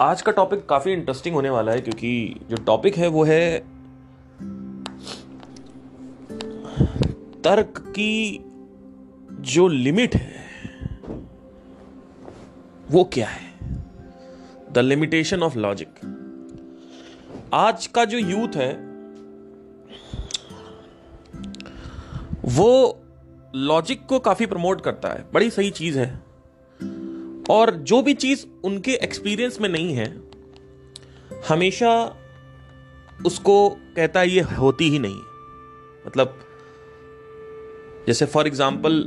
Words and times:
आज 0.00 0.22
का 0.22 0.32
टॉपिक 0.32 0.66
काफ़ी 0.68 0.92
इंटरेस्टिंग 0.92 1.34
होने 1.34 1.50
वाला 1.50 1.72
है, 1.72 1.80
क्योंकि 1.80 2.40
जो 2.50 2.56
टॉपिक 2.56 2.96
है 2.96 3.08
वो 3.08 3.24
है 3.24 3.58
तर्क 7.42 7.78
की 7.88 8.40
जो 9.30 9.68
लिमिट 9.68 10.14
है, 10.14 10.34
वो 12.90 13.04
क्या 13.04 13.28
है? 13.28 13.54
द 14.72 14.78
लिमिटेशन 14.78 15.42
ऑफ़ 15.42 15.58
लॉजिक 15.58 15.88
आज 17.54 17.86
का 17.86 18.04
जो 18.04 18.18
यूथ 18.18 18.56
है, 18.56 18.72
वो 22.44 23.02
लॉजिक 23.54 24.06
को 24.06 24.18
काफ़ी 24.18 24.46
प्रमोट 24.46 24.80
करता 24.80 25.08
है। 25.08 25.24
बड़ी 25.34 25.50
सही 25.50 25.70
चीज़ 25.70 25.98
है। 25.98 26.25
और 27.50 27.70
जो 27.70 28.02
भी 28.02 28.14
चीज़ 28.14 28.44
उनके 28.64 28.92
एक्सपीरियंस 28.92 29.60
में 29.60 29.68
नहीं 29.68 29.94
है, 29.94 30.06
हमेशा 31.48 31.92
उसको 33.26 33.68
कहता 33.96 34.20
है, 34.20 34.28
ये 34.28 34.40
होती 34.40 34.88
ही 34.90 34.98
नहीं 34.98 35.20
मतलब 36.06 36.38
जैसे 38.06 38.26
फॉर 38.26 38.46
एग्ज़ाम्पल 38.46 39.04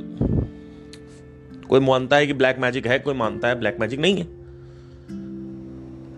कोई 1.69 1.79
मानता 1.79 2.15
है 2.15 2.27
कि 2.27 2.33
ब्लैक 2.33 2.59
मैजिक 2.59 2.87
है, 2.87 2.99
कोई 2.99 3.13
मानता 3.13 3.47
है 3.47 3.59
ब्लैक 3.59 3.77
मैजिक 3.79 3.99
नहीं 3.99 4.17
है। 4.17 4.27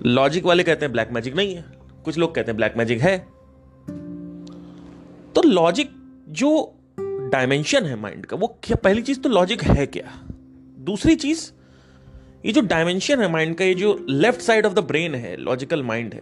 लॉजिक 0.05 0.45
वाले 0.45 0.63
कहते 0.63 0.85
हैं 0.85 0.91
ब्लैक 0.91 1.12
मैजिक 1.12 1.35
नहीं 1.35 1.55
है। 1.55 1.65
कुछ 2.05 2.17
लोग 2.17 2.35
कहते 2.35 2.51
हैं 2.51 2.55
ब्लैक 2.57 2.77
मैजिक 2.77 3.01
है। 3.01 3.17
तो 5.35 5.41
लॉजिक 5.41 5.90
जो 6.29 6.76
डायमेंशन 6.99 7.85
है 7.85 7.95
माइंड 7.95 8.26
का, 8.26 8.38
वो 8.38 8.48
क्या, 8.63 8.76
पहली 8.76 9.01
चीज़ 9.01 9.20
तो 9.20 9.29
लॉजिक 9.29 9.63
है 9.63 9.85
क्या? 9.88 10.20
दूसरी 10.79 11.15
चीज़ 11.15 11.51
ये 12.45 12.51
जो 12.51 12.61
डायमेंशन 12.61 13.21
है 13.21 13.31
माइंड 13.31 13.55
का, 13.55 13.65
ये 13.65 13.73
जो 13.73 14.05
left 14.09 14.41
side 14.41 14.65
of 14.65 14.73
the 14.73 14.79
brain 14.79 15.15
है 15.15 15.37
लॉजिकल 15.37 15.84
माइंड 15.84 16.13
है 16.13 16.21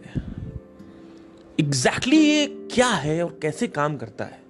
एग्जैक्टली 1.60 2.16
exactly 2.16 2.62
ये 2.62 2.68
क्या 2.72 2.88
है 2.88 3.24
और 3.24 3.38
कैसे 3.42 3.66
काम 3.66 3.96
करता 3.96 4.24
है? 4.24 4.42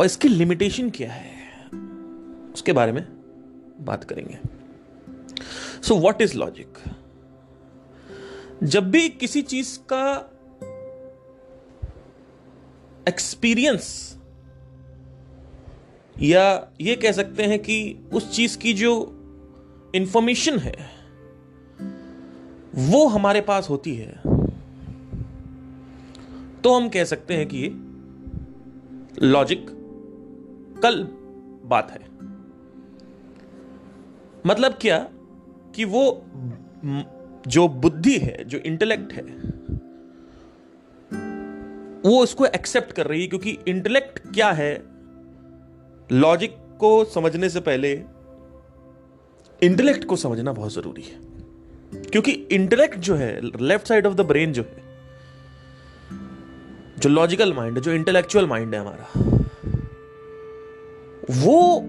और 0.00 0.06
इसकी 0.06 0.28
लिमिटेशन 0.28 0.90
क्या 0.90 1.12
है? 1.12 1.34
उसके 2.54 2.72
बारे 2.72 2.92
में 2.92 3.06
बात 3.80 4.04
करेंगे। 4.04 4.38
सो 5.82 5.94
वॉट 5.94 6.22
इज़ 6.22 6.36
लॉजिक 6.36 6.68
जब 8.62 8.90
भी 8.90 9.08
किसी 9.08 9.42
चीज़ 9.42 9.78
का 9.92 10.30
एक्सपीरियंस 13.08 14.18
या 16.22 16.68
ये 16.80 16.96
कह 16.96 17.12
सकते 17.12 17.42
हैं 17.42 17.58
कि 17.58 17.96
उस 18.12 18.36
चीज़ 18.36 18.58
की 18.58 18.72
जो 18.72 19.13
इंफॉर्मेशन 19.94 20.58
है, 20.58 20.76
वो 22.74 23.06
हमारे 23.06 23.40
पास 23.40 23.70
होती 23.70 23.94
है। 23.96 24.12
तो 26.62 26.74
हम 26.74 26.88
कह 26.88 27.04
सकते 27.04 27.34
हैं 27.34 27.46
कि 27.48 27.68
लॉजिक 29.22 29.66
कल 30.82 31.02
बात 31.64 31.90
है। 31.90 32.00
मतलब 34.46 34.78
क्या 34.80 34.98
कि 35.74 35.84
वो 35.84 36.24
जो 37.46 37.66
बुद्धि 37.68 38.16
है, 38.18 38.44
जो 38.44 38.58
इंटेलेक्ट 38.58 39.12
है, 39.12 39.22
वो 42.02 42.18
उसको 42.22 42.46
एक्सेप्ट 42.46 42.92
कर 42.92 43.06
रही 43.06 43.20
है, 43.22 43.26
क्योंकि 43.26 43.58
इंटेलेक्ट 43.68 44.18
क्या 44.34 44.50
है? 44.52 44.74
लॉजिक 46.12 46.56
को 46.80 47.04
समझने 47.04 47.48
से 47.48 47.60
पहले 47.60 47.94
इंटेलेक्ट 49.62 50.04
को 50.04 50.16
समझना 50.16 50.52
बहुत 50.52 50.72
ज़रूरी 50.72 51.02
है। 51.02 51.34
क्योंकि 52.00 52.30
इंटेलेक्ट 52.30 52.98
जो 52.98 53.14
है, 53.14 53.40
left 53.62 53.86
side 53.86 54.06
of 54.06 54.14
the 54.14 54.20
brain 54.20 54.52
जो 54.52 54.62
है, 54.62 54.84
जो 56.98 57.08
लॉजिकल 57.08 57.52
माइंड 57.52 57.76
है, 57.76 57.82
जो 57.82 57.92
इंटेलेक्चुअल 57.92 58.46
माइंड 58.46 58.74
है 58.74 58.80
हमारा, 58.80 59.12
वो 61.30 61.82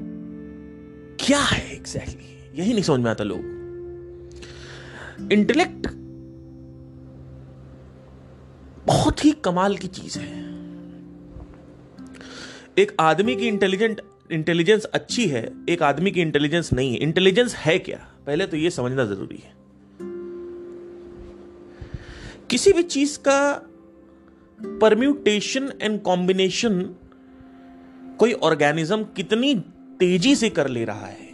क्या 1.19 1.39
है 1.39 1.75
एग्जैक्टली 1.75 2.13
exactly? 2.13 2.59
यही 2.59 2.73
नहीं 2.73 2.83
समझ 2.83 2.99
में 2.99 3.11
आता 3.11 3.23
लोग 3.23 3.55
इंटेलेक्ट 5.31 5.87
बहुत 8.85 9.25
ही 9.25 9.31
कमाल 9.31 9.77
की 9.77 9.87
चीज़ 9.87 10.19
है। 10.19 10.45
एक 12.77 12.91
आदमी 12.99 13.35
की 13.35 13.47
इंटेलिजेंट 13.47 14.01
इंटेलिजेंस 14.29 14.85
अच्छी 14.85 15.27
है, 15.27 15.49
एक 15.69 15.83
आदमी 15.83 16.11
की 16.11 16.21
इंटेलिजेंस 16.21 16.71
नहीं 16.73 16.91
है। 16.93 16.97
इंटेलिजेंस 16.99 17.55
है 17.55 17.77
क्या? 17.79 17.97
पहले 18.25 18.45
तो 18.45 18.57
यह 18.57 18.69
समझना 18.69 19.05
ज़रूरी 19.05 19.37
है। 19.37 19.53
किसी 22.49 22.71
भी 22.73 22.83
चीज़ 22.83 23.17
का 23.19 23.39
परम्यूटेशन 24.81 25.71
एंड 25.81 26.01
कॉम्बिनेशन 26.01 26.81
कोई 28.19 28.33
ऑर्गेनिज्म 28.33 29.03
कितनी 29.15 29.53
तेज़ी 29.99 30.35
से 30.35 30.49
कर 30.49 30.67
ले 30.67 30.83
रहा 30.85 31.05
है, 31.05 31.29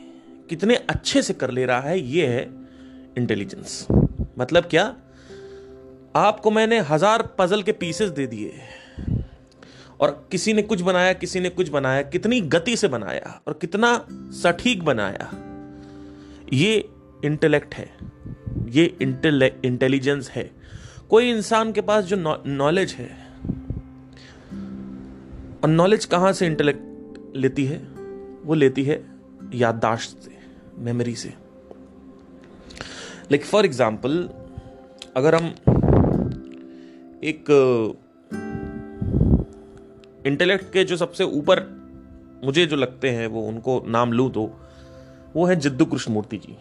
कितने 0.49 0.75
अच्छे 0.75 1.21
से 1.21 1.33
कर 1.33 1.51
ले 1.51 1.65
रहा 1.65 1.79
है 1.79 1.99
यह 1.99 2.29
है 2.29 2.43
इंटेलिजेंस 3.17 3.85
मतलब 4.39 4.63
क्या? 4.65 4.83
आपको 6.15 6.51
मैंने 6.51 6.79
हज़ार 6.81 7.21
पजल 7.39 7.61
के 7.63 7.71
पीसेस 7.73 8.09
दे 8.09 8.27
दिए। 8.27 8.51
और 10.01 10.27
किसी 10.31 10.53
ने 10.53 10.61
कुछ 10.61 10.81
बनाया, 10.81 11.13
किसी 11.13 11.39
ने 11.39 11.49
कुछ 11.49 11.69
बनाया, 11.69 12.01
कितनी 12.01 12.39
गति 12.41 12.75
से 12.77 12.87
बनाया 12.87 13.41
और 13.47 13.53
कितना 13.53 13.93
सटीक 14.33 14.83
बनाया। 14.83 15.29
ये 16.53 16.89
इंटेलेक्ट 17.25 17.75
है, 17.75 17.89
ये 18.69 18.85
इंटेलिजेंस 19.63 20.29
है। 20.29 20.49
कोई 21.09 21.29
इंसान 21.31 21.71
के 21.71 21.81
पास 21.81 22.03
जो 22.03 22.15
नॉलेज 22.47 22.91
है, 22.91 23.09
और 25.63 25.69
नॉलेज 25.69 26.05
कहाँ 26.05 26.31
से 26.33 26.45
इंटेलेक्ट 26.45 27.35
लेती 27.35 27.65
है? 27.65 27.77
वो 28.43 28.53
लेती 28.53 28.83
है 28.83 29.03
याददाश्त 29.53 30.21
से 30.21 30.37
मेमोरी 30.79 31.15
से। 31.15 31.29
लाइक 33.31 33.45
फॉर 33.45 33.65
एग्ज़ाम्पल 33.65 34.17
अगर 35.15 35.35
हम 35.35 35.47
एक 37.23 37.45
इंटेलेक्ट 40.27 40.71
के 40.73 40.83
जो 40.83 40.97
सबसे 40.97 41.23
ऊपर 41.23 41.59
मुझे 42.45 42.65
जो 42.65 42.75
लगते 42.75 43.09
हैं, 43.09 43.27
वो 43.27 43.41
उनको 43.47 43.83
नाम 43.87 44.13
लू 44.13 44.27
तो 44.29 44.51
वो 45.35 45.45
है 45.45 45.55
Jiddu 45.55 45.85
Krishnamurti 45.85 46.37
ji. 46.37 46.55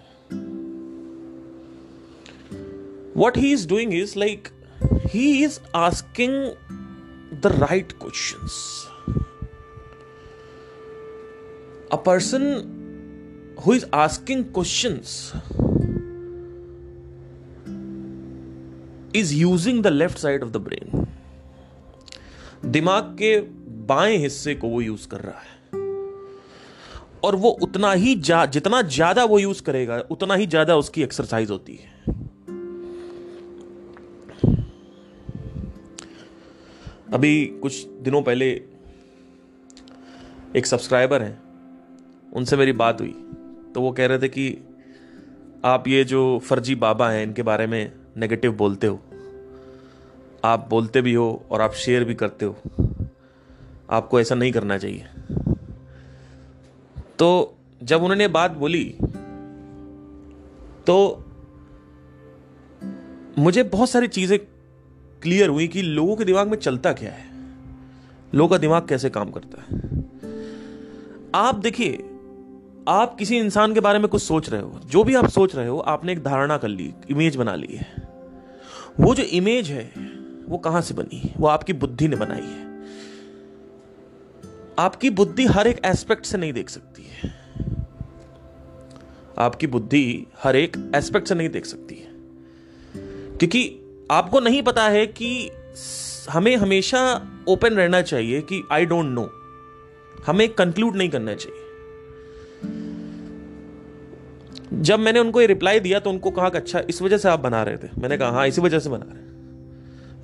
What 3.17 3.37
he 3.37 3.53
is 3.53 3.69
doing 3.69 3.95
is 3.95 4.19
like 4.19 4.49
he 5.07 5.27
is 5.45 5.59
asking 5.77 6.35
the 7.43 7.53
right 7.61 7.93
question 8.03 8.47
a 11.93 11.97
person 12.07 12.45
who 13.67 13.75
is 13.75 13.85
asking 13.95 14.45
question 14.55 15.01
is 19.17 19.35
using 19.35 19.83
the 19.83 19.87
left 19.87 20.19
side 20.19 20.43
of 20.43 20.51
the 20.51 20.57
brain 20.57 21.07
दिमाग 22.65 23.05
के 23.19 23.41
बाएँ 23.87 24.17
हिस्से 24.17 24.55
को 24.55 24.69
वो 24.69 24.81
यूज़ 24.81 25.09
कर 25.09 25.21
रहा 25.21 25.41
है। 25.41 25.59
और 27.25 27.37
वो 27.37 27.51
उतना 27.63 27.93
ही 27.93 28.15
जा, 28.15 28.45
जितना 28.47 28.83
ज़्यादा 28.83 29.25
वो 29.25 29.39
यूज़ 29.39 29.63
करेगा 29.63 29.99
उतना 30.11 30.35
ही 30.35 30.47
ज़्यादा 30.47 30.77
उसकी 30.77 31.03
एक्सरसाइज 31.03 31.51
होती 31.51 31.75
है। 31.75 31.89
अभी 37.13 37.47
कुछ 37.63 37.87
दिनों 38.03 38.23
पहले 38.23 38.51
एक 40.57 40.67
सब्सक्राइबर 40.67 41.23
हैं 41.23 41.39
उनसे 42.33 42.57
मेरी 42.57 42.73
बात 42.73 43.01
हुई। 43.01 43.15
तो 43.75 43.81
वो 43.81 43.91
कह 43.93 44.07
रहे 44.07 44.19
थे 44.19 44.29
कि 44.29 44.49
आप 45.65 45.89
ये 45.89 46.05
जो 46.05 46.39
फर्जी 46.39 46.75
बाबा 46.75 47.11
हैं 47.11 47.23
इनके 47.23 47.43
बारे 47.43 47.67
में 47.67 47.93
नेगेटिव 48.17 48.53
बोलते 48.53 48.87
हो। 48.87 49.01
आप 50.45 50.67
बोलते 50.71 51.01
भी 51.01 51.15
हो 51.15 51.45
और 51.51 51.61
आप 51.61 51.73
शेयर 51.73 52.05
भी 52.05 52.15
करते 52.15 52.45
हो। 52.45 52.57
आपको 53.91 54.21
ऐसा 54.21 54.35
नहीं 54.35 54.53
करना 54.53 54.79
चाहिए। 54.79 55.07
तो 57.19 57.57
जब 57.83 58.03
उन्होंने 58.03 58.29
बात 58.29 58.51
बोली 58.51 58.85
तो 60.87 61.25
मुझे 63.39 63.63
बहुत 63.63 63.91
सारी 63.91 64.09
चीज़ें 64.09 64.39
क्लियर 65.23 65.49
हुई 65.49 65.67
कि 65.69 65.83
लोगों 65.83 66.17
के 66.17 66.25
दिमाग 66.25 66.49
में 66.49 66.57
चलता 66.59 66.93
क्या 66.93 67.13
है। 67.13 67.29
लोगों 68.35 68.49
का 68.49 68.59
दिमाग 68.59 68.89
कैसे 68.89 69.11
काम 69.11 69.31
करता 69.31 69.63
है। 69.63 69.79
आप 71.35 71.55
देखिए, 71.55 71.93
आप 72.89 73.17
किसी 73.19 73.39
इंसान 73.39 73.75
के 73.75 73.81
बारे 73.81 73.99
में 73.99 74.09
कुछ 74.09 74.23
सोच 74.23 74.51
रहे 74.51 74.61
हो। 74.61 74.81
जो 74.87 75.05
भी 75.05 75.15
आप 75.15 75.29
सोच 75.29 75.55
रहे 75.57 75.69
हो, 75.69 75.79
आपने 75.79 76.13
एक 76.13 76.23
धारणा 76.25 76.57
कर 76.59 76.69
ली 76.69 76.93
इमेज 77.11 77.37
बना 77.37 77.55
ली 77.55 77.75
है। 77.75 77.87
वो 79.01 79.15
जो 79.15 79.23
इमेज 79.23 79.71
है 79.71 80.10
वो 80.51 80.59
कहाँ 80.59 80.81
से 80.83 80.95
बनी? 80.95 81.35
वो 81.39 81.47
आपकी 81.47 81.73
बुद्धि 81.73 82.09
ने 82.09 82.17
बनाई 82.17 82.41
है। 82.41 82.69
आपकी 84.79 85.11
बुद्धि 85.11 85.47
हर 85.47 85.67
एक 85.67 85.81
एस्पेक्ट 85.85 86.25
से 86.25 86.39
नहीं 86.39 86.53
देख 86.53 86.69
सकती 86.69 87.03
है। 87.03 87.35
आपकी 89.39 89.67
बुद्धि 89.67 90.27
हर 90.43 90.57
एक 90.57 90.93
एस्पेक्ट 90.95 91.29
से 91.29 91.35
नहीं 91.35 91.49
देख 91.49 91.65
सकती 91.65 91.95
है। 91.95 92.09
क्योंकि 93.37 93.81
आपको 94.11 94.41
नहीं 94.41 94.63
पता 94.63 94.89
है 94.89 95.07
कि 95.07 95.51
हमें 96.31 96.57
हमेशा 96.57 97.27
ओपन 97.49 97.75
रहना 97.75 98.03
चाहिए 98.03 98.41
कि 98.41 98.63
आई 98.73 98.87
डोंट 98.87 99.07
नो 99.07 99.31
हमें 100.27 100.49
कंक्लूड 100.49 100.97
नहीं 100.97 101.09
करना 101.09 101.35
चाहिए। 101.35 101.67
जब 104.73 104.99
मैंने 104.99 105.21
उनको 105.21 105.41
ये 105.41 105.47
रिप्लाई 105.47 105.81
दिया 105.81 106.01
तो 106.01 106.11
उनको 106.11 106.31
कहा 106.31 106.49
कि 106.49 106.59
अच्छा 106.59 106.81
इस 106.81 107.03
वजह 107.03 107.19
से 107.19 107.29
आप 107.29 107.41
बना 107.41 107.63
रहे 107.63 107.77
थे। 107.77 107.89
मैंने 107.99 108.19
कहा 108.19 108.31
हाँ 108.31 108.47
इसी 108.49 108.61
वजह 108.61 108.79
से 108.79 108.91
बना 108.91 109.07
रहे 109.09 109.30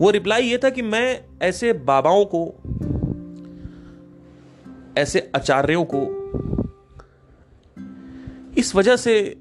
वो 0.00 0.10
रिप्लाई 0.10 0.42
ये 0.42 0.58
था 0.58 0.70
कि 0.70 0.82
मैं 0.82 1.24
ऐसे 1.42 1.72
बाबाओं 1.72 2.24
को, 2.24 2.54
ऐसे 4.98 5.30
आचार्यों 5.36 5.84
को, 5.84 6.02
इस 8.58 8.74
वजह 8.74 8.96
से 8.96 9.36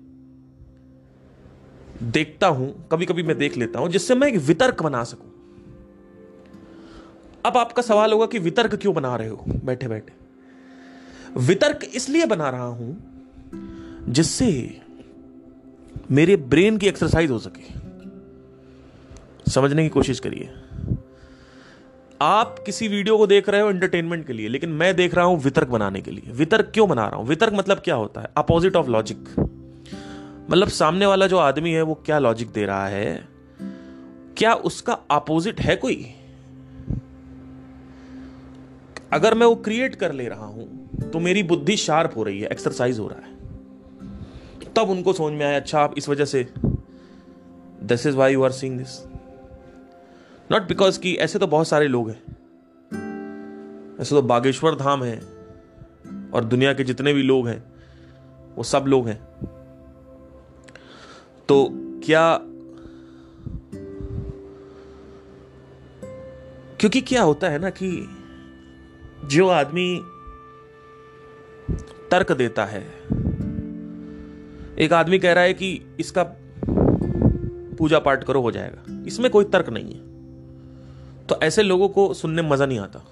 देखता 2.04 2.48
हूँ 2.48 2.88
कभी 2.92 3.06
कभी 3.06 3.24
मैं 3.24 3.38
देख 3.38 3.58
लेता 3.58 3.80
हूँ, 3.80 3.90
जिससे 3.90 4.16
मैं 4.16 4.28
एक 4.28 4.36
वितर्क 4.36 4.84
बना 4.84 5.04
सकूँ। 5.04 5.32
अब 7.46 7.58
आपका 7.58 7.82
सवाल 7.82 8.14
होगा 8.14 8.26
कि 8.26 8.40
वितर्क 8.40 8.76
क्यों 8.76 8.94
बना 8.96 9.16
रहे 9.16 9.28
हो? 9.28 9.44
बैठे 9.66 9.88
बैठे। 9.88 10.14
वितर्क 11.38 11.80
इसलिए 11.96 12.26
बना 12.26 12.50
रहा 12.50 12.66
हूँ 12.66 12.98
जिससे 14.10 14.82
मेरे 16.12 16.36
ब्रेन 16.36 16.78
की 16.78 16.88
एक्सरसाइज 16.88 17.32
हो 17.32 17.40
सके। 17.40 17.85
समझने 19.48 19.84
की 19.84 19.90
कोशिश 19.90 20.20
करिए। 20.20 20.50
आप 22.22 22.56
किसी 22.66 22.88
वीडियो 22.88 23.18
को 23.18 23.28
देख 23.28 23.50
रहे 23.50 23.62
हो 23.62 23.70
एंटरटेनमेंट 23.70 24.26
के 24.28 24.34
लिए, 24.34 24.48
लेकिन 24.48 24.70
मैं 24.72 24.96
देख 24.96 25.16
रहा 25.16 25.26
हूँ 25.26 25.40
वितर्क 25.42 25.68
बनाने 25.68 26.02
के 26.02 26.12
लिए। 26.12 26.32
वितर्क 26.32 26.72
क्यों 26.74 26.88
बना 26.90 27.08
रहा 27.08 27.20
हूँ? 27.20 27.28
वितर्क 27.28 27.54
मतलब 27.54 27.80
क्या 27.80 27.96
होता 27.96 28.22
है? 28.22 28.30
अपोजिट 28.38 28.76
ऑफ़ 28.76 28.88
लॉजिक 28.88 29.36
मतलब 30.50 30.68
सामने 30.68 31.06
वाला 31.06 31.28
जो 31.28 31.38
आदमी 31.38 31.72
है, 31.72 31.82
वो 31.82 31.94
क्या 32.06 32.20
लॉजिक 32.20 32.52
दे 32.52 32.66
रहा 32.66 32.88
है? 32.88 33.28
क्या 34.38 34.54
उसका 34.54 34.94
अपोजिट 35.12 35.60
है 35.62 35.76
कोई? 35.76 36.06
अगर 39.14 39.34
मैं 39.34 39.48
वो 39.48 39.56
क्रिएट 39.56 39.96
कर 39.96 40.12
ले 40.12 40.28
रहा 40.28 40.46
हूँ 40.46 41.10
तो 41.14 41.20
मेरी 41.20 41.44
बुद्धि 41.44 41.76
शार्प 41.78 42.14
हो 42.18 42.24
रही 42.24 42.40
है 42.40 42.48
एक्सरसाइज 42.48 43.00
हो 43.00 43.08
रहा 43.08 43.20
है। 43.20 43.34
तब 44.76 44.90
उनको 44.90 45.14
समझ 45.14 45.34
में 45.34 45.46
आया 45.46 45.58
अच्छा 45.58 45.80
आप 45.80 45.94
इस 45.98 46.10
वजह 46.10 46.26
से 46.26 46.48
this 47.84 48.06
is 48.06 48.16
why 48.16 48.34
you 48.34 48.44
are 48.44 48.52
seeing 48.52 48.78
this 48.78 48.98
not 50.52 50.62
because 50.62 51.00
कि 51.00 51.16
ऐसे 51.16 51.40
तो 51.40 51.48
बहुत 51.48 51.68
सारे 51.68 51.88
लोग 51.88 52.10
हैं। 52.10 52.24
ऐसे 54.00 54.16
तो 54.16 54.22
बागेश्वर 54.22 54.76
धाम 54.76 55.04
है 55.04 55.20
और 56.34 56.44
दुनिया 56.44 56.74
के 56.74 56.84
जितने 56.84 57.14
भी 57.14 57.24
लोग 57.24 57.48
हैं, 57.48 57.64
वो 58.56 58.64
सब 58.64 58.86
लोग 58.88 59.08
हैं। 59.08 59.28
तो 61.48 61.70
क्या 62.06 62.40
क्योंकि 66.80 67.02
क्या 67.02 67.24
होता 67.24 67.50
है 67.50 67.60
ना 67.60 67.70
कि 67.70 68.10
जो 69.26 69.48
आदमी 69.48 70.02
तर्क 72.12 72.32
देता 72.32 72.66
है, 72.66 72.82
एक 74.80 74.90
आदमी 74.94 75.20
कह 75.20 75.34
रहा 75.34 75.44
है 75.44 75.54
कि 75.54 75.82
इसका 76.00 76.24
पूजा 77.78 78.00
पाठ 78.00 78.24
करो, 78.24 78.42
हो 78.42 78.52
जाएगा। 78.52 79.04
इसमें 79.08 79.32
कोई 79.32 79.46
तर्क 79.46 79.70
नहीं 79.70 79.96
है। 79.96 80.15
तो 81.30 81.40
ऐसे 81.44 81.64
लोगों 81.64 81.88
को 81.90 82.14
सुनने 82.14 82.42
में 82.42 82.50
मज़ा 82.50 82.66
नहीं 82.66 82.80
आता। 82.80 83.04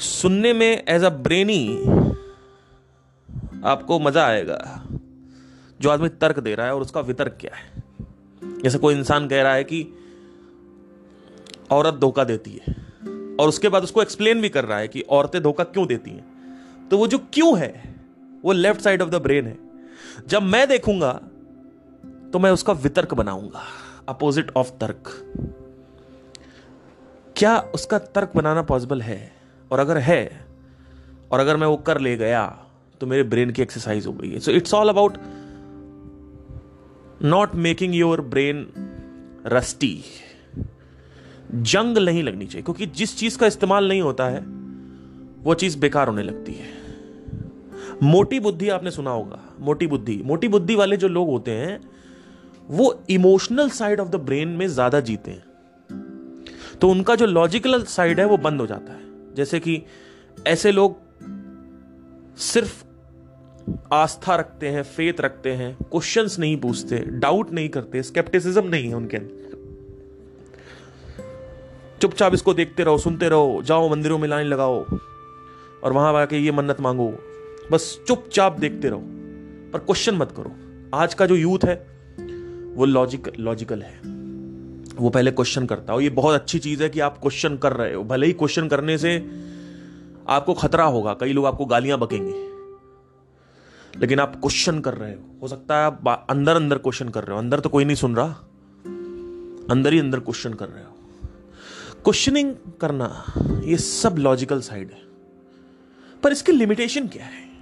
सुनने 0.00 0.52
में 0.52 0.84
एज 0.88 1.04
अ 1.04 1.08
ब्रेनी 1.10 1.64
आपको 3.64 3.98
मज़ा 3.98 4.26
आएगा, 4.26 4.58
जो 5.80 5.90
आदमी 5.90 6.08
तर्क 6.10 6.38
दे 6.38 6.54
रहा 6.54 6.66
है 6.66 6.74
और 6.74 6.80
उसका 6.80 7.00
वितर्क 7.00 7.36
क्या 7.40 7.54
है। 7.54 7.82
जैसे 8.62 8.78
कोई 8.78 8.94
इंसान 8.94 9.28
कह 9.28 9.42
रहा 9.42 9.54
है 9.54 9.64
कि 9.64 9.86
औरत 11.70 11.94
धोखा 11.94 12.24
देती 12.24 12.50
है 12.52 12.74
और 13.40 13.48
उसके 13.48 13.68
बाद 13.68 13.82
उसको 13.82 14.02
एक्सप्लेन 14.02 14.40
भी 14.40 14.48
कर 14.48 14.64
रहा 14.64 14.78
है 14.78 14.88
कि 14.88 15.00
औरतें 15.10 15.42
धोखा 15.42 15.64
क्यों 15.64 15.86
देती 15.86 16.10
हैं। 16.10 16.88
तो 16.88 16.98
वो 16.98 17.06
जो 17.06 17.18
क्यों 17.32 17.58
है, 17.58 17.72
वो 18.44 18.52
left 18.52 18.80
side 18.80 19.02
of 19.02 19.10
the 19.10 19.22
brain 19.22 19.46
है। 19.46 19.58
जब 20.28 20.42
मैं 20.44 20.66
देखूँगा 20.68 21.12
तो 22.32 22.38
मैं 22.38 22.50
उसका 22.50 22.72
वितर्क 22.74 23.14
बनाऊँगा 23.14 23.62
अपोजिट 24.08 24.50
ऑफ़ 24.56 24.70
तर्क। 24.80 25.08
क्या 27.38 27.58
उसका 27.74 27.98
तर्क 27.98 28.32
बनाना 28.34 28.62
पॉसिबल 28.62 29.02
है? 29.02 29.20
और 29.70 29.78
अगर 29.78 29.98
है, 29.98 30.46
और 31.32 31.40
अगर 31.40 31.56
मैं 31.56 31.66
वो 31.66 31.76
कर 31.86 32.00
ले 32.00 32.16
गया 32.16 32.46
तो 33.00 33.06
मेरे 33.06 33.22
ब्रेन 33.24 33.50
की 33.50 33.62
एक्सरसाइज 33.62 34.06
हो 34.06 34.12
गई 34.12 34.30
है। 34.30 34.38
So 34.40 34.52
it's 34.52 34.74
all 34.74 34.88
about 34.88 35.18
not 37.24 37.54
making 37.56 37.94
your 37.94 38.20
brain 38.20 38.66
rusty 39.46 40.04
जंग 41.52 41.98
नहीं 41.98 42.22
लगनी 42.22 42.46
चाहिए, 42.46 42.62
क्योंकि 42.62 42.86
जिस 42.86 43.16
चीज़ 43.18 43.38
का 43.38 43.46
इस्तेमाल 43.46 43.88
नहीं 43.88 44.00
होता 44.02 44.28
है, 44.28 44.40
वो 45.42 45.54
चीज़ 45.54 45.78
बेकार 45.78 46.08
होने 46.08 46.22
लगती 46.22 46.52
है। 46.52 46.66
मोटी 48.02 48.40
बुद्धि 48.40 48.68
आपने 48.68 48.90
सुना 48.90 49.10
होगा, 49.10 49.38
मोटी 49.60 49.86
बुद्धि। 49.86 50.20
मोटी 50.24 50.48
बुद्धि 50.48 50.74
वाले 50.74 50.96
जो 50.96 51.08
लोग 51.08 51.28
होते 51.28 51.50
हैं, 51.50 51.80
वो 52.68 52.94
emotional 53.10 53.70
side 53.70 54.00
of 54.00 54.08
the 54.08 54.16
brain 54.22 54.48
में 54.48 54.66
ज़्यादा 54.68 55.00
जीते 55.00 55.30
हैं। 55.30 55.44
तो 56.80 56.88
उनका 56.88 57.14
जो 57.14 57.26
लॉजिकल 57.26 57.82
साइड 57.82 58.20
है, 58.20 58.26
वो 58.26 58.36
बंद 58.36 58.60
हो 58.60 58.66
जाता 58.66 58.92
है। 58.92 59.34
जैसे 59.34 59.60
कि 59.60 59.82
ऐसे 60.46 60.72
लोग 60.72 60.96
सिर्फ़ 62.36 62.84
आस्था 63.92 64.36
रखते 64.36 64.68
हैं 64.68 64.82
फेथ 64.82 65.20
रखते 65.20 65.52
हैं 65.52 65.76
क्वेश्चंस 65.82 66.38
नहीं 66.38 66.56
पूछते 66.56 66.98
डाउट 66.98 67.50
नहीं 67.52 67.68
करते 67.68 68.02
स्केप्टिसिज्म 68.02 68.66
नहीं 68.66 68.88
है 68.88 68.94
उनके 68.94 69.16
अंदर। 69.16 69.48
चुपचाप 72.02 72.34
इसको 72.34 72.54
देखते 72.54 72.84
रहो, 72.84 72.98
सुनते 72.98 73.28
रहो, 73.28 73.62
जाओ, 73.64 73.88
मंदिरों 73.88 74.18
में 74.18 74.28
लाइन 74.28 74.46
लगाओ 74.46 74.84
और 75.84 75.92
वहाँ 75.92 76.14
आके 76.14 76.38
ये 76.38 76.52
मन्नत 76.52 76.80
मांगो। 76.80 77.18
बस 77.72 78.00
चुपचाप 78.08 78.58
देखते 78.58 78.88
रहो, 78.88 79.02
पर 79.72 79.78
क्वेश्चन 79.78 80.14
मत 80.14 80.32
करो। 80.36 80.52
आज 80.96 81.14
का 81.14 81.26
जो 81.26 81.34
यूथ 81.34 81.58
है, 81.64 81.86
वो 82.74 82.84
लॉजिक 82.84 83.32
लॉजिकल 83.38 83.82
है। 83.82 84.17
वो 85.00 85.10
पहले 85.10 85.30
क्वेश्चन 85.30 85.66
करता 85.66 85.92
हो। 85.92 86.00
ये 86.00 86.10
बहुत 86.10 86.34
अच्छी 86.34 86.58
चीज़ 86.58 86.82
है 86.82 86.88
कि 86.88 87.00
आप 87.00 87.18
क्वेश्चन 87.18 87.56
कर 87.56 87.72
रहे 87.72 87.94
हो। 87.94 88.04
भले 88.04 88.26
ही 88.26 88.32
क्वेश्चन 88.32 88.68
करने 88.68 88.98
से 88.98 89.30
आपको 90.28 90.54
खतरा 90.54 90.84
होगा, 90.84 91.14
कई 91.14 91.32
लोग 91.32 91.46
आपको 91.46 91.64
गालियाँ 91.64 91.98
बकेंगे। 91.98 92.48
लेकिन 94.00 94.20
आप 94.20 94.36
क्वेश्चन 94.36 94.80
कर 94.80 94.94
रहे 94.94 95.12
हो। 95.12 95.38
हो 95.42 95.48
सकता 95.48 95.78
है 95.78 95.84
आप 95.84 96.26
अंदर 96.30 96.56
अंदर 96.56 96.78
क्वेश्चन 96.78 97.08
कर 97.08 97.24
रहे 97.24 97.32
हो। 97.32 97.38
अंदर 97.38 97.60
तो 97.60 97.68
कोई 97.68 97.84
नहीं 97.84 97.96
सुन 97.96 98.16
रहा। 98.16 98.28
अंदर 99.70 99.92
ही 99.92 99.98
अंदर 99.98 100.20
क्वेश्चन 100.20 100.54
कर 100.54 100.68
रहे 100.68 100.84
हो। 100.84 100.90
क्वेश्चनिंग 102.04 102.54
करना, 102.80 103.24
ये 103.64 103.76
सब 103.76 104.16
लॉजिकल 104.18 104.60
साइड 104.60 104.90
है। 104.90 105.02
पर 106.22 106.32
इसकी 106.32 106.52
लिमिटेशन 106.52 107.08
क्या 107.08 107.24
है? 107.24 107.58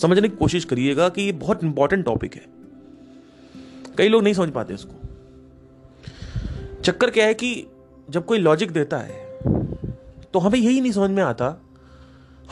समझने 0.00 0.28
की 0.28 0.36
कोशिश 0.36 0.64
करिएगा 0.64 1.08
कि 1.08 1.22
ये 1.22 1.32
बहुत 1.32 1.64
इंपॉर्टेंट 1.64 2.04
टॉपिक 2.04 2.34
है। 2.34 2.46
कई 3.98 4.08
लोग 4.08 4.22
नहीं 4.22 4.34
समझ 4.34 4.50
पाते 4.50 4.74
इसको। 4.74 5.05
चक्कर 6.86 7.10
क्या 7.10 7.26
है 7.26 7.34
कि 7.34 7.66
जब 8.10 8.24
कोई 8.26 8.38
लॉजिक 8.38 8.70
देता 8.70 8.98
है 8.98 9.24
तो 10.32 10.38
हमें 10.38 10.58
यही 10.58 10.80
नहीं 10.80 10.92
समझ 10.92 11.10
में 11.10 11.22
आता, 11.22 11.62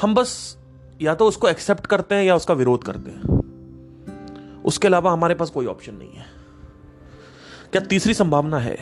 हम 0.03 0.15
बस 0.15 0.57
या 1.03 1.15
तो 1.15 1.27
उसको 1.27 1.49
एक्सेप्ट 1.49 1.87
करते 1.87 2.15
हैं 2.15 2.25
या 2.25 2.37
उसका 2.37 2.55
विरोध 2.55 2.85
करते 2.85 3.11
हैं। 3.11 4.63
उसके 4.63 4.89
अलावा 4.89 5.13
हमारे 5.13 5.35
पास 5.35 5.51
कोई 5.51 5.67
ऑप्शन 5.67 5.95
नहीं 5.95 6.13
है। 6.13 6.27
क्या 7.73 7.83
तीसरी 7.83 8.15
संभावना 8.15 8.59
है? 8.59 8.77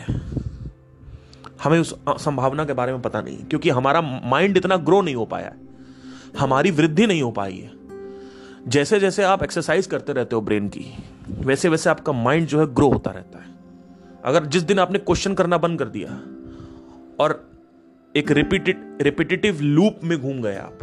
हमें 1.62 1.78
उस 1.80 1.94
संभावना 2.08 2.64
के 2.64 2.72
बारे 2.72 2.92
में 2.92 3.02
पता 3.02 3.22
नहीं, 3.22 3.44
क्योंकि 3.44 3.70
हमारा 3.70 4.00
माइंड 4.02 4.56
इतना 4.56 4.76
ग्रो 4.78 5.00
नहीं 5.00 5.14
हो 5.14 5.26
पाया 5.26 5.52
हमारी 6.38 6.70
वृद्धि 6.70 7.06
नहीं 7.06 7.22
हो 7.22 7.30
पाई 7.30 7.56
है। 7.56 7.70
जैसे 8.68 9.00
जैसे 9.00 9.22
आप 9.24 9.42
एक्सरसाइज 9.42 9.86
करते 9.86 10.12
रहते 10.12 10.34
हो 10.36 10.42
ब्रेन 10.42 10.68
की 10.68 10.86
वैसे 11.28 11.68
वैसे 11.68 11.90
आपका 11.90 12.12
माइंड 12.12 12.46
जो 12.46 12.60
है 12.60 12.74
ग्रो 12.74 12.88
होता 12.88 13.10
रहता 13.10 13.38
है। 13.38 13.51
अगर 14.24 14.44
जिस 14.46 14.62
दिन 14.62 14.78
आपने 14.78 14.98
क्वेश्चन 14.98 15.34
करना 15.34 15.58
बंद 15.58 15.78
कर 15.78 15.88
दिया, 15.88 16.08
और 17.20 17.50
एक 18.14 18.30
रिपीटेड 18.30 18.98
रिपीटेटिव 19.02 19.60
लूप 19.60 20.00
में 20.04 20.20
घूम 20.20 20.42
गए 20.42 20.56
आप, 20.56 20.78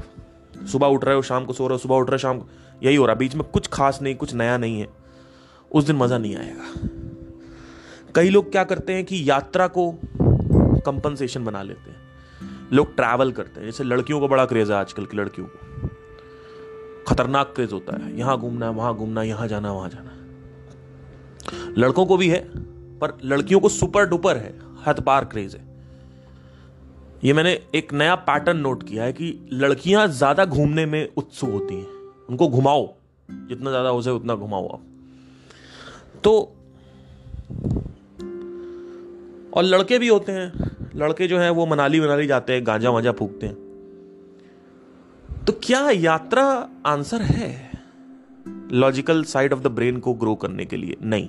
सुबह 0.67 0.88
उठ 0.88 1.05
रहे 1.05 1.15
हो, 1.15 1.22
शाम 1.22 1.46
को 1.46 1.53
सो 1.53 1.67
रहे 1.67 1.74
हो, 1.74 1.77
सुबह 1.77 1.96
उठ 1.96 2.10
रहे 2.10 2.15
हो, 2.15 2.17
शाम 2.17 2.39
को, 2.39 2.48
यही 2.84 2.96
हो 2.96 3.05
रहा 3.05 3.15
बीच 3.15 3.36
में 3.36 3.43
कुछ 3.43 3.67
खास 3.67 4.01
नहीं, 4.01 4.15
कुछ 4.15 4.34
नया 4.34 4.58
नहीं 4.58 4.79
है, 4.79 4.88
उस 5.72 5.84
दिन 5.84 5.96
मज़ा 5.96 6.17
नहीं 6.17 6.36
आएगा। 6.36 6.63
कई 8.15 8.29
लोग 8.29 8.51
क्या 8.51 8.63
करते 8.63 8.93
हैं 8.93 9.03
कि 9.05 9.29
यात्रा 9.29 9.67
को 9.67 9.91
कंपनसेशन 10.22 11.43
बना 11.46 11.62
लेते 11.63 11.91
हैं। 11.91 11.98
लोग 12.74 12.96
ट्रैवल 12.96 13.31
करते 13.31 13.60
हैं, 13.60 13.67
जैसे 13.67 13.84
लड़कियों 13.84 14.19
को 14.19 14.27
बड़ा 14.27 14.46
क्रेज 14.46 14.72
है 14.72 14.77
आजकल 14.77 15.05
की 15.05 15.17
लड़कियों 15.17 15.48
को। 15.48 15.88
खतरनाक 17.08 17.53
क्रेज 17.55 17.74
होता 17.74 17.98
है, 17.98 18.17
यहाँ 18.17 18.38
घूमना, 18.38 18.69
वहाँ 18.69 18.93
घूमना, 18.96 19.24
यहाँ 19.24 19.48
जाना, 19.48 19.72
वहाँ 19.74 19.89
जाना। 19.89 20.12
लड़कों 21.77 22.05
को 22.05 22.17
भी 22.17 22.27
है 22.29 22.39
पर 23.01 23.18
लड़कियों 23.25 23.60
को 23.60 23.70
सुपर 23.70 24.06
डुपर 24.10 24.38
है 24.38 24.53
हद 24.86 25.00
पार 25.00 25.25
क्रेज 25.25 25.56
है। 25.56 25.68
ये 27.24 27.34
मैंने 27.34 27.51
एक 27.75 27.94
नया 27.94 28.15
पैटर्न 28.27 28.58
नोट 28.58 28.84
किया 28.84 29.03
है 29.03 29.13
कि 29.13 29.34
लड़कियाँ 29.53 30.08
ज़्यादा 30.08 30.46
घूमने 30.46 30.86
में 30.86 31.08
उत्सुक 31.18 31.50
होती 31.50 31.75
हैं। 31.75 31.88
उनको 32.29 32.48
घुमाओ, 32.48 32.86
जितना 33.29 33.70
ज़्यादा 33.70 33.89
हो 33.89 34.01
सके 34.01 34.12
उतना 34.12 34.36
घुमाओ 34.36 34.68
आप। 34.68 34.82
तो 36.24 36.32
और 39.53 39.63
लड़के 39.63 40.00
भी 40.00 40.08
होते 40.08 40.32
हैं। 40.32 40.70
लड़के 40.96 41.27
जो 41.27 41.39
हैं 41.39 41.50
वो 41.50 41.65
मनाली 41.65 42.00
मनाली 42.00 42.27
जाते 42.27 42.53
हैं, 42.53 42.65
गांजा 42.68 42.89
वांजा 42.89 43.12
फूकते 43.12 43.46
हैं। 43.46 43.56
तो 45.46 45.53
क्या 45.63 45.89
यात्रा 45.89 46.46
आंसर 46.86 47.22
है? 47.22 47.70
Logical 48.72 49.24
side 49.24 49.53
of 49.53 49.60
the 49.60 49.68
brain 49.68 50.00
को 50.00 50.13
ग्रो 50.13 50.36
करने 50.36 50.65
के 50.65 50.77
लिए, 50.77 50.96
नहीं। 51.01 51.27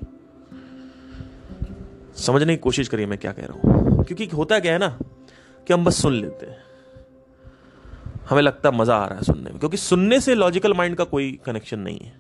समझने 2.21 2.57
की 2.57 2.61
कोशिश 2.61 2.89
करिए 2.89 3.07
मैं 3.07 3.19
क्या 3.19 3.33
कह 3.33 3.43
रहा 3.43 3.61
हूँ। 3.61 4.05
क्योंकि 4.05 4.27
होता 4.27 4.59
क्या 4.59 4.73
है 4.73 4.79
ना 4.79 4.99
कि 5.67 5.73
हम 5.75 5.85
बस 5.85 6.03
सुन 6.03 6.13
लेते 6.13 6.47
हैं। 6.47 6.59
हमें 8.31 8.43
लगता 8.43 8.71
मज़ा 8.71 8.97
आ 8.97 9.07
रहा 9.07 9.19
है 9.19 9.25
सुनने 9.25 9.51
में, 9.51 9.59
क्योंकि 9.59 9.77
सुनने 9.77 10.21
से 10.21 10.35
लॉजिकल 10.35 10.75
माइंड 10.75 10.97
का 10.97 11.05
कोई 11.05 11.39
कनेक्शन 11.47 11.79
नहीं 11.79 11.99
है। 11.99 12.13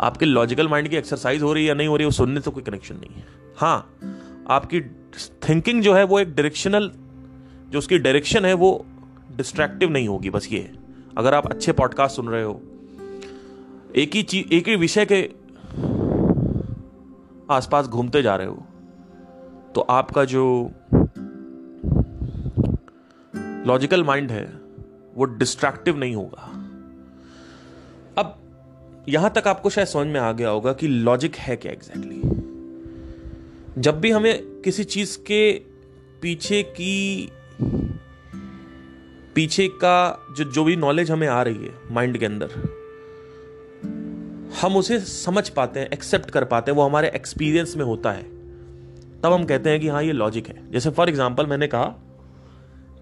आपके 0.00 0.26
लॉजिकल 0.26 0.68
माइंड 0.68 0.88
की 0.88 0.96
एक्सरसाइज 0.96 1.42
हो 1.42 1.52
रही 1.52 1.62
है 1.62 1.68
या 1.68 1.74
नहीं 1.74 1.88
हो 1.88 1.96
रही 1.96 2.02
है, 2.02 2.06
वो 2.06 2.12
सुनने 2.12 2.40
से 2.40 2.50
कोई 2.50 2.62
कनेक्शन 2.62 2.94
नहीं 2.94 3.14
है। 3.16 3.24
हाँ 3.56 3.98
आपकी 4.50 4.80
थिंकिंग 5.48 5.82
जो 5.82 5.94
है, 5.94 6.04
वो 6.04 6.20
एक 6.20 6.34
डायरेक्शनल 6.34 6.90
जो 7.70 7.78
उसकी 7.78 7.98
डायरेक्शन 7.98 8.44
है, 8.44 8.54
वो 8.54 8.86
डिस्ट्रैक्टिव 9.36 9.90
नहीं 9.90 10.08
होगी, 10.08 10.30
बस 10.30 10.48
ये 10.52 10.70
अगर 11.18 11.34
आप 11.34 11.46
अच्छे 11.46 11.72
पॉडकास्ट 11.72 12.16
सुन 12.16 12.28
रहे 12.28 12.42
हो, 12.42 12.60
एक 13.96 14.14
ही 14.14 14.22
चीज़, 14.22 14.54
एक 14.54 14.68
ही 14.68 14.76
विषय 14.76 15.06
के 15.12 15.30
आसपास 17.50 17.86
घूमते 17.86 18.22
जा 18.22 18.36
रहे 18.36 18.46
हो 18.46 18.64
तो 19.74 19.80
आपका 19.80 20.24
जो 20.24 20.70
लॉजिकल 23.66 24.04
माइंड 24.04 24.30
है, 24.30 24.44
वो 25.14 25.24
डिस्ट्रैक्टिव 25.24 25.96
नहीं 25.96 26.14
होगा 26.14 26.54
अब 28.18 28.34
यहाँ 29.08 29.32
तक 29.36 29.48
आपको 29.48 29.70
शायद 29.70 29.88
समझ 29.88 30.06
में 30.06 30.20
आ 30.20 30.32
गया 30.32 30.48
होगा 30.48 30.72
कि 30.72 30.88
लॉजिक 30.88 31.36
है 31.36 31.56
क्या 31.56 31.72
एग्जैक्टली? 31.72 32.20
जब 33.82 34.00
भी 34.00 34.10
हमें 34.10 34.60
किसी 34.60 34.84
चीज़ 34.84 35.18
के 35.18 35.52
पीछे 36.22 36.62
की, 36.62 37.32
पीछे 39.34 39.68
का 39.68 40.26
जो 40.36 40.44
जो 40.44 40.64
भी 40.64 40.76
नॉलेज 40.76 41.10
हमें 41.10 41.28
आ 41.28 41.42
रही 41.42 41.66
है 41.66 41.74
माइंड 41.90 42.18
के 42.18 42.26
अंदर, 42.26 42.50
हम 44.62 44.76
उसे 44.76 45.00
समझ 45.00 45.48
पाते 45.48 45.80
हैं 45.80 45.90
एक्सेप्ट 45.90 46.30
कर 46.30 46.44
पाते 46.44 46.70
हैं, 46.70 46.76
वो 46.76 46.82
हमारे 46.82 47.08
एक्सपीरियंस 47.08 47.76
में 47.76 47.84
होता 47.84 48.12
है 48.12 48.37
तब 49.22 49.32
हम 49.32 49.44
कहते 49.44 49.70
हैं 49.70 49.80
कि 49.80 49.88
हाँ 49.88 50.02
ये 50.02 50.12
लॉजिक 50.12 50.48
है। 50.48 50.70
जैसे 50.70 50.90
फॉर 50.90 51.08
एग्ज़ाम्पल 51.08 51.46
मैंने 51.46 51.66
कहा 51.66 51.84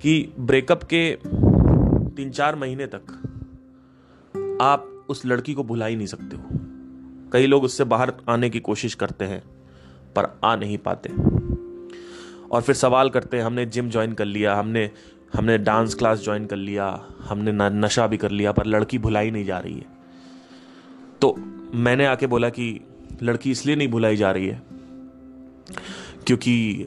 कि 0.03 0.33
ब्रेकअप 0.41 0.83
के 0.85 1.11
तीन 2.17 2.31
चार 2.31 2.57
महीने 2.57 2.87
तक 2.87 3.23
आप 4.63 5.07
उस 5.09 5.25
लड़की 5.27 5.55
को 5.55 5.65
भुला 5.65 5.87
ही 5.87 5.97
नहीं 5.97 6.07
सकते 6.07 6.37
हो। 6.37 7.29
कई 7.33 7.47
लोग 7.47 7.65
उससे 7.65 7.85
बाहर 7.85 8.13
आने 8.29 8.51
की 8.51 8.61
कोशिश 8.61 8.95
करते 8.95 9.25
हैं, 9.25 9.43
पर 10.17 10.39
आ 10.45 10.55
नहीं 10.57 10.79
पाते। 10.79 11.11
और 12.51 12.63
फिर 12.63 12.75
सवाल 12.75 13.11
करते 13.11 13.37
हैं, 13.37 13.45
हमने 13.45 13.67
जिम 13.67 13.91
ज्वाइन 13.91 14.13
कर 14.13 14.25
लिया, 14.25 14.55
हमने 14.55 14.91
हमने 15.35 15.57
डांस 15.59 15.95
क्लास 15.95 16.23
ज्वाइन 16.25 16.47
कर 16.47 16.57
लिया, 16.57 16.87
हमने 17.21 17.53
नशा 17.53 18.07
भी 18.07 18.17
कर 18.17 18.31
लिया, 18.31 18.53
पर 18.53 18.67
लड़की 18.67 18.99
भुलाई 18.99 19.31
नहीं 19.31 19.45
जा 19.45 19.59
रही 19.59 19.75
है। 19.75 19.87
तो 21.21 21.35
मैंने 21.75 22.07
आके 22.07 22.27
बोला 22.27 22.49
कि 22.49 22.69
लड़की 23.23 23.51
इसलिए 23.51 23.77
नहीं 23.77 23.89
भुलाई 23.89 24.17
जा 24.17 24.31
रही 24.31 24.47
है 24.47 24.63
क्योंकि 26.27 26.87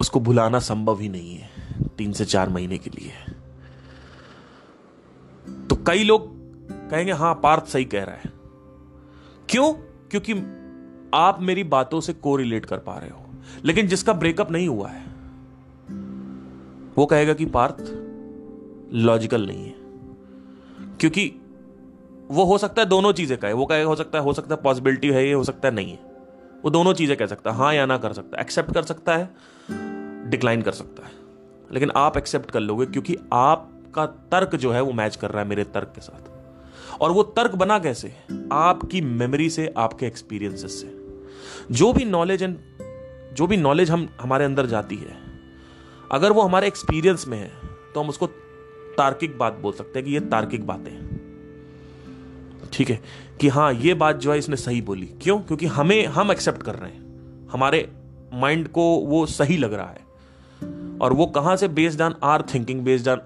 उसको 0.00 0.20
भुलाना 0.20 0.58
संभव 0.58 1.00
ही 1.00 1.08
नहीं 1.08 1.36
है, 1.36 1.50
तीन 1.98 2.12
से 2.12 2.24
चार 2.24 2.48
महीने 2.48 2.78
के 2.78 2.90
लिए। 2.90 3.12
तो 5.66 5.76
कई 5.76 6.04
लोग 6.04 6.30
कहेंगे, 6.90 7.12
हाँ, 7.12 7.40
पार्थ 7.42 7.64
सही 7.64 7.84
कह 7.84 8.04
रहा 8.04 8.14
है। 8.14 8.22
क्यों? 9.48 9.72
क्योंकि 10.10 10.32
आप 11.14 11.38
मेरी 11.40 11.64
बातों 11.64 12.00
से 12.00 12.12
को 12.12 12.36
रिलेट 12.36 12.66
कर 12.66 12.78
पा 12.78 12.98
रहे 12.98 13.10
हो। 13.10 13.26
लेकिन 13.64 13.86
जिसका 13.86 14.12
ब्रेकअप 14.12 14.50
नहीं 14.50 14.68
हुआ 14.68 14.88
है, 14.88 15.06
वो 16.96 17.06
कहेगा 17.06 17.34
कि 17.34 17.46
पार्थ 17.46 17.76
लॉजिकल 18.94 19.46
नहीं 19.46 19.64
है। 19.64 19.74
क्योंकि 20.96 21.39
वो 22.30 22.44
हो 22.44 22.58
सकता 22.58 22.82
है 22.82 22.88
दोनों 22.88 23.12
चीज़ें 23.12 23.38
कहे। 23.38 23.52
वो 23.52 23.66
कहेगा 23.66 23.88
हो 23.88 23.94
सकता 23.96 24.18
है, 24.18 24.24
हो 24.24 24.32
सकता 24.32 24.54
है 24.54 24.62
पॉसिबिलिटी 24.62 25.08
है 25.08 25.26
ये, 25.26 25.32
हो 25.32 25.44
सकता 25.44 25.68
है 25.68 25.74
नहीं 25.74 25.90
है। 25.90 25.98
वो 26.64 26.70
दोनों 26.70 26.92
चीज़ें 26.92 27.16
कह 27.16 27.26
सकता 27.26 27.50
है। 27.50 27.56
हाँ 27.56 27.74
या 27.74 27.86
ना 27.86 27.96
कर 27.98 28.12
सकता 28.12 28.36
है। 28.36 28.42
एक्सेप्ट 28.42 28.74
कर 28.74 28.82
सकता 28.82 29.16
है 29.16 29.30
डिक्लाइन 30.30 30.62
कर 30.62 30.72
सकता 30.72 31.02
है। 31.02 31.12
लेकिन 31.72 31.90
आप 31.96 32.16
एक्सेप्ट 32.16 32.50
कर 32.50 32.60
लोगे 32.60 32.86
क्योंकि 32.86 33.16
आपका 33.32 34.06
तर्क 34.06 34.54
जो 34.56 34.72
है 34.72 34.80
वो 34.80 34.92
मैच 34.92 35.16
कर 35.16 35.30
रहा 35.30 35.42
है 35.42 35.48
मेरे 35.48 35.64
तर्क 35.64 35.92
के 35.94 36.00
साथ। 36.00 36.28
और 37.00 37.12
वो 37.12 37.22
तर्क 37.22 37.54
बना 37.54 37.78
कैसे? 37.78 38.12
आपकी 38.52 39.00
मेमोरी 39.00 39.50
से, 39.50 39.72
आपके 39.76 40.06
एक्सपीरियंसेस 40.06 40.80
से। 40.80 40.96
जो 41.70 41.92
भी 41.92 42.04
नॉलेज 42.04 42.42
एंड 42.42 42.58
जो 43.34 43.46
भी 43.46 43.56
नॉलेज 43.56 43.90
हम, 43.90 44.08
हमारे 44.20 44.44
अंदर 44.44 44.66
जाती 44.66 44.96
है, 44.96 45.16
अगर 46.12 46.32
वो 46.32 46.42
हमारे 46.42 46.66
एक्सपीरियंस 46.66 47.26
में 47.28 47.38
है 47.38 47.50
तो 47.94 48.00
हम 48.00 48.08
उसको 48.08 48.26
तार्किक 48.96 49.38
बात 49.38 49.52
बोल 49.52 49.72
सकते 49.72 49.98
हैं 49.98 50.06
कि 50.08 50.14
ये 50.14 50.20
तार्किक 50.20 50.66
बातें 50.66 50.90
हैं। 50.92 51.09
ठीक 52.72 52.90
है, 52.90 53.00
कि 53.40 53.48
हाँ 53.48 53.72
ये 53.72 53.94
बात 53.94 54.16
जो 54.16 54.32
है 54.32 54.38
इसने 54.38 54.56
सही 54.56 54.80
बोली। 54.82 55.06
क्यों? 55.22 55.38
क्योंकि 55.38 55.66
हमें, 55.66 56.06
हम 56.06 56.32
एक्सेप्ट 56.32 56.62
कर 56.62 56.74
रहे 56.74 56.90
हैं। 56.90 57.48
हमारे 57.48 57.90
माइंड 58.34 58.68
को 58.68 58.82
वो 58.96 59.26
सही 59.26 59.56
लग 59.56 59.72
रहा 59.72 59.88
है। 59.88 60.98
और 60.98 61.12
वो 61.12 61.26
कहाँ 61.26 61.56
से? 61.56 61.68
Based 61.68 62.02
on 62.02 62.14
our 62.22 62.42
thinking 62.54 62.80
based 62.80 63.08
on 63.08 63.20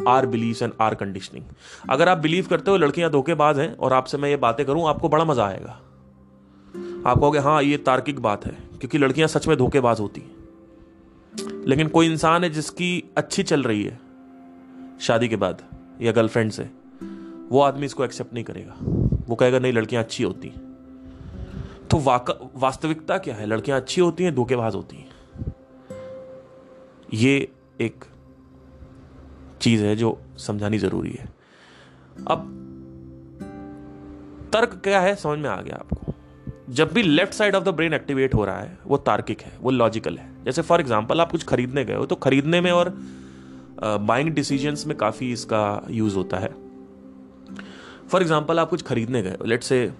our 0.00 0.26
believe 0.26 0.56
and 0.62 0.72
our 0.80 0.94
conditioning 0.94 1.44
अगर 1.90 2.08
आप 2.08 2.18
बिलीव 2.18 2.46
करते 2.46 2.70
हो, 2.70 2.76
लड़कियाँ 2.76 3.10
धोखेबाज 3.10 3.58
हैं, 3.58 3.76
और 3.76 3.92
आपसे 3.92 4.18
मैं 4.18 4.28
ये 4.30 4.36
बातें 4.36 4.64
करूँ, 4.66 4.88
आपको 4.88 5.08
बड़ा 5.08 5.24
मज़ा 5.24 5.46
आएगा। 5.46 5.80
आप 7.06 7.18
कहोगे 7.18 7.38
हाँ 7.38 7.62
ये 7.62 7.76
तार्किक 7.76 8.20
बात 8.20 8.46
है, 8.46 8.52
क्योंकि 8.80 8.98
लड़कियाँ 8.98 9.28
सच 9.28 9.48
में 9.48 9.56
धोखेबाज 9.56 10.00
होती 10.00 10.20
हैं। 10.20 10.36
लेकिन 11.66 11.88
कोई 11.88 12.06
इंसान 12.06 12.44
है 12.44 12.50
जिसकी 12.50 13.04
अच्छी 13.16 13.42
चल 13.42 13.62
रही 13.62 13.82
है, 13.84 14.00
शादी 15.00 15.28
के 15.28 15.36
बाद, 15.36 15.62
या 16.02 16.12
गर्लफ्रेंड 16.12 16.50
से 16.50 16.70
वो 17.50 17.60
आदमी 17.60 17.86
इसको 17.86 18.04
एक्सेप्ट 18.04 18.34
नहीं 18.34 18.44
करेगा। 18.44 18.74
वो 19.28 19.34
कहेगा 19.34 19.58
नहीं 19.58 19.72
लड़कियाँ 19.72 20.02
अच्छी 20.04 20.24
होती 20.24 20.52
तो 21.90 21.98
वास्तविकता 21.98 23.16
क्या 23.18 23.34
है? 23.34 23.46
लड़कियाँ 23.46 23.80
अच्छी 23.80 24.00
होती 24.00 24.24
हैं 24.24 24.34
धोखेबाज 24.34 24.74
होती 24.74 24.96
हैं। 24.96 25.54
ये 27.14 27.48
एक 27.80 28.04
चीज़ 29.60 29.84
है 29.84 29.94
जो 29.96 30.18
समझानी 30.38 30.78
ज़रूरी 30.78 31.10
है। 31.10 31.28
अब 32.28 32.54
तर्क 34.52 34.80
क्या 34.84 35.00
है? 35.00 35.14
समझ 35.16 35.38
में 35.38 35.48
आ 35.50 35.60
गया 35.62 35.76
आपको। 35.76 36.12
जब 36.70 36.92
भी 36.92 37.02
left 37.02 37.34
side 37.34 37.54
of 37.54 37.64
the 37.64 37.68
brain 37.70 37.94
activate 37.94 38.34
हो 38.34 38.44
रहा 38.44 38.60
है 38.60 38.78
वो 38.86 38.96
तार्किक 38.98 39.42
है 39.42 39.52
वो 39.60 39.70
लॉजिकल 39.70 40.18
है। 40.18 40.30
जैसे 40.44 40.62
फॉर 40.62 40.80
एग्ज़ाम्पल 40.80 41.20
आप 41.20 41.30
कुछ 41.30 41.44
खरीदने 41.44 41.84
गए 41.84 41.94
हो 41.94 42.06
तो 42.06 42.16
खरीदने 42.16 42.60
में 42.60 42.70
और 42.72 42.94
बाइंग 43.82 44.28
uh, 44.28 44.34
डिसीजंस 44.34 44.86
में 44.86 44.96
काफ़ी 44.96 45.32
इसका 45.32 45.86
यूज़ 45.90 46.16
होता 46.16 46.38
है। 46.38 46.50
फॉर 48.08 48.22
एग्ज़ाम्पल 48.22 48.58
आप 48.58 48.70
कुछ 48.70 48.82
खरीदने 48.82 49.22
गए 49.22 49.30
हो 49.30 49.44
लेट 49.44 49.62
से 49.62 49.92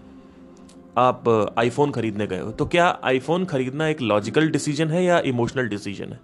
आप 0.99 1.29
आईफोन 1.59 1.91
खरीदने 1.91 2.27
गए 2.27 2.41
हो 2.41 2.53
तो 2.53 2.67
क्या 2.67 2.87
आईफोन 3.05 3.45
खरीदना 3.45 3.89
एक 3.89 4.01
लॉजिकल 4.01 4.49
डिसीज़न 4.51 4.89
है 4.89 5.05
या 5.05 5.19
इमोशनल 5.21 5.69
डिसीज़न 5.69 6.05
है? 6.05 6.21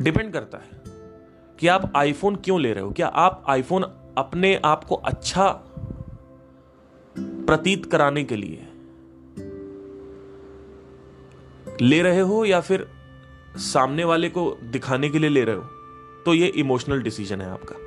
डिपेंड 0.00 0.32
करता 0.32 0.58
है 0.58 0.82
कि 1.58 1.68
आप 1.68 1.92
आईफोन 1.96 2.36
क्यों 2.36 2.60
ले 2.60 2.72
रहे 2.72 2.84
हो? 2.84 2.90
क्या 2.90 3.06
आप 3.06 3.44
आईफोन 3.48 3.82
अपने 4.18 4.54
आप 4.64 4.84
को 4.84 4.94
अच्छा 4.94 5.48
प्रतीत 7.18 7.86
कराने 7.86 8.24
के 8.24 8.36
लिए 8.36 8.68
ले 11.80 12.02
रहे 12.02 12.20
हो 12.20 12.44
या 12.44 12.60
फिर 12.60 12.86
सामने 13.56 14.04
वाले 14.04 14.28
को 14.28 14.56
दिखाने 14.62 15.08
के 15.08 15.18
लिए 15.18 15.30
ले 15.30 15.44
रहे 15.44 15.56
हो? 15.56 15.62
तो 16.24 16.34
ये 16.34 16.46
इमोशनल 16.46 17.02
डिसीज़न 17.02 17.40
है 17.40 17.50
आपका। 17.50 17.83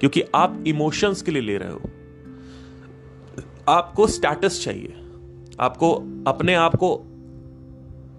क्योंकि 0.00 0.22
आप 0.34 0.64
इमोशंस 0.66 1.22
के 1.22 1.30
लिए 1.30 1.42
ले 1.42 1.56
रहे 1.56 1.70
हो। 1.70 1.80
आपको 3.68 4.06
स्टेटस 4.06 4.64
चाहिए। 4.64 4.94
आपको 5.60 5.92
अपने 6.26 6.54
आप 6.54 6.76
को 6.76 6.96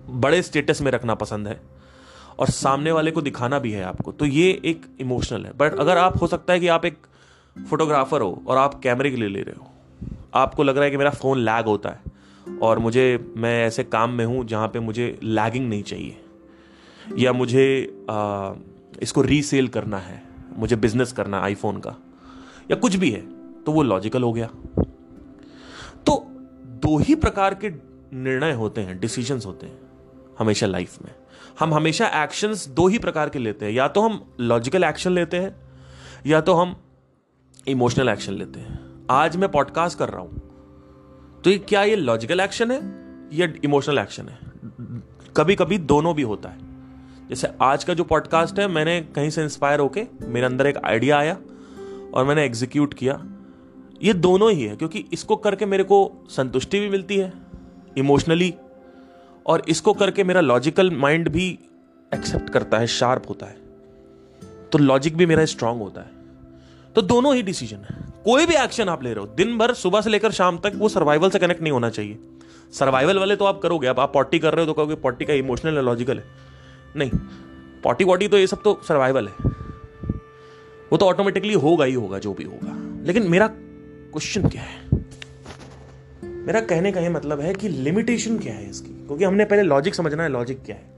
बड़े 0.10 0.41
स्टेटस 0.41 0.81
में 0.81 0.91
रखना 0.91 1.15
पसंद 1.15 1.48
है 1.48 1.62
और 2.39 2.48
सामने 2.48 2.91
वाले 2.91 3.12
को 3.12 3.22
दिखाना 3.22 3.60
भी 3.60 3.72
है 3.72 3.84
आपको। 3.84 4.12
तो 4.12 4.25
ये 4.25 4.62
एक 4.65 4.86
इमोशनल 5.00 5.46
है। 5.46 5.51
बट 5.57 5.79
अगर 5.79 5.98
आप 5.98 6.22
हो 6.22 6.27
सकता 6.27 6.53
है 6.53 6.60
कि 6.60 6.67
आप 6.67 6.86
एक 6.86 6.98
फोटोग्राफर 7.69 8.22
हो 8.22 8.43
और 8.48 8.57
आप 8.57 8.81
कैमरे 8.81 9.10
के 9.10 9.15
लिए 9.15 9.29
ले 9.29 9.41
रहे 9.41 9.55
हो। 9.60 9.72
आपको 10.34 10.63
लग 10.63 10.75
रहा 10.75 10.86
है 10.86 10.91
कि 10.91 10.98
मेरा 10.98 11.10
फ़ोन 11.10 11.39
लैग 11.39 11.65
होता 11.65 11.89
है 11.89 12.00
और 12.62 12.79
मुझे 12.79 13.34
मैं 13.38 13.65
ऐसे 13.65 13.84
काम 13.84 14.10
में 14.10 14.25
हूँ 14.25 14.46
जहाँ 14.46 14.67
पे 14.67 14.79
मुझे 14.79 15.19
लैगिंग 15.24 15.69
नहीं 15.69 15.84
चाहिए। 15.84 16.22
या 17.17 17.34
मुझे 17.34 17.98
आ, 18.10 18.53
इसको 19.01 19.22
रीसेल 19.22 19.67
करना 19.67 19.98
है। 19.98 20.26
मुझे 20.58 20.76
बिज़नेस 20.76 21.12
करना 21.14 21.38
है 21.38 21.44
आईफोन 21.44 21.80
का, 21.80 21.96
या 22.72 22.76
कुछ 22.78 22.96
भी 22.96 23.12
है 23.12 23.22
तो 23.64 23.72
वो 23.72 23.84
लॉजिकल 23.84 24.24
हो 24.24 24.32
गया। 24.34 24.48
तो 26.06 26.16
दो 26.82 26.98
ही 26.98 27.16
प्रकार 27.18 27.54
के 27.56 27.70
निर्णय 28.16 28.54
होते 28.54 28.82
हैं 28.82 29.00
डिसीजंस 29.00 29.46
होते 29.46 29.68
हैं, 29.68 29.80
हमेशा 30.40 30.68
लाइफ 30.68 31.02
में। 31.02 31.12
हम 31.60 31.74
हमेशा 31.74 32.08
एक्शंस 32.24 32.68
दो 32.70 32.88
ही 32.88 33.00
प्रकार 33.00 33.30
के 33.30 33.40
लेते 33.40 33.66
हैं, 33.66 33.72
या 33.74 33.88
तो 33.88 34.02
हम 34.02 34.24
लॉजिकल 34.40 34.84
एक्शन 34.84 35.12
लेते 35.12 35.38
हैं, 35.38 35.56
या 36.26 36.42
तो 36.42 36.54
हम 36.54 36.76
इमोशनल 37.68 38.10
एक्शन 38.10 38.34
लेते 38.34 38.60
हैं। 38.60 38.80
आज 39.12 39.36
मैं 39.38 39.52
पॉडकास्ट 39.52 39.98
कर 40.00 40.10
रहा 40.10 40.22
हूँ 40.22 40.42
तो 41.44 41.50
ये 41.50 41.58
क्या 41.60 41.84
ये 41.84 41.96
लॉजिकल 41.96 42.40
एक्शन 42.40 42.72
है, 42.72 42.78
या 43.34 43.48
इमोशनल 43.64 43.98
एक्शन 43.98 44.30
है? 44.30 44.40
कभी 45.38 45.56
कभी 45.56 45.78
दोनों 45.78 46.16
भी 46.16 46.22
होता 46.24 46.50
है। 46.50 46.66
जैसे 47.29 47.48
आज 47.62 47.84
का 47.84 47.93
जो 47.93 48.03
पॉडकास्ट 48.03 48.60
है, 48.60 48.67
मैंने 48.67 49.01
कहीं 49.15 49.29
से 49.29 49.43
इंस्पायर 49.43 49.79
होके 49.79 50.03
मेरे 50.22 50.46
अंदर 50.46 50.67
एक 50.67 50.77
आइडिया 50.77 51.17
आया 51.17 51.38
और 52.13 52.25
मैंने 52.25 52.46
एग्जीक्यूट 52.46 52.93
किया। 52.93 53.22
ये 54.03 54.13
दोनों 54.13 54.51
ही 54.51 54.63
है, 54.63 54.75
क्योंकि 54.75 55.05
इसको 55.13 55.36
करके 55.36 55.65
मेरे 55.65 55.84
को 55.84 56.25
संतुष्टि 56.29 56.79
भी 56.79 56.89
मिलती 56.89 57.17
है 57.17 57.34
इमोशनली 57.98 58.53
और 59.46 59.63
इसको 59.67 59.93
करके 59.93 60.24
मेरा 60.24 60.41
लॉजिकल 60.41 60.91
माइंड 60.91 61.29
भी 61.29 61.48
एक्सेप्ट 62.13 62.50
करता 62.50 62.77
है 62.77 62.88
शार्प 62.88 63.29
होता 63.29 63.46
है। 63.46 63.57
तो 64.72 64.77
लॉजिक 64.77 65.17
भी 65.17 65.25
मेरा 65.25 65.46
स्ट्रांग 65.46 65.81
होता 65.81 66.01
है। 66.01 66.12
तो 66.96 67.01
दोनों 67.01 67.36
ही 67.36 67.41
डिसीज़न 67.41 67.77
है। 67.77 68.13
कोई 68.25 68.46
भी 68.46 68.55
एक्शन 68.55 68.89
आप 68.89 69.03
ले 69.03 69.13
रहे 69.13 69.25
हो, 69.25 69.27
दिन 69.27 69.57
भर 69.57 69.74
सुबह 69.74 70.01
से 70.01 70.10
लेकर 70.10 70.31
शाम 70.31 70.57
तक 70.57 70.72
वो 70.75 70.89
सर्वाइवल 70.89 71.29
से 71.29 71.39
कनेक्ट 71.39 71.62
नहीं 71.62 71.72
होना 71.72 71.89
चाहिए। 71.89 72.19
सर्वाइवल 72.74 73.19
वाले 73.19 73.36
तो 73.36 73.46
आप 73.46 73.60
करोगे 73.60 73.88
अब 73.88 74.00
आप 74.00 74.13
पॉटी 74.13 74.39
कर 74.39 74.53
रहे 74.53 74.62
हो 74.62 74.65
तो 74.65 74.74
कहोगे 74.74 74.96
पॉटी 74.96 75.25
का 75.25 75.34
इमोशनल 75.34 75.77
है 75.77 75.81
लॉजिकल 75.81 76.17
है। 76.17 76.47
नहीं 76.96 77.12
पॉटी 77.84 78.03
वॉटी 78.03 78.27
तो 78.27 78.38
ये 78.38 78.48
सब 78.48 78.62
तो 78.62 78.79
सर्वाइवल 78.88 79.27
है। 79.27 79.34
वो 80.91 80.98
तो 80.98 81.06
ऑटोमेटिकली 81.06 81.53
होगा 81.56 81.86
ही 81.86 81.94
होगा, 81.94 82.20
जो 82.20 82.34
भी 82.34 82.44
होगा। 82.44 82.75
लेकिन 83.06 83.29
मेरा 83.29 83.48
क्वेश्चन 83.48 84.48
क्या 84.50 84.62
है? 84.62 84.86
मेरा 86.24 86.62
कहने 86.62 86.91
का 86.91 87.01
ये 87.01 87.10
मतलब 87.10 87.39
है 87.39 87.53
कि 87.53 87.70
लिमिटेशन 87.70 88.38
क्या 88.39 88.53
है 88.53 88.70
इसकी? 88.70 88.94
क्योंकि 89.06 89.24
हमने 89.24 89.46
पहले 89.46 89.63
लॉजिक 89.63 89.96
समझना 89.96 90.24
है 90.24 90.29
लॉजिक 90.29 90.63
क्या 90.65 90.75
है? 90.75 90.96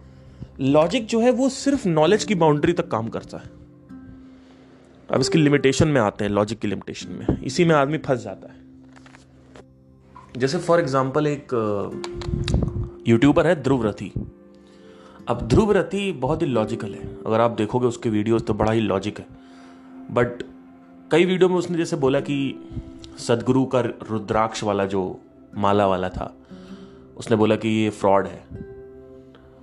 लॉजिक 0.61 1.05
जो 1.05 1.19
है 1.19 1.31
वो 1.31 1.49
सिर्फ़ 1.49 1.87
नॉलेज 1.87 2.23
की 2.23 2.35
बाउंड्री 2.35 2.73
तक 2.73 2.87
काम 2.87 3.07
करता 3.07 3.37
है। 3.37 3.49
अब 5.09 5.19
इसकी 5.19 5.37
लिमिटेशन 5.37 5.87
में 5.87 6.01
आते 6.01 6.23
हैं 6.23 6.31
लॉजिक 6.31 6.59
की 6.59 6.67
लिमिटेशन 6.67 7.11
में। 7.11 7.41
इसी 7.43 7.65
में 7.65 7.75
आदमी 7.75 7.97
फंस 7.97 8.23
जाता 8.23 8.47
है। 8.47 8.57
जैसे 10.37 10.57
फॉर 10.57 10.79
एग्ज़ाम्पल 10.79 11.27
एक 11.27 11.47
यूट्यूबर 13.07 13.47
है 13.47 13.55
ध्रुव 13.63 13.85
रथी। 13.87 14.11
अब 15.29 15.41
ध्रुव 15.41 15.71
रथी 15.71 16.11
बहुत 16.11 16.41
ही 16.41 16.47
लॉजिकल 16.47 16.93
है। 16.93 17.07
अगर 17.25 17.41
आप 17.41 17.51
देखोगे 17.51 17.87
उसके 17.87 18.09
वीडियोस 18.09 18.43
तो 18.43 18.53
बड़ा 18.53 18.71
ही 18.71 18.81
लॉजिक 18.81 19.19
है। 19.19 19.25
बट 20.11 20.43
कई 21.11 21.25
वीडियो 21.25 21.49
में 21.49 21.55
उसने 21.55 21.77
जैसे 21.77 21.95
बोला 21.95 22.19
कि 22.19 22.37
सदगुरु 23.19 23.65
का 23.65 23.79
रुद्राक्ष 23.81 24.63
वाला 24.63 24.85
जो 24.85 25.19
माला 25.57 25.87
वाला 25.87 26.09
था, 26.09 26.33
उसने 27.17 27.37
बोला 27.37 27.55
कि 27.55 27.69
ये 27.69 27.89
फ्रॉड 27.89 28.27
है। 28.27 28.43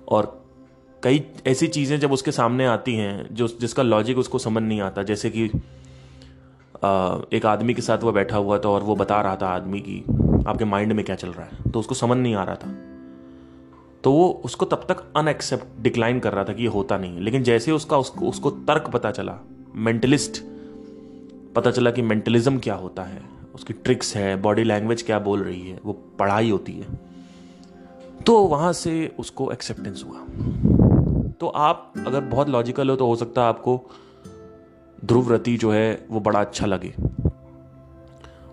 और 0.07 0.33
कई 1.03 1.23
ऐसी 1.47 1.67
चीज़ें 1.67 1.99
जब 1.99 2.11
उसके 2.11 2.31
सामने 2.31 2.65
आती 2.65 2.95
हैं, 2.95 3.35
जो 3.35 3.47
जिसका 3.61 3.83
लॉजिक 3.83 4.17
उसको 4.17 4.39
समझ 4.39 4.63
नहीं 4.63 4.81
आता, 4.81 5.03
जैसे 5.03 5.29
कि 5.29 5.45
एक 7.37 7.45
आदमी 7.45 7.73
के 7.73 7.81
साथ 7.81 7.97
वह 7.97 8.11
बैठा 8.11 8.37
हुआ 8.37 8.57
था 8.59 8.69
और 8.69 8.83
वो 8.83 8.95
बता 8.95 9.21
रहा 9.21 9.35
था 9.35 9.47
आदमी 9.47 9.79
की 9.79 10.03
आपके 10.47 10.65
माइंड 10.65 10.93
में 10.93 11.05
क्या 11.05 11.15
चल 11.15 11.29
रहा 11.29 11.45
है। 11.45 11.71
तो 11.71 11.79
उसको 11.79 11.95
समझ 11.95 12.17
नहीं 12.17 12.35
आ 12.35 12.43
रहा 12.43 12.55
था। 12.55 12.86
तो 14.07 14.11
वो 14.11 14.27
उसको 14.45 14.65
तब 14.65 14.85
तक 14.89 14.97
अनएक्सेप्ट 15.15 15.81
डिक्लाइन 15.81 16.19
कर 16.19 16.33
रहा 16.33 16.43
था 16.43 16.53
कि 16.53 16.61
ये 16.63 16.67
होता 16.67 16.97
नहीं 16.97 17.19
लेकिन 17.19 17.43
जैसे 17.43 17.71
उसका 17.71 17.97
उसको 17.97 18.25
उसको 18.25 18.49
तर्क 18.49 18.89
पता 18.93 19.09
चला 19.11 19.33
मेंटलिस्ट 19.75 20.37
पता 21.55 21.71
चला 21.71 21.91
कि 21.91 22.01
मेंटलिज्म 22.01 22.59
क्या 22.59 22.75
होता 22.75 23.03
है, 23.03 23.21
उसकी 23.55 23.73
ट्रिक्स 23.73 24.15
है 24.15 24.35
बॉडी 24.41 24.63
लैंग्वेज 24.63 25.01
क्या 25.01 25.19
बोल 25.19 25.43
रही 25.43 25.69
है, 25.69 25.79
वो 25.85 25.93
पढ़ाई 25.93 26.49
होती 26.49 26.73
है 26.73 26.87
तो 28.25 28.37
वहाँ 28.39 28.71
से 28.73 29.15
उसको 29.19 29.51
एक्सेप्टेंस 29.51 30.03
हुआ। 30.07 30.19
तो 31.31 31.47
आप 31.47 31.93
अगर 32.07 32.21
बहुत 32.21 32.49
लॉजिकल 32.49 32.89
हो 32.89 32.95
तो 32.95 33.07
हो 33.07 33.15
सकता 33.15 33.41
है 33.41 33.47
आपको 33.47 33.81
ध्रुव 35.05 35.33
रति 35.33 35.57
जो 35.57 35.71
है 35.71 36.05
वो 36.11 36.19
बड़ा 36.19 36.39
अच्छा 36.41 36.65
लगे। 36.65 36.93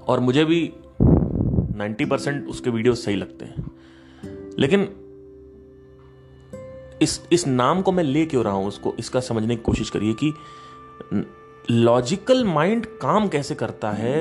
और 0.09 0.21
मुझे 0.21 0.45
भी 0.45 0.73
90 1.03 2.11
परसेंट 2.11 2.49
उसके 2.49 2.71
वीडियो 2.71 2.95
सही 2.95 3.17
लगते 3.17 3.45
हैं। 3.45 3.71
लेकिन 4.59 4.89
इस 7.05 7.21
इस 7.33 7.47
नाम 7.47 7.83
को 7.83 7.93
मैं 7.93 8.05
ले 8.05 8.25
क्यों 8.27 8.45
रहा 8.45 8.53
हूँ, 8.53 8.67
उसको, 8.69 8.95
इसका 8.99 9.21
समझने 9.21 9.57
की 9.57 9.63
कोशिश 9.63 9.91
करिए 9.91 10.15
कि 10.15 10.33
लॉजिकल 11.71 12.45
माइंड 12.45 12.87
काम 13.03 13.29
कैसे 13.29 13.55
करता 13.55 13.91
है, 13.93 14.21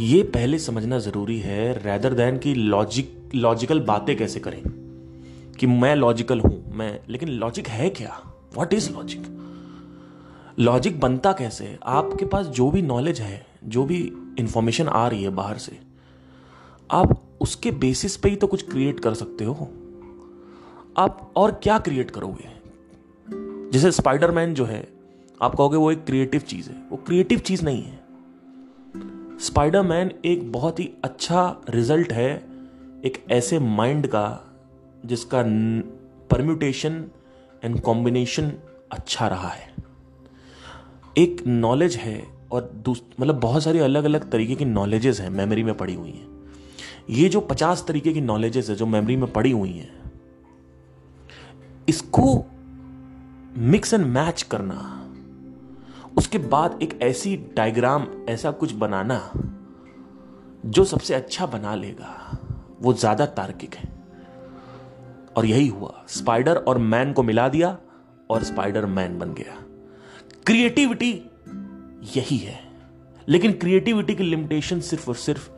ये 0.00 0.22
पहले 0.24 0.58
समझना 0.58 0.98
ज़रूरी 0.98 1.38
है 1.38 1.72
रैदर 1.78 2.14
देन 2.14 2.38
कि 2.38 2.54
लॉजिक 2.54 3.30
लॉजिकल 3.34 3.80
बातें 3.80 4.16
कैसे 4.16 4.40
करें, 4.40 4.62
कि 5.58 5.66
मैं 5.66 5.94
लॉजिकल 5.96 6.40
हूँ, 6.40 6.72
मैं, 6.74 6.98
लेकिन 7.08 7.28
लॉजिक 7.30 7.68
है 7.68 7.90
क्या? 7.90 8.20
व्हाट 8.54 8.72
इज़ 8.74 8.90
लॉजिक 8.92 9.26
लॉजिक 10.58 11.00
बनता 11.00 11.32
कैसे? 11.32 11.76
आपके 11.84 12.24
पास 12.24 12.46
जो 12.46 12.70
भी 12.70 12.82
नॉलेज 12.82 13.20
है, 13.20 13.46
जो 13.64 13.84
भी 13.84 13.98
इंफॉर्मेशन 14.38 14.88
आ 14.88 15.06
रही 15.08 15.22
है 15.22 15.30
बाहर 15.30 15.58
से, 15.58 15.78
आप 16.90 17.20
उसके 17.40 17.70
बेसिस 17.70 18.16
पे 18.16 18.28
ही 18.28 18.36
तो 18.36 18.46
कुछ 18.46 18.68
क्रिएट 18.70 19.00
कर 19.00 19.14
सकते 19.14 19.44
हो। 19.44 19.68
आप 20.96 21.32
और 21.36 21.60
क्या 21.62 21.78
क्रिएट 21.78 22.10
करोगे? 22.10 22.48
जैसे 23.70 23.92
स्पाइडरमैन 23.92 24.54
जो 24.54 24.64
है, 24.64 24.88
आप 25.42 25.54
कहोगे 25.54 25.76
वो 25.76 25.92
एक 25.92 26.04
क्रिएटिव 26.04 26.40
चीज़ 26.40 26.70
है। 26.70 26.76
वो 26.90 26.96
क्रिएटिव 26.96 27.38
चीज़ 27.38 27.64
नहीं 27.64 27.82
है। 27.82 28.00
स्पाइडरमैन 29.38 30.12
एक 30.24 30.52
बहुत 30.52 30.80
ही 30.80 30.90
अच्छा 31.04 31.60
रिज़ल्ट 31.70 32.12
है 32.12 32.36
एक 33.04 33.24
ऐसे 33.30 33.58
माइंड 33.58 34.06
का, 34.06 34.54
जिसका 35.06 35.42
परम्यूटेशन 36.30 37.04
एंड 37.64 37.80
कॉम्बिनेशन 37.80 38.52
अच्छा 38.92 39.28
रहा 39.28 39.48
है। 39.48 39.74
एक 41.18 41.46
नॉलेज 41.46 41.96
है 41.96 42.26
और 42.52 42.82
मतलब 43.20 43.40
बहुत 43.40 43.62
सारी 43.62 43.78
अलग 43.78 44.04
अलग 44.04 44.30
तरीके 44.30 44.54
की 44.54 44.64
नॉलेजेस 44.64 45.20
हैं 45.20 45.30
मेमोरी 45.30 45.62
में 45.62 45.76
पड़ी 45.76 45.94
हुई 45.94 46.10
हैं। 46.10 46.28
ये 47.10 47.28
जो 47.28 47.40
पचास 47.40 47.84
तरीके 47.88 48.12
की 48.12 48.20
नॉलेजेस 48.20 48.70
है, 48.70 48.74
जो 48.74 48.86
मेमोरी 48.86 49.16
में 49.16 49.32
पड़ी 49.32 49.50
हुई 49.50 49.72
हैं 49.72 50.01
इसको 51.88 52.44
मिक्स 53.56 53.94
एंड 53.94 54.06
मैच 54.06 54.42
करना। 54.42 54.98
उसके 56.16 56.38
बाद 56.38 56.78
एक 56.82 57.02
ऐसी 57.02 57.36
डायग्राम 57.36 58.06
ऐसा 58.28 58.50
कुछ 58.50 58.72
बनाना, 58.72 59.32
जो 60.66 60.84
सबसे 60.84 61.14
अच्छा 61.14 61.46
बना 61.46 61.74
लेगा। 61.74 62.38
वो 62.82 62.92
ज़्यादा 62.92 63.26
तार्किक 63.26 63.74
है। 63.74 63.92
और 65.36 65.46
यही 65.46 65.68
हुआ। 65.68 66.04
स्पाइडर 66.08 66.56
और 66.56 66.78
मैन 66.78 67.12
को 67.12 67.22
मिला 67.22 67.48
दिया 67.48 67.78
और 68.30 68.42
स्पाइडर 68.42 68.86
मैन 68.86 69.18
बन 69.18 69.34
गया। 69.34 69.56
क्रिएटिविटी 70.46 71.30
यही 72.16 72.36
है। 72.36 72.60
लेकिन 73.28 73.52
क्रिएटिविटी 73.52 74.14
की 74.14 74.22
लिमिटेशन 74.22 74.80
सिर्फ़ 74.80 75.08
और 75.08 75.14
सिर्फ़ 75.14 75.50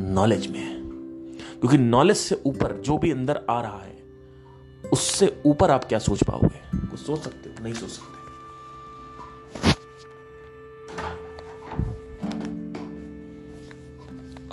नॉलेज 0.00 0.46
में 0.46 0.60
है। 0.60 0.82
क्योंकि 1.60 1.78
नॉलेज 1.78 2.16
से 2.16 2.42
ऊपर 2.46 2.72
जो 2.72 2.98
भी 2.98 3.10
अंदर 3.10 3.46
आ 3.50 3.60
रहा 3.60 3.78
है 3.78 4.01
उससे 4.92 5.42
ऊपर 5.46 5.70
आप 5.70 5.84
क्या 5.84 5.98
सोच 5.98 6.24
पाओगे? 6.24 6.86
कुछ 6.86 7.00
सोच 7.00 7.20
सकते 7.20 7.48
हो? 7.48 7.64
नहीं 7.64 7.74
सोच 7.74 7.88
सकते। 7.88 8.22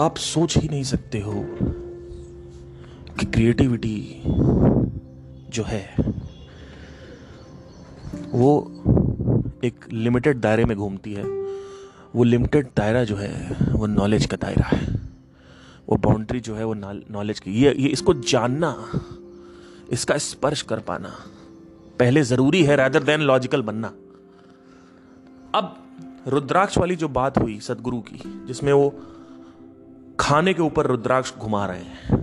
आप 0.02 0.18
सोच 0.18 0.58
ही 0.58 0.68
नहीं 0.70 0.84
सकते 0.84 1.20
हो 1.20 1.34
कि 3.16 3.26
क्रिएटिविटी 3.26 4.24
जो 5.50 5.64
है, 5.64 5.96
वो 8.32 8.72
एक 9.64 9.86
लिमिटेड 9.94 10.40
दायरे 10.40 10.66
में 10.66 10.78
घूमती 10.78 11.14
है। 11.14 11.24
वो 12.16 12.24
लिमिटेड 12.24 12.68
दायरा 12.78 13.04
जो 13.04 13.16
है, 13.16 13.58
वो 13.72 13.86
नॉलेज 13.86 14.26
का 14.26 14.38
दायरा 14.38 14.68
है। 14.68 14.88
वो 15.90 15.96
बाउंड्री 15.98 16.40
जो 16.40 16.56
है, 16.56 16.66
वो 16.66 16.74
नॉलेज 17.12 17.40
की। 17.40 17.52
ये 17.52 17.74
ये 17.78 17.88
इसको 17.88 18.14
जानना 18.14 18.70
इसका 19.92 20.18
स्पर्श 20.18 20.62
कर 20.62 20.80
पाना। 20.80 21.16
पहले 22.00 22.24
ज़रूरी 22.24 22.64
है 22.64 22.76
रादर 22.76 23.04
देन 23.04 23.22
लॉजिकल 23.22 23.62
बनना। 23.62 23.88
अब 25.56 25.84
रुद्राक्ष 26.28 26.78
वाली 26.78 26.96
जो 26.96 27.08
बात 27.08 27.38
हुई 27.38 27.60
सदगुरु 27.60 28.00
की, 28.02 28.46
जिसमें 28.46 28.74
वो 28.74 29.00
खाने 30.20 30.54
के 30.54 30.62
ऊपर 30.62 30.86
रुद्राक्ष 30.86 31.36
घुमा 31.36 31.66
रहे 31.66 31.80
हैं। 31.80 32.20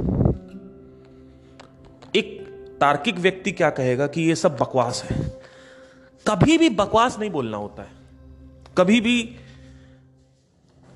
एक 2.16 2.46
तार्किक 2.80 3.18
व्यक्ति 3.18 3.52
क्या 3.52 3.70
कहेगा 3.70 4.06
कि 4.06 4.22
ये 4.22 4.34
सब 4.34 4.56
बकवास 4.56 5.02
है? 5.02 5.42
कभी 6.28 6.58
भी 6.58 6.70
बकवास 6.70 7.18
नहीं 7.18 7.30
बोलना 7.30 7.56
होता 7.56 7.82
है। 7.82 7.90
कभी 8.78 9.00
भी 9.00 9.36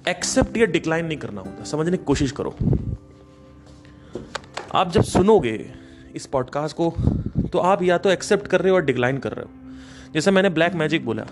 एक्सेप्ट 0.09 0.57
या 0.57 0.67
डिक्लाइन 0.67 1.07
नहीं 1.07 1.19
करना 1.19 1.41
होता। 1.41 1.65
समझने 1.65 1.97
की 1.97 2.05
कोशिश 2.05 2.33
करो। 2.33 2.57
आप 4.75 4.91
जब 4.91 5.03
सुनोगे 5.03 5.75
इस 6.15 6.27
पॉडकास्ट 6.27 6.77
को 6.77 6.95
तो 7.53 7.59
आप 7.59 7.83
या 7.83 7.99
तो 7.99 8.11
एक्सेप्ट 8.11 8.47
कर 8.47 8.61
रहे 8.61 8.71
हो 8.71 8.77
और 8.77 8.85
डिक्लाइन 8.85 9.19
कर 9.19 9.33
रहे 9.33 9.45
हो। 9.45 10.13
जैसे 10.15 10.31
मैंने 10.31 10.49
ब्लैक 10.49 10.75
मैजिक 10.75 11.05
बोला 11.05 11.27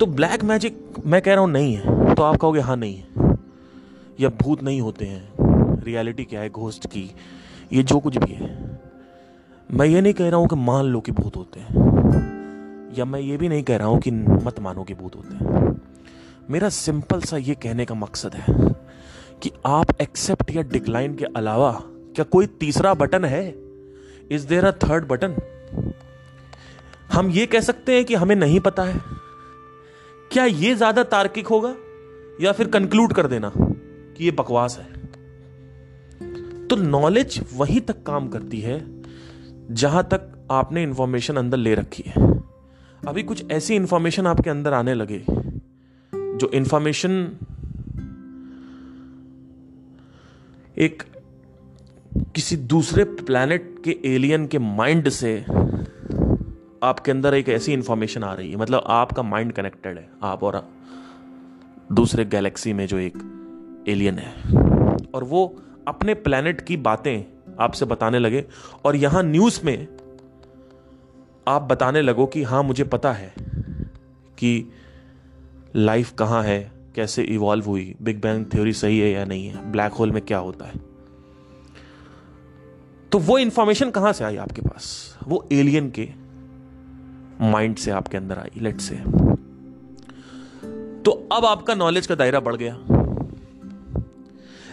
तो 0.00 0.06
ब्लैक 0.06 0.44
मैजिक 0.44 0.82
मैं 1.06 1.20
कह 1.22 1.32
रहा 1.32 1.40
हूँ 1.40 1.50
नहीं 1.50 1.74
है 1.74 2.14
तो 2.14 2.22
आप 2.22 2.36
कहोगे 2.36 2.60
हाँ 2.60 2.76
नहीं 2.76 2.96
है, 2.96 3.36
या 4.20 4.28
भूत 4.42 4.62
नहीं 4.62 4.80
होते 4.80 5.04
हैं 5.04 5.82
रियलिटी 5.84 6.24
क्या 6.24 6.40
है 6.40 6.50
घोस्ट 6.50 6.86
की, 6.86 7.10
ये 7.72 7.82
जो 7.82 7.98
कुछ 8.00 8.16
भी 8.16 8.32
है। 8.32 8.80
मैं 9.70 9.86
ये 9.86 10.00
नहीं 10.00 10.14
कह 10.14 10.28
रहा 10.28 10.40
हूँ 10.40 10.48
कि 10.48 10.56
मान 10.56 10.84
लो 10.84 11.00
कि 11.00 11.12
भूत 11.12 11.36
होते 11.36 11.60
हैं, 11.60 12.94
या 12.98 13.04
मैं 13.04 13.20
ये 13.20 13.36
भी 13.36 13.48
नहीं 13.48 13.62
कह 13.62 13.76
रहा 13.76 13.88
हूँ 13.88 14.00
कि 14.00 14.10
मत 14.10 14.60
मानो 14.60 14.84
कि 14.84 14.94
भूत 14.94 15.16
होते 15.16 15.34
हैं। 15.34 15.74
मेरा 16.50 16.68
सिंपल 16.68 17.20
सा 17.20 17.36
ये 17.36 17.54
कहने 17.54 17.84
का 17.84 17.94
मकसद 17.94 18.34
है 18.34 18.54
कि 19.42 19.50
आप 19.66 20.00
एक्सेप्ट 20.00 20.50
या 20.50 20.62
डिक्लाइन 20.62 21.14
के 21.14 21.24
अलावा 21.36 21.72
क्या 21.84 22.24
कोई 22.24 22.46
तीसरा 22.60 22.94
बटन 22.94 23.24
है? 23.24 23.65
Is 24.30 24.46
there 24.46 24.64
a 24.64 24.70
third 24.82 25.04
button 25.04 25.36
हम 27.12 27.30
ये 27.30 27.46
कह 27.46 27.60
सकते 27.60 27.94
हैं 27.94 28.04
कि 28.04 28.14
हमें 28.14 28.34
नहीं 28.36 28.60
पता 28.60 28.82
है। 28.82 29.00
क्या 30.30 30.44
ये 30.44 30.74
ज़्यादा 30.74 31.02
तार्किक 31.04 31.46
होगा 31.46 31.74
या 32.40 32.52
फिर 32.52 32.68
कंक्लूड 32.68 33.12
कर 33.12 33.26
देना 33.26 33.52
कि 33.56 34.24
ये 34.24 34.30
बकवास 34.30 34.78
है? 34.78 34.94
तो 36.68 36.76
नॉलेज 36.76 37.40
वहीं 37.54 37.80
तक 37.80 38.02
काम 38.02 38.28
करती 38.28 38.60
है, 38.60 38.80
जहाँ 39.70 40.02
तक 40.04 40.32
आपने 40.50 40.82
इंफॉर्मेशन 40.82 41.36
अंदर 41.36 41.56
ले 41.56 41.74
रखी 41.74 42.02
है। 42.06 42.24
अभी 43.08 43.22
कुछ 43.22 43.50
ऐसी 43.50 43.74
इंफॉर्मेशन 43.74 44.26
आपके 44.26 44.50
अंदर 44.50 44.72
आने 44.72 44.94
लगे, 44.94 45.22
जो 46.12 46.50
इंफॉर्मेशन 46.54 47.12
एक 50.76 51.02
किसी 52.16 52.56
दूसरे 52.56 53.04
प्लानट 53.04 53.82
के 53.84 53.98
एलियन 54.04 54.46
के 54.46 54.58
माइंड 54.58 55.08
से 55.08 55.40
आपके 56.82 57.10
अंदर 57.10 57.34
एक 57.34 57.48
ऐसी 57.48 57.72
इंफॉर्मेशन 57.72 58.24
आ 58.24 58.34
रही 58.34 58.50
है। 58.50 58.56
मतलब 58.56 58.84
आपका 58.86 59.22
माइंड 59.22 59.52
कनेक्टेड 59.52 59.98
है। 59.98 60.10
आप 60.22 60.44
और 60.44 60.68
दूसरे 61.92 62.24
गैलेक्सी 62.24 62.72
में 62.72 62.86
जो 62.86 62.98
एक 62.98 63.14
एलियन 63.88 64.18
है। 64.18 64.32
और 65.14 65.24
वो 65.24 65.62
अपने 65.88 66.14
प्लैनेट 66.14 66.60
की 66.60 66.76
बातें 66.76 67.24
आपसे 67.60 67.84
बताने 67.84 68.18
लगे। 68.18 68.44
और 68.84 68.96
यहाँ 68.96 69.22
न्यूज़ 69.22 69.60
में 69.64 69.88
आप 71.48 71.62
बताने 71.62 72.02
लगो 72.02 72.26
कि 72.26 72.42
हाँ 72.42 72.62
मुझे 72.62 72.84
पता 72.84 73.12
है 73.12 73.34
कि 74.38 74.72
लाइफ 75.76 76.12
कहाँ 76.12 76.42
है, 76.42 76.72
कैसे 76.94 77.22
इवॉल्व 77.22 77.64
हुई 77.64 77.94
बिग 78.02 78.20
बैंग 78.20 78.46
थ्योरी 78.54 78.72
सही 78.72 78.98
है 78.98 79.10
या 79.10 79.24
नहीं 79.24 79.48
है 79.48 79.72
ब्लैक 79.72 79.92
होल 79.92 80.10
में 80.10 80.22
क्या 80.22 80.38
होता 80.38 80.64
है। 80.64 80.85
तो 83.16 83.20
वो 83.20 83.38
इंफॉर्मेशन 83.38 83.90
कहाँ 83.90 84.12
से 84.12 84.24
आई 84.24 84.36
आपके 84.36 84.62
पास? 84.62 85.16
वो 85.26 85.48
एलियन 85.52 85.90
के 85.90 86.08
माइंड 87.40 87.76
से 87.76 87.90
आपके 87.90 88.16
अंदर 88.16 88.38
आई 88.38 88.60
लेट 88.60 88.80
से 88.80 88.96
तो 91.02 91.10
अब 91.32 91.44
आपका 91.44 91.74
नॉलेज 91.74 92.06
का 92.06 92.14
दायरा 92.14 92.40
बढ़ 92.40 92.56
गया। 92.56 92.74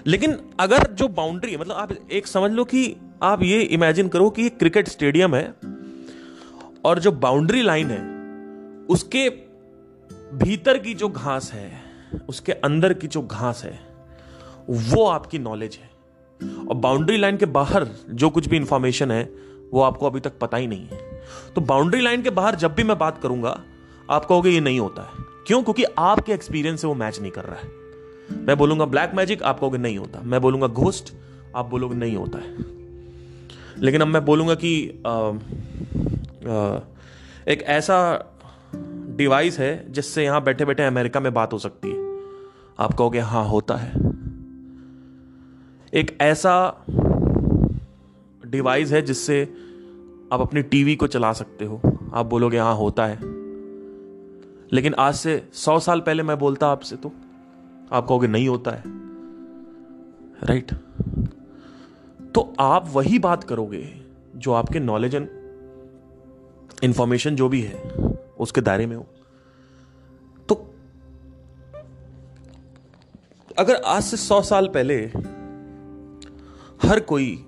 लेकिन 0.08 0.38
अगर 0.60 0.91
जो 0.91 1.08
बाउंड्री 1.08 1.51
है 1.51 1.58
मतलब 1.58 1.75
आप 1.75 1.91
एक 2.12 2.27
समझ 2.27 2.51
लो 2.51 2.63
कि 2.63 2.95
आप 3.23 3.43
ये 3.43 3.62
इमेजिन 3.62 4.08
करो 4.08 4.29
कि 4.29 4.49
क्रिकेट 4.49 4.88
स्टेडियम 4.88 5.36
है 5.36 5.53
और 6.86 6.99
जो 6.99 7.12
बाउंड्री 7.12 7.62
लाइन 7.62 7.91
है, 7.91 8.01
उसके 8.86 9.29
भीतर 10.38 10.77
की 10.77 10.93
जो 10.93 11.10
घास 11.10 11.51
है, 11.53 11.71
उसके 12.29 12.51
अंदर 12.51 12.93
की 12.93 13.08
जो 13.08 13.21
घास 13.21 13.63
है, 13.63 13.79
वो 14.69 15.06
आपकी 15.06 15.39
नॉलेज 15.39 15.79
है। 15.82 15.92
और 16.69 16.75
बाउंड्री 16.75 17.17
लाइन 17.17 17.38
के 17.38 17.45
बाहर 17.45 17.88
जो 18.10 18.29
कुछ 18.29 18.47
भी 18.47 18.58
इंफॉर्मेशन 18.58 19.12
है 19.12 19.34
वो 19.73 19.82
आपको 19.82 20.06
अभी 20.06 20.19
तक 20.19 20.34
पता 20.41 20.58
ही 20.58 20.67
नहीं 20.67 20.88
है। 20.88 21.21
तो 21.56 21.62
बाउंड्री 21.62 22.01
लाइन 22.01 22.21
के 22.21 22.29
बाहर 22.29 22.56
जब 22.56 22.73
भी 22.73 22.84
मैं 22.84 22.97
बात 22.97 23.21
करूँगा 23.21 23.62
आप 24.10 24.25
कहोगे 24.25 24.49
ये 24.49 24.60
नहीं 24.60 24.79
होता 24.79 25.01
है। 25.01 25.25
क्यों? 25.47 25.63
क्योंकि 25.63 25.84
आपके 25.84 26.32
एक्सपीरियंस 26.32 26.82
से 26.82 26.88
वो 26.88 26.93
मैच 26.93 27.19
नहीं 27.21 27.32
कर 27.32 27.43
रहा 27.43 27.56
है। 27.56 27.84
मैं 28.38 28.58
बोलूँगा 28.58 28.86
ब्लैक 28.86 29.12
मैजिक 29.13 29.43
आप 29.43 29.60
कहोगे 29.60 29.77
नहीं 29.77 29.97
होता। 29.97 30.21
मैं 30.21 30.41
बोलूँगा 30.41 30.67
घोस्ट 30.67 31.13
आप 31.56 31.65
बोलोगे 31.65 31.95
नहीं 31.95 32.15
होता 32.15 32.38
है। 32.38 32.56
लेकिन 33.84 34.01
अब 34.01 34.08
मैं 34.08 34.25
बोलूँगा 34.25 34.56
कि 34.56 35.03
आ, 35.08 35.12
आ, 35.12 36.79
एक 37.47 37.62
ऐसा 37.62 38.25
डिवाइस 39.15 39.60
है 39.60 39.91
जिससे 39.91 40.23
यहाँ 40.23 40.43
बैठे 40.43 40.65
बैठे 40.65 40.84
अमेरिका 40.84 41.19
में 41.19 41.34
बात 41.34 41.53
हो 41.53 41.58
सकती 41.58 41.89
है। 41.89 42.19
आप 42.79 42.93
कहोगे 42.93 43.19
हाँ 43.19 43.45
होता 43.45 43.75
है। 43.75 43.91
एक 45.93 46.17
ऐसा 46.21 46.86
डिवाइस 48.45 48.91
है 48.91 49.01
जिससे 49.01 49.43
आप 50.34 50.41
अपनी 50.41 50.62
टीवी 50.62 50.95
को 50.95 51.08
चला 51.08 51.34
सकते 51.34 51.65
हो। 51.65 51.82
आप 52.13 52.25
बोलोगे 52.25 52.58
हाँ 52.58 52.75
होता 52.75 53.06
है। 53.06 53.17
लेकिन 54.73 54.93
आज 54.93 55.15
से 55.15 55.49
सौ 55.53 55.79
साल 55.79 55.99
पहले 55.99 56.23
मैं 56.23 56.38
बोलता 56.39 56.67
आपसे 56.67 56.95
तो 56.95 57.12
आप 57.91 58.08
कहोगे, 58.08 58.27
नहीं 58.27 58.47
होता 58.47 58.71
है। 58.71 58.84
राइट 60.43 60.73
तो 62.36 62.53
आप 62.60 62.89
वही 62.93 63.19
बात 63.19 63.43
करोगे 63.43 64.01
जो 64.36 64.53
आपके 64.53 64.79
नॉलेज 64.79 65.15
एंड 65.15 65.27
इंफॉर्मेशन 66.84 67.36
जो 67.36 67.49
भी 67.49 67.62
है, 67.62 67.91
उसके 68.39 68.62
दायरे 68.62 68.86
में 68.86 68.95
हो। 68.95 69.06
तो 70.49 70.56
अगर 73.58 73.75
आज 73.75 74.03
से 74.03 74.17
सौ 74.17 74.41
साल 74.41 74.67
पहले 74.67 75.12
हर 76.86 77.00
कोई 77.00 77.46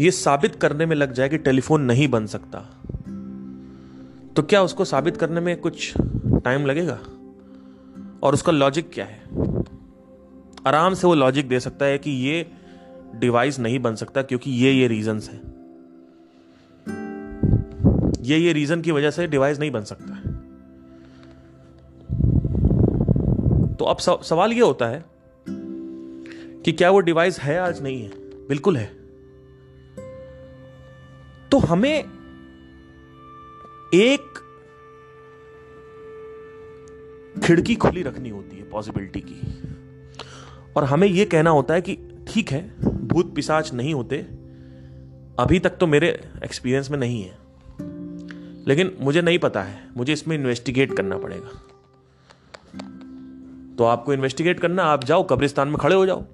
ये 0.00 0.10
साबित 0.10 0.56
करने 0.56 0.86
में 0.86 0.96
लग 0.96 1.12
जाए 1.12 1.28
कि 1.28 1.38
टेलीफोन 1.38 1.82
नहीं 1.82 2.08
बन 2.08 2.26
सकता। 2.26 2.58
तो 4.36 4.42
क्या 4.42 4.62
उसको 4.62 4.84
साबित 4.84 5.16
करने 5.16 5.40
में 5.40 5.56
कुछ 5.56 5.94
टाइम 6.44 6.66
लगेगा? 6.66 6.98
और 8.22 8.34
उसका 8.34 8.52
लॉजिक 8.52 8.90
क्या 8.92 9.04
है? 9.04 9.22
आराम 10.66 10.94
से 10.94 11.06
वो 11.06 11.14
लॉजिक 11.14 11.48
दे 11.48 11.60
सकता 11.60 11.84
है 11.84 11.98
कि 11.98 12.10
ये 12.10 12.52
डिवाइस 13.14 13.58
नहीं 13.58 13.78
बन 13.78 13.94
सकता 13.94 14.22
क्योंकि 14.22 14.50
ये 14.50 14.72
ये 14.72 14.88
रीजंस 14.88 15.30
हैं। 15.30 15.56
ये 18.20 18.38
ये 18.38 18.52
रीजन 18.52 18.80
की 18.80 18.92
वजह 18.92 19.10
से 19.10 19.26
डिवाइस 19.26 19.58
नहीं 19.58 19.70
बन 19.70 19.84
सकता। 19.84 20.14
तो 23.74 23.84
अब 23.84 23.96
सवाल 24.22 24.52
ये 24.52 24.60
होता 24.60 24.86
है 24.86 25.15
कि 26.66 26.72
क्या 26.72 26.90
वो 26.90 27.00
डिवाइस 27.00 27.40
है 27.40 27.58
आज? 27.58 27.82
नहीं 27.82 28.02
है। 28.02 28.08
बिल्कुल 28.48 28.76
है। 28.76 28.86
तो 31.48 31.58
हमें 31.58 32.04
एक 33.94 34.34
खिड़की 37.44 37.74
खुली 37.74 38.02
रखनी 38.02 38.28
होती 38.28 38.56
है 38.56 38.70
पॉसिबिलिटी 38.70 39.20
की। 39.20 39.62
और 40.76 40.84
हमें 40.84 41.08
यह 41.08 41.24
कहना 41.24 41.50
होता 41.50 41.74
है 41.74 41.80
कि 41.80 41.98
ठीक 42.28 42.50
है, 42.50 42.74
भूत 43.06 43.34
पिशाच 43.34 43.72
नहीं 43.72 43.94
होते। 43.94 44.16
अभी 45.38 45.58
तक 45.58 45.70
तो 45.70 45.86
मेरे 45.86 46.28
एक्सपीरियंस 46.44 46.90
में 46.90 46.98
नहीं 46.98 47.22
है। 47.22 47.38
लेकिन 48.66 48.96
मुझे 49.00 49.22
नहीं 49.22 49.38
पता 49.38 49.62
है। 49.62 49.88
मुझे 49.96 50.12
इसमें 50.12 50.36
इन्वेस्टिगेट 50.36 50.96
करना 50.96 51.18
पड़ेगा। 51.18 51.48
तो 53.78 53.84
आपको 53.84 54.12
इन्वेस्टिगेट 54.12 54.60
करना, 54.60 54.82
आप 54.82 55.04
जाओ, 55.04 55.26
कब्रिस्तान 55.26 55.68
में 55.68 55.76
खड़े 55.76 55.96
हो 55.96 56.06
जाओ। 56.06 56.24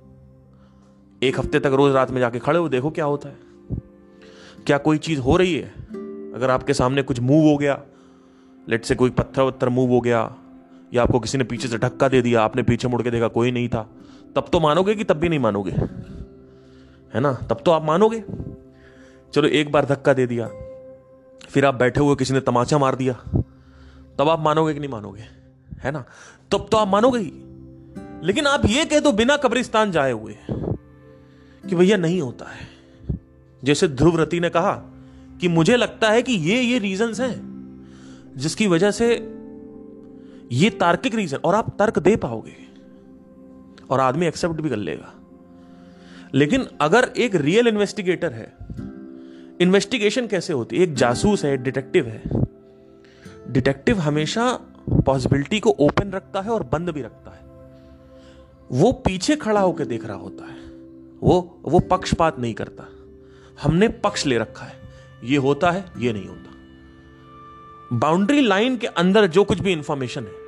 एक 1.23 1.39
हफ़्ते 1.39 1.59
तक 1.61 1.67
रोज 1.67 1.95
रात 1.95 2.11
में 2.11 2.21
जाके 2.21 2.39
खड़े 2.39 2.59
हो, 2.59 2.69
देखो 2.69 2.91
क्या 2.91 3.05
होता 3.05 3.29
है। 3.29 3.37
क्या 4.67 4.79
कोई 4.79 4.99
चीज़ 4.99 5.21
हो 5.21 5.37
रही 5.37 5.55
है? 5.55 5.69
अगर 6.35 6.51
आपके 6.51 6.75
सामने 6.75 7.03
कुछ 7.03 7.21
मूव 7.21 7.49
हो 7.51 7.57
गया 7.57 7.83
लेट 8.69 8.85
से 8.85 8.95
कोई 8.95 9.11
पत्थर 9.11 9.43
वत्थर 9.43 9.69
मूव 9.69 9.91
हो 9.91 10.01
गया, 10.01 10.35
या 10.95 11.03
आपको 11.03 11.21
किसी 11.21 11.39
ने 11.39 11.45
पीछे 11.45 11.69
से 11.69 11.79
धक्का 11.79 12.09
दे 12.09 12.23
दिया, 12.23 12.43
आपने 12.43 12.63
पीछे 12.63 12.89
मुड़ 12.89 13.03
के 13.03 13.11
देखा 13.11 13.29
कोई 13.29 13.51
नहीं 13.51 13.69
था, 13.69 13.83
तब 14.37 14.49
तो 14.53 14.61
मानोगे 14.61 14.95
कि 14.95 15.05
तब 15.05 15.17
भी 15.17 15.29
नहीं 15.29 15.39
मानोगे? 15.39 15.71
है 17.15 17.21
ना? 17.21 17.33
तब 17.33 17.63
तो 17.65 17.71
आप 17.71 17.85
मानोगे। 17.85 18.21
चलो, 19.35 19.49
एक 19.49 19.73
बार 19.73 19.87
धक्का 19.87 20.13
दे 20.13 20.27
दिया, 20.27 20.47
फिर 21.49 21.67
आप 21.67 21.75
बैठे 21.75 22.01
हुए 22.01 22.15
किसी 22.15 22.35
ने 22.35 22.41
तमाचा 22.41 22.79
मार 22.79 22.95
दिया, 22.95 23.13
तब 24.19 24.29
आप 24.29 24.41
मानोगे 24.41 24.75
कि 24.75 24.81
नहीं 24.81 24.91
मानोगे? 24.91 25.23
है 25.79 25.91
ना? 25.91 26.05
तब 26.53 26.67
तो 26.71 26.77
आप 26.77 26.89
मानोगे 26.89 27.19
ही। 27.19 27.33
लेकिन 28.27 28.47
आप 28.47 28.63
ये 28.67 28.85
कह 28.85 29.01
दो, 29.01 29.13
बिना 29.13 29.37
कब्रिस्तान 29.37 29.91
जाए 29.91 30.13
हुए। 30.13 30.37
कि 31.69 31.77
भैया 31.77 31.97
नहीं 31.97 32.21
होता 32.21 32.45
है। 32.45 32.73
जैसे 33.65 33.89
ध्रुव 33.89 34.11
ध्रुवरती 34.11 34.41
ने 34.41 34.49
कहा 34.49 34.73
कि 35.41 35.49
मुझे 35.49 35.77
लगता 35.77 36.11
है 36.11 36.23
कि 36.23 36.33
ये 36.33 36.61
ये 36.61 36.79
रीजंस 36.79 37.21
हैं, 37.21 37.53
जिसकी 38.37 38.67
वजह 38.67 38.91
से 38.91 39.35
ये 40.53 40.71
तार्किक 40.71 41.15
रीजन 41.15 41.37
और 41.37 41.55
आप 41.55 41.77
तर्क 41.79 41.99
दे 41.99 42.17
पाओगे, 42.17 42.73
और 43.91 44.01
आदमी 44.01 44.27
एक्सेप्ट 44.27 44.61
भी 44.61 44.69
कर 44.69 44.77
लेगा। 44.77 45.15
लेकिन 46.35 46.67
अगर 46.81 47.13
एक 47.17 47.35
रियल 47.35 47.67
इन्वेस्टिगेटर 47.67 48.33
है 48.33 48.57
इन्वेस्टिगेशन 49.61 50.27
कैसे 50.27 50.53
होती 50.53 50.77
है? 50.77 50.83
एक 50.83 50.95
जासूस 50.95 51.45
है 51.45 51.57
डिटेक्टिव 51.57 52.07
है। 52.07 52.23
डिटेक्टिव 53.51 53.99
हमेशा 53.99 54.61
पॉसिबिलिटी 55.07 55.61
को 55.61 55.71
ओपन 55.71 56.11
रखता 56.11 56.41
है 56.41 56.51
और 56.51 56.63
बंद 56.63 56.89
भी 56.89 57.03
रखता 57.03 57.31
है। 57.31 57.41
वो 58.73 58.93
पीछे 58.93 59.37
खड़ा 59.37 59.61
होकर 59.61 59.85
देख 59.85 60.07
रहा 60.07 60.17
होता 60.17 60.45
है। 60.45 60.62
वो 61.23 61.63
वो 61.65 61.79
पक्षपात 61.79 62.39
नहीं 62.39 62.55
करता। 62.55 62.89
हमने 63.63 63.89
पक्ष 63.89 64.27
ले 64.27 64.39
रखा 64.39 64.65
है। 64.65 64.75
ये 65.25 65.37
होता 65.37 65.71
है, 65.71 65.85
ये 65.99 66.13
नहीं 66.13 66.27
होता। 66.27 66.53
बाउंड्री 67.99 68.41
लाइन 68.41 68.77
के 68.77 68.87
अंदर 68.87 69.27
जो 69.27 69.45
कुछ 69.45 69.61
भी 69.61 69.73
इंफॉर्मेशन 69.73 70.25
है, 70.25 70.43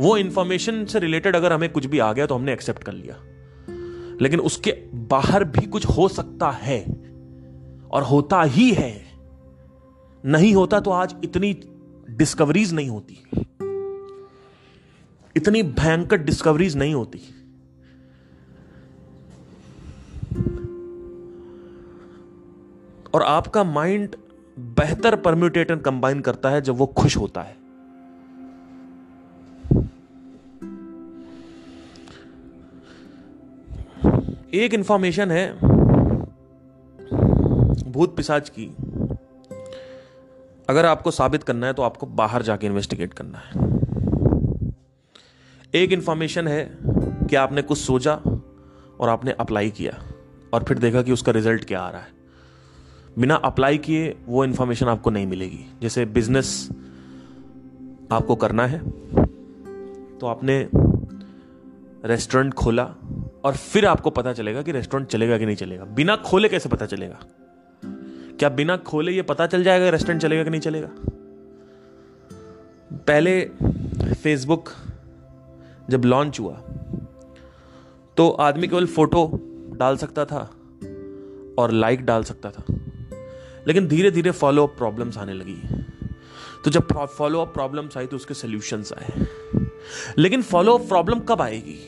वो 0.00 0.16
इंफॉर्मेशन 0.16 0.84
से 0.84 0.98
रिलेटेड 0.98 1.36
अगर 1.36 1.52
हमें 1.52 1.72
कुछ 1.72 1.86
भी 1.86 1.98
आ 1.98 2.12
गया 2.12 2.26
तो 2.26 2.34
हमने 2.34 2.52
एक्सेप्ट 2.52 2.82
कर 2.82 2.92
लिया। 2.92 3.16
लेकिन 4.22 4.40
उसके 4.40 4.72
बाहर 4.94 5.44
भी 5.44 5.66
कुछ 5.66 5.86
हो 5.86 6.08
सकता 6.08 6.50
है 6.50 6.84
और 7.90 8.02
होता 8.02 8.42
ही 8.42 8.72
है। 8.72 9.04
नहीं 10.24 10.54
होता 10.54 10.80
तो 10.80 10.90
आज 10.90 11.16
इतनी 11.24 11.60
डिस्कवरीज 12.10 12.74
नहीं 12.74 12.88
होती। 12.88 13.18
इतनी 15.36 15.62
भयंकर 15.62 16.16
डिस्कवरीज 16.16 16.76
नहीं 16.76 16.94
होती। 16.94 17.43
और 23.14 23.22
आपका 23.22 23.64
माइंड 23.64 24.16
बेहतर 24.58 25.16
परम्यूटेटर 25.16 25.76
कंबाइन 25.76 26.20
करता 26.20 26.50
है 26.50 26.60
जब 26.60 26.76
वो 26.76 26.86
खुश 26.86 27.16
होता 27.16 27.42
है। 27.42 27.56
एक 34.54 34.74
इंफॉर्मेशन 34.74 35.30
है 35.30 35.58
भूत 37.92 38.16
पिशाच 38.16 38.48
की। 38.48 38.66
अगर 40.68 40.86
आपको 40.86 41.10
साबित 41.10 41.42
करना 41.42 41.66
है 41.66 41.72
तो 41.72 41.82
आपको 41.82 42.06
बाहर 42.06 42.42
जाके 42.42 42.66
इन्वेस्टिगेट 42.66 43.14
करना 43.14 43.38
है। 43.38 43.52
एक 45.74 45.92
इंफॉर्मेशन 45.92 46.48
है 46.48 46.78
कि 47.28 47.36
आपने 47.36 47.62
कुछ 47.62 47.78
सोचा 47.78 48.14
और 49.00 49.08
आपने 49.08 49.30
अप्लाई 49.30 49.70
किया। 49.70 50.13
और 50.54 50.64
फिर 50.64 50.78
देखा 50.78 51.02
कि 51.02 51.12
उसका 51.12 51.32
रिज़ल्ट 51.32 51.64
क्या 51.64 51.80
आ 51.80 51.90
रहा 51.90 52.00
है। 52.00 52.12
बिना 53.18 53.34
अप्लाई 53.44 53.78
किए 53.78 54.16
वो 54.26 54.44
इन्फॉर्मेशन 54.44 54.86
आपको 54.86 55.10
नहीं 55.10 55.26
मिलेगी। 55.26 55.64
जैसे 55.82 56.04
बिज़नेस 56.06 56.68
आपको 58.12 58.36
करना 58.36 58.66
है 58.66 58.78
तो 60.18 60.26
आपने 60.26 60.68
रेस्टोरेंट 62.04 62.54
खोला 62.54 62.84
और 63.44 63.56
फिर 63.56 63.86
आपको 63.86 64.10
पता 64.10 64.32
चलेगा 64.32 64.62
कि 64.62 64.72
रेस्टोरेंट 64.72 65.08
चलेगा 65.08 65.38
कि 65.38 65.46
नहीं 65.46 65.56
चलेगा। 65.56 65.84
बिना 65.84 66.16
खोले 66.16 66.48
कैसे 66.48 66.68
पता 66.68 66.86
चलेगा? 66.86 67.18
क्या 68.38 68.48
बिना 68.48 68.76
खोले 68.76 69.12
ये 69.12 69.22
पता 69.22 69.46
चल 69.46 69.62
जाएगा 69.64 69.90
रेस्टोरेंट 69.90 70.22
चलेगा 70.22 70.44
कि 70.44 70.50
नहीं 70.50 70.60
चलेगा? 70.60 70.90
पहले 72.92 73.40
फेसबुक 74.14 74.70
जब 75.90 76.04
लॉन्च 76.04 76.40
हुआ 76.40 76.54
तो 78.16 78.28
आदमी 78.40 78.68
केवल 78.68 78.86
फ़ोटो 78.86 79.26
डाल 79.74 79.96
सकता 79.96 80.24
था 80.24 80.50
और 81.58 81.70
लाइक 81.70 82.04
डाल 82.04 82.24
सकता 82.24 82.50
था। 82.50 82.64
लेकिन 83.66 83.88
धीरे 83.88 84.10
धीरे 84.10 84.30
फॉलो 84.30 84.66
अप 84.66 84.74
प्रॉब्लम्स 84.78 85.18
आने 85.18 85.32
लगी। 85.32 85.84
तो 86.64 86.70
जब 86.70 87.06
फॉलो 87.06 87.40
अप 87.40 87.54
प्रॉब्लम्स 87.54 87.96
आई 87.96 88.06
तो 88.06 88.16
उसके 88.16 88.34
सोल्यूशंस 88.34 88.92
आए। 88.92 89.26
लेकिन 90.18 90.42
फॉलो 90.42 90.78
अप 90.78 90.88
प्रॉब्लम 90.88 91.20
कब 91.20 91.40
आएगी? 91.42 91.78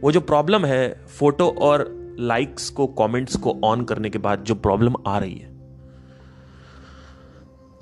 वो 0.00 0.12
जो 0.12 0.20
प्रॉब्लम 0.20 0.64
है 0.64 1.06
फ़ोटो 1.06 1.48
और 1.48 1.96
लाइक्स 2.18 2.70
को 2.70 2.86
कमेंट्स 2.86 3.36
को 3.36 3.60
ऑन 3.64 3.84
करने 3.84 4.10
के 4.10 4.18
बाद 4.18 4.44
जो 4.44 4.54
प्रॉब्लम 4.54 4.94
आ 5.06 5.18
रही 5.18 5.34
है, 5.34 5.48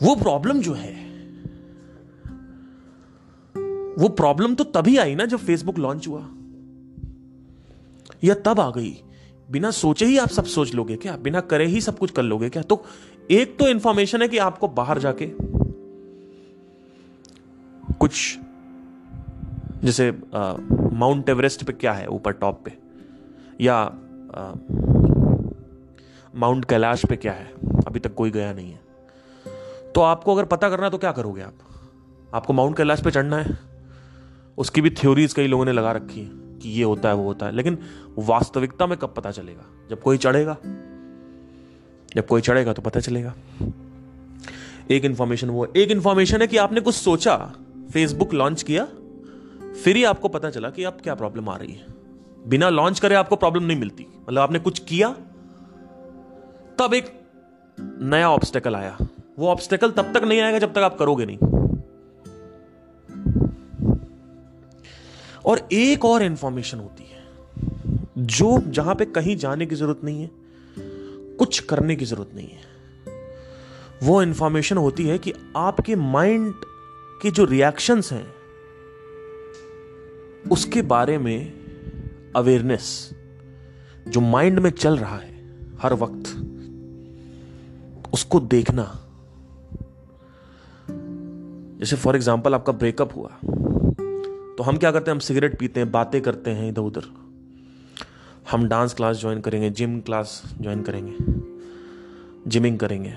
वो 0.03 0.15
प्रॉब्लम 0.17 0.61
जो 0.61 0.73
है, 0.73 1.07
वो 3.99 4.09
प्रॉब्लम 4.09 4.55
तो 4.55 4.65
तभी 4.65 4.97
आई 4.97 5.15
ना 5.15 5.25
जब 5.25 5.39
फेसबुक 5.39 5.79
लॉन्च 5.79 6.09
हुआ। 6.09 6.29
या 8.25 8.35
तब 8.35 8.61
आ 8.61 8.71
गई? 8.71 9.03
बिना 9.49 9.71
सोचे 9.71 10.07
ही 10.07 10.17
आप 10.19 10.29
सब 10.29 10.45
सोच 10.45 10.75
लोगे 10.75 10.97
क्या? 10.97 11.17
बिना 11.17 11.41
करे 11.43 11.67
ही 11.67 11.81
सब 11.81 11.99
कुछ 11.99 12.11
कर 12.11 12.23
लोगे 12.23 12.49
क्या? 12.51 12.63
तो 12.63 12.85
एक 13.31 13.59
तो 13.59 13.69
इंफॉर्मेशन 13.69 14.23
है 14.23 14.29
कि 14.29 14.39
आपको 14.39 14.69
बाहर 14.69 14.99
जाके 14.99 15.27
कुछ, 18.01 18.39
जैसे 19.85 20.11
माउंट 20.95 21.29
एवरेस्ट 21.29 21.65
पे 21.65 21.73
क्या 21.73 21.93
है 21.93 22.07
ऊपर 22.07 22.33
टॉप 22.33 22.63
पे? 22.65 22.73
या 23.61 23.83
माउंट 26.35 26.65
कैलाश 26.65 27.05
पे 27.07 27.17
क्या 27.17 27.33
है? 27.33 27.47
अभी 27.87 28.01
तक 28.01 28.15
कोई 28.15 28.31
गया 28.31 28.53
नहीं 28.53 28.73
है। 28.73 28.81
तो 29.95 30.01
आपको 30.01 30.35
अगर 30.35 30.45
पता 30.47 30.69
करना 30.71 30.85
है 30.85 30.91
तो 30.91 30.99
क्या 30.99 31.13
करोगे 31.13 31.43
आप? 31.43 31.55
आपको 32.35 32.53
माउंट 32.53 32.77
कैलाश 32.77 33.03
पे 33.03 33.11
चढ़ना 33.11 33.37
है। 33.37 33.59
उसकी 34.59 34.81
भी 34.81 34.91
थ्योरीज 34.93 35.33
कई 35.33 35.47
लोगों 35.47 35.65
ने 35.65 35.73
लगा 35.73 35.93
रखी 35.93 36.21
है। 36.21 36.46
कि 36.63 36.69
ये 36.69 36.85
होता 36.85 37.09
है, 37.09 37.15
वो 37.15 37.25
होता 37.25 37.47
है। 37.47 37.53
लेकिन 37.53 37.79
वास्तविकता 38.19 38.87
में 38.87 38.99
कब 38.99 39.15
पता 39.17 39.31
चलेगा? 39.31 39.63
जब 39.91 40.01
कोई 40.01 40.19
चढ़ेगा, 40.19 40.57
जब 42.17 42.27
कोई 42.29 42.41
चढ़ेगा 42.41 42.73
तो 42.73 42.83
पता 42.83 43.01
चलेगा। 43.01 43.35
एक 44.91 45.05
इंफॉर्मेशन 45.05 45.51
वो, 45.51 45.67
एक 45.77 45.91
इंफॉर्मेशन 45.91 46.41
है 46.41 46.47
कि 46.47 46.57
आपने 46.57 46.81
कुछ 46.81 46.95
सोचा 46.95 47.53
फेसबुक 47.93 48.35
लॉन्च 48.35 48.63
किया, 48.63 48.85
फिर 49.85 49.97
ही 49.97 50.05
आपको 50.05 50.29
पता 50.29 50.51
चला 50.51 50.71
कि 50.71 50.85
आप 50.85 50.99
क्या 51.01 51.15
प्रॉब्लम 51.15 51.49
आ 51.49 51.57
रही 51.57 51.73
है। 51.73 51.87
बिना 52.47 52.69
लॉन्च 52.69 53.01
करे 53.01 53.15
आपको 53.15 53.37
प्रॉब्लम 53.37 53.63
नहीं 53.63 53.79
मिलती। 53.79 54.07
मतलब 54.23 54.41
आपने 54.41 54.59
कुछ 54.59 54.79
किया, 54.79 55.17
तब 56.79 56.95
एक 56.95 57.21
नया 57.81 58.31
ऑब्स्टेकल 58.31 58.77
आया। 58.77 58.99
वो 59.39 59.49
ऑब्स्टेकल 59.49 59.91
तब 59.91 60.19
तक 60.19 60.25
नहीं 60.25 60.41
आएगा 60.41 60.59
जब 60.59 60.73
तक 60.73 60.79
आप 60.79 60.99
करोगे 60.99 61.27
नहीं। 61.27 61.66
और 65.47 65.69
एक 65.73 66.05
और 66.05 66.23
इंफॉर्मेशन 66.23 66.79
होती 66.79 67.05
है, 67.05 67.25
जो 68.17 68.59
जहाँ 68.69 68.95
पे 68.95 69.05
कहीं 69.05 69.37
जाने 69.37 69.67
की 69.67 69.75
ज़रूरत 69.75 70.01
नहीं 70.05 70.23
है, 70.23 70.31
कुछ 71.39 71.59
करने 71.61 71.97
की 71.97 72.05
ज़रूरत 72.05 72.31
नहीं 72.35 72.49
है। 72.49 72.65
वो 74.03 74.23
इंफॉर्मेशन 74.23 74.77
होती 74.77 75.07
है 75.07 75.19
कि 75.19 75.33
आपके 75.57 75.95
माइंड 75.97 76.53
के 77.23 77.31
जो 77.31 77.45
रिएक्शंस 77.45 78.13
हैं, 78.13 78.27
उसके 80.51 80.83
बारे 80.83 81.19
में 81.19 82.33
अवेयरनेस 82.37 83.11
जो 84.09 84.21
माइंड 84.21 84.59
में 84.59 84.71
चल 84.71 84.97
रहा 84.97 85.17
है 85.17 85.35
हर 85.83 85.95
वक्त, 85.95 86.29
उसको 88.15 88.41
देखना। 88.41 88.85
जैसे 91.81 91.97
फॉर 91.97 92.17
एग्ज़ाम्पल 92.17 92.55
आपका 92.55 92.73
ब्रेकअप 92.73 93.17
हुआ। 93.17 93.31
तो 94.59 94.63
हम 94.63 94.77
क्या 94.77 94.91
करते 94.91 95.11
हैं? 95.11 95.17
हम 95.17 95.19
सिगरेट 95.19 95.59
पीते 95.59 95.81
हैं, 95.81 95.91
बातें 95.91 96.23
करते 96.23 96.51
हैं 96.51 96.69
इधर 96.69 96.81
उधर। 96.81 97.27
हम 98.51 98.69
डांस 98.69 98.95
क्लास 98.95 99.17
ज्वाइन 99.17 99.41
करेंगे, 99.41 99.71
जिम 99.71 100.01
क्लास 100.01 100.43
ज्वाइन 100.61 100.83
करेंगे, 100.83 101.17
जिमिंग 102.51 102.79
करेंगे। 102.79 103.11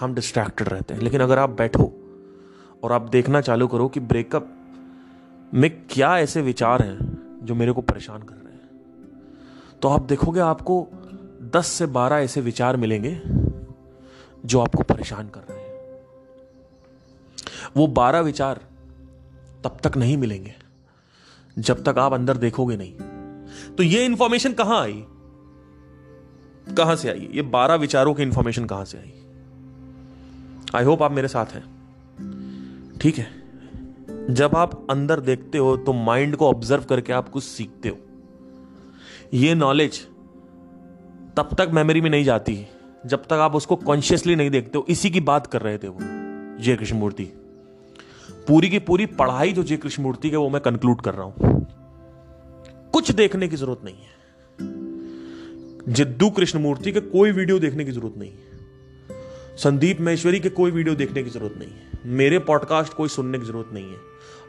हम 0.00 0.14
डिस्ट्रैक्टेड 0.14 0.68
रहते 0.68 0.94
हैं। 0.94 1.00
लेकिन 1.00 1.20
अगर 1.20 1.38
आप 1.38 1.50
बैठो 1.50 1.92
और 2.82 2.92
आप 2.92 3.02
देखना 3.02 3.40
चालू 3.40 3.68
करो 3.68 3.88
कि 3.88 4.00
ब्रेकअप 4.00 4.52
में 5.54 5.82
क्या 5.90 6.18
ऐसे 6.18 6.42
विचार 6.42 6.82
हैं 6.82 7.18
जो 7.42 7.54
मेरे 7.54 7.72
को 7.72 7.80
परेशान 7.80 8.22
कर 8.22 8.34
रहे 8.34 8.54
हैं। 8.54 8.70
तो 9.82 9.88
आप 9.88 10.02
देखोगे 10.02 10.40
आपको 10.40 10.88
10 11.54 11.66
से 11.66 11.86
12 11.86 12.16
ऐसे 12.16 12.40
विचार 12.40 12.76
मिलेंगे 12.76 13.22
जो 14.44 14.60
आपको 14.60 14.82
परेशान 14.82 15.28
कर 15.28 15.40
रहे 15.40 15.58
हैं। 15.58 16.00
वो 17.76 17.86
12 17.86 18.20
विचार 18.20 18.60
तब 19.66 19.78
तक 19.84 19.96
नहीं 19.96 20.16
मिलेंगे। 20.16 20.54
जब 21.58 21.84
तक 21.84 21.98
आप 21.98 22.12
अंदर 22.12 22.36
देखोगे 22.36 22.76
नहीं। 22.76 22.92
तो 23.74 23.82
ये 23.82 24.04
इंफॉर्मेशन 24.04 24.52
कहाँ 24.52 24.82
आई? 24.82 25.04
कहाँ 26.76 26.96
से 26.96 27.08
आई? 27.08 27.28
ये 27.32 27.42
12 27.42 27.74
विचारों 27.74 28.14
की 28.14 28.22
इंफॉर्मेशन 28.22 28.64
कहाँ 28.64 28.84
से 28.84 28.98
आई? 28.98 29.12
आई 30.74 30.84
होप 30.84 31.02
आप 31.02 31.12
मेरे 31.12 31.28
साथ 31.28 31.46
हैं। 31.46 31.64
ठीक 33.00 33.18
है? 33.18 33.26
जब 34.30 34.56
आप 34.56 34.86
अंदर 34.90 35.20
देखते 35.20 35.58
हो 35.58 35.76
तो 35.76 35.92
माइंड 35.92 36.36
को 36.36 36.48
ऑब्ज़र्व 36.48 36.84
करके 36.84 37.12
आप 37.12 37.28
कुछ 37.28 37.44
सीखते 37.44 37.88
हो। 37.88 37.98
ये 39.34 39.54
नॉलेज 39.54 40.06
तब 41.36 41.48
तक 41.58 41.68
मेमोरी 41.72 42.00
में 42.00 42.10
नहीं 42.10 42.24
जाती, 42.24 42.66
जब 43.06 43.24
तक 43.24 43.32
आप 43.32 43.54
उसको 43.54 43.76
कॉन्शियसली 43.76 44.36
नहीं 44.36 44.50
देखते 44.50 44.78
हो। 44.78 44.86
इसी 44.88 45.10
की 45.10 45.20
बात 45.20 45.46
कर 45.46 45.62
रहे 45.62 45.78
थे 45.78 45.88
वो 45.88 45.98
जय 46.62 46.76
कृष्ण 46.76 46.96
मूर्ति 46.96 47.24
पूरी 48.30 48.68
की 48.68 48.78
पूरी 48.78 49.06
पढ़ाई 49.06 49.52
जो 49.52 49.62
जय 49.62 49.76
कृष्ण 49.76 50.02
मूर्ति 50.02 50.30
के 50.30 50.36
वो 50.36 50.48
मैं 50.48 50.60
कंक्लूड 50.60 51.00
कर 51.00 51.14
रहा 51.14 51.24
हूँ। 51.24 51.66
कुछ 52.92 53.10
देखने 53.10 53.48
की 53.48 53.56
ज़रूरत 53.56 53.80
नहीं 53.84 53.94
है। 53.94 54.16
जिद्दू 55.92 56.30
कृष्ण 56.30 56.58
मूर्ति 56.58 56.92
के 56.92 57.00
कोई 57.00 57.32
वीडियो 57.32 57.58
देखने 57.58 57.84
की 57.84 57.92
ज़रूरत 57.92 58.14
नहीं 58.18 58.30
है। 58.30 58.46
संदीप 59.56 60.00
महेश्वरी 60.00 60.40
के 60.40 60.48
कोई 60.48 60.70
वीडियो 60.70 60.94
देखने 60.94 61.22
की 61.22 61.30
ज़रूरत 61.30 61.54
नहीं 61.58 61.68
है। 61.68 62.00
मेरे 62.06 62.38
पॉडकास्ट 62.38 62.92
कोई 62.92 63.08
सुनने 63.08 63.38
की 63.38 63.44
ज़रूरत 63.44 63.70
नहीं 63.72 63.90
है। 63.90 63.96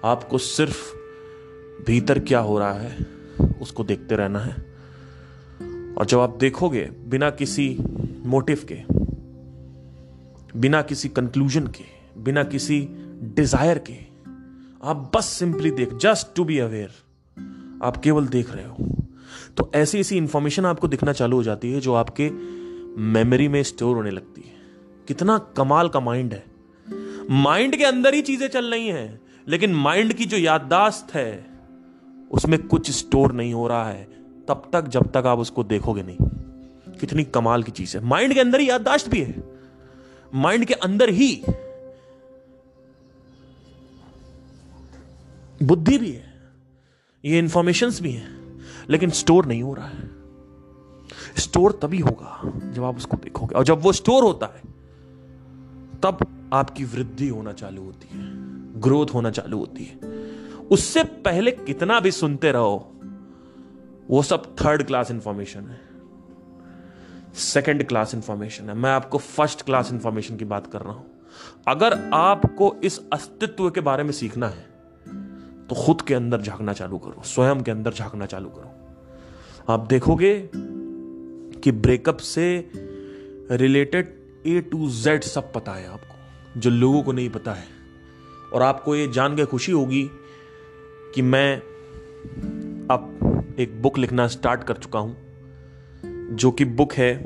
आपको 0.06 0.38
सिर्फ़ 0.38 0.96
भीतर 1.88 2.20
क्या 2.20 2.40
हो 2.40 2.60
रहा 2.60 2.74
है, 2.74 2.98
उसको 3.62 3.84
देखते 3.84 4.16
रहना 4.16 4.40
है। 4.40 4.54
और 5.98 6.06
जब 6.06 6.20
आप 6.20 6.38
देखोगे, 6.40 6.90
बिना 7.08 7.30
किसी 7.30 7.78
मोटिव 8.26 8.66
के, 8.72 8.80
बिना 10.60 10.82
किसी 10.82 11.10
कंक्लूजन 11.10 11.68
के, 11.68 11.84
बिना 12.22 12.44
किसी 12.44 12.90
डिज़ायर 13.24 13.78
के, 13.78 13.94
आप 14.84 15.12
बस 15.16 15.26
सिंपली 15.26 15.72
देख 15.72 15.94
जस्ट 15.94 16.36
टू 16.36 16.44
बी 16.46 16.60
अवेयर 16.60 16.90
आप 17.84 17.98
केवल 17.98 18.28
देख 18.28 18.54
रहे 18.54 18.66
हो। 18.66 19.06
तो 19.58 19.72
ऐसी 19.76 20.00
ऐसी 20.00 20.18
इंफॉर्मेशन 20.18 20.66
आपको 20.66 20.88
दिखना 20.88 21.14
चालू 21.14 21.38
हो 21.38 21.44
जाती 21.44 21.72
है 21.72 21.80
जो 21.80 21.94
आपके 21.94 22.30
मेमोरी 23.02 23.48
में 23.48 23.64
स्टोर 23.64 23.96
होने 23.96 24.12
लगती 24.12 24.42
है। 24.42 24.56
कितना 25.08 25.38
कमाल 25.38 25.90
का 25.90 26.00
माइंड 26.00 26.34
है। 26.34 26.46
माइंड 27.32 27.76
के 27.76 27.84
अंदर 27.84 28.14
ही 28.14 28.22
चीज़ें 28.22 28.48
चल 28.48 28.66
रही 28.66 28.88
हैं, 28.88 29.22
लेकिन 29.48 29.74
माइंड 29.74 30.14
की 30.14 30.26
जो 30.26 30.38
याददाश्त 30.38 31.16
है, 31.16 31.46
उसमें 32.32 32.68
कुछ 32.68 32.92
स्टोर 32.92 33.32
नहीं 33.32 33.54
हो 33.54 33.68
रहा 33.68 33.90
है। 33.90 34.04
तब 34.48 34.70
तक, 34.74 34.88
जब 34.88 35.12
तक 35.12 35.24
आप 35.26 35.40
उसको 35.40 35.64
देखोगे 35.64 36.04
नहीं। 36.04 36.18
कितनी 36.98 37.24
कमाल 37.24 37.64
की 37.64 37.72
चीज़ 37.72 37.98
है। 37.98 38.04
माइंड 38.06 38.34
के 38.34 38.40
अंदर 38.40 38.60
ही 38.60 38.70
याददाश्त 38.70 39.10
भी 39.10 39.22
है। 39.22 39.44
माइंड 40.36 40.66
के 40.66 40.74
अंदर 40.74 41.10
ही 41.10 41.44
बुद्धि 45.64 45.98
भी 45.98 46.12
है, 46.12 46.52
ये 47.26 47.40
इंफॉर्मेशंस 47.40 48.02
भी 48.02 48.12
हैं, 48.12 48.62
लेकिन 48.90 49.10
स्टोर 49.10 49.46
नहीं 49.46 49.64
हो 49.64 49.74
रहा 49.74 49.88
है। 49.88 50.18
स्टोर 51.38 51.80
तभी 51.82 52.00
होगा 52.00 52.42
जब 52.72 52.84
आप 52.84 52.98
उसको 52.98 53.18
देखोगे। 53.18 53.56
और 53.56 53.64
जब 53.64 53.82
वो 53.82 53.92
स्टोर 53.92 54.24
होता 54.24 54.46
है, 54.46 54.62
तब 56.04 56.50
आपकी 56.54 56.84
वृद्धि 56.84 57.28
होना 57.28 57.54
चालू 57.54 57.84
होती 57.84 58.08
है 58.08 58.24
ग्रोथ 58.82 59.08
होना 59.14 59.32
चालू 59.32 59.58
होती 59.58 59.84
है। 59.84 60.00
उससे 60.72 61.04
पहले 61.04 61.52
कितना 61.52 62.00
भी 62.00 62.12
सुनते 62.12 62.52
रहो, 62.52 62.92
वो 64.10 64.24
सब 64.24 64.56
थर्ड 64.56 64.84
क्लास 64.84 65.12
इंफॉर्मेशन 65.12 65.62
है। 65.62 65.82
सेकंड 67.34 67.88
क्लास 67.88 68.14
इंफॉर्मेशन 68.16 68.70
है। 68.70 68.76
मैं 68.76 68.92
आपको 68.92 69.18
फ़र्स्ट 69.18 69.62
क्लास 69.62 69.92
इंफॉर्मेशन 69.92 70.38
की 70.38 70.46
बात 70.46 70.68
कर 70.68 70.82
रहा 70.82 70.94
हूँ। 70.94 71.06
अगर 71.68 72.10
आपको 72.14 72.76
इस 72.84 73.10
अस्तित्व 73.14 73.70
के 73.70 73.82
बारे 73.82 74.04
में 74.04 74.12
सीखना 74.12 74.50
है 74.50 74.77
तो 75.70 75.76
खुद 75.76 76.02
के 76.02 76.14
अंदर 76.14 76.42
झांकना 76.42 76.74
चालू 76.74 76.98
करो, 76.98 77.22
स्वयं 77.26 77.62
के 77.64 77.72
अंदर 77.72 77.94
झांकना 77.94 78.26
चालू 78.26 78.50
करो। 78.50 79.74
आप 79.74 79.88
देखोगे 79.88 80.50
कि 81.64 81.72
ब्रेकअप 81.72 82.18
से 82.18 82.70
रिलेटेड 83.52 84.14
ए 84.48 84.60
टू 84.62 84.90
जेड 84.90 85.24
सब 85.24 85.52
पता 85.54 85.72
है 85.72 85.88
आपको, 85.88 86.60
जो 86.60 86.70
लोगों 86.70 87.02
को 87.04 87.12
नहीं 87.12 87.30
पता 87.30 87.54
है। 87.54 87.66
और 88.54 88.62
आपको 88.62 88.96
ये 88.96 89.08
जान 89.08 89.36
के 89.36 89.46
खुशी 89.46 89.72
होगी 89.72 90.10
कि 91.16 91.22
मैं 91.22 91.58
अब 92.88 93.56
एक 93.60 93.82
बुक 93.82 93.98
लिखना 93.98 94.28
स्टार्ट 94.28 94.64
कर 94.64 94.78
चुका 94.78 95.00
हूँ, 95.00 95.16
जो 96.32 96.52
कि 96.52 96.66
बुक 96.66 96.94
है 96.94 97.22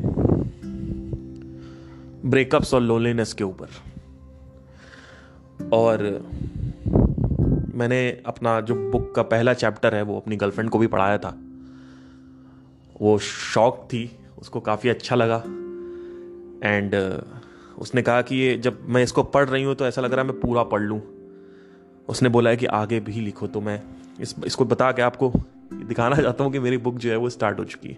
ब्रेकअप्स 2.26 2.74
और 2.74 2.82
लोनलीनेस 2.82 3.34
के 3.34 3.44
ऊपर। 3.44 3.68
और 5.74 6.04
मैंने 7.82 8.00
अपना 8.26 8.60
जो 8.62 8.76
बुक 8.92 9.14
का 9.16 9.24
पहला 9.24 9.54
चैप्टर 9.56 9.96
है, 9.96 10.02
वो 10.02 10.18
अपनी 10.18 10.36
गर्लफ्रेंड 10.36 10.70
को 10.70 10.80
भी 10.80 10.88
पढ़ाया 10.88 11.18
था। 11.18 11.38
वो 13.02 13.18
शौक 13.20 13.88
थी, 13.94 14.10
उसको 14.40 14.60
काफ़ी 14.60 14.90
अच्छा 14.90 15.16
लगा। 15.16 15.38
एंड 16.64 16.96
उसने 17.78 18.02
कहा 18.02 18.22
कि 18.22 18.36
ये 18.36 18.58
जब 18.58 18.86
मैं 18.88 19.04
इसको 19.04 19.24
पढ़ 19.26 19.48
रही 19.50 19.64
हूँ 19.64 19.76
तो 19.76 19.86
ऐसा 19.88 20.02
लग 20.02 20.14
रहा 20.14 20.22
है 20.22 20.28
मैं 20.28 20.40
पूरा 20.40 20.64
पढ़ 20.64 20.82
लूँ। 20.82 21.02
उसने 22.10 22.30
बोला 22.30 22.50
है 22.50 22.58
कि 22.58 22.66
आगे 22.66 23.00
भी 23.00 23.22
लिखो 23.22 23.48
तो 23.48 23.62
मैं 23.62 23.82
इस, 24.20 24.36
इसको 24.46 24.66
बता 24.66 24.92
के 24.92 25.02
आपको 25.02 25.32
दिखाना 25.74 26.16
चाहता 26.16 26.44
हूँ 26.44 26.52
कि 26.52 26.60
मेरी 26.60 26.78
बुक 26.78 26.96
जो 26.96 27.10
है, 27.10 27.16
वो 27.16 27.30
स्टार्ट 27.30 27.60
हो 27.60 27.64
चुकी 27.66 27.90
है। 27.90 27.98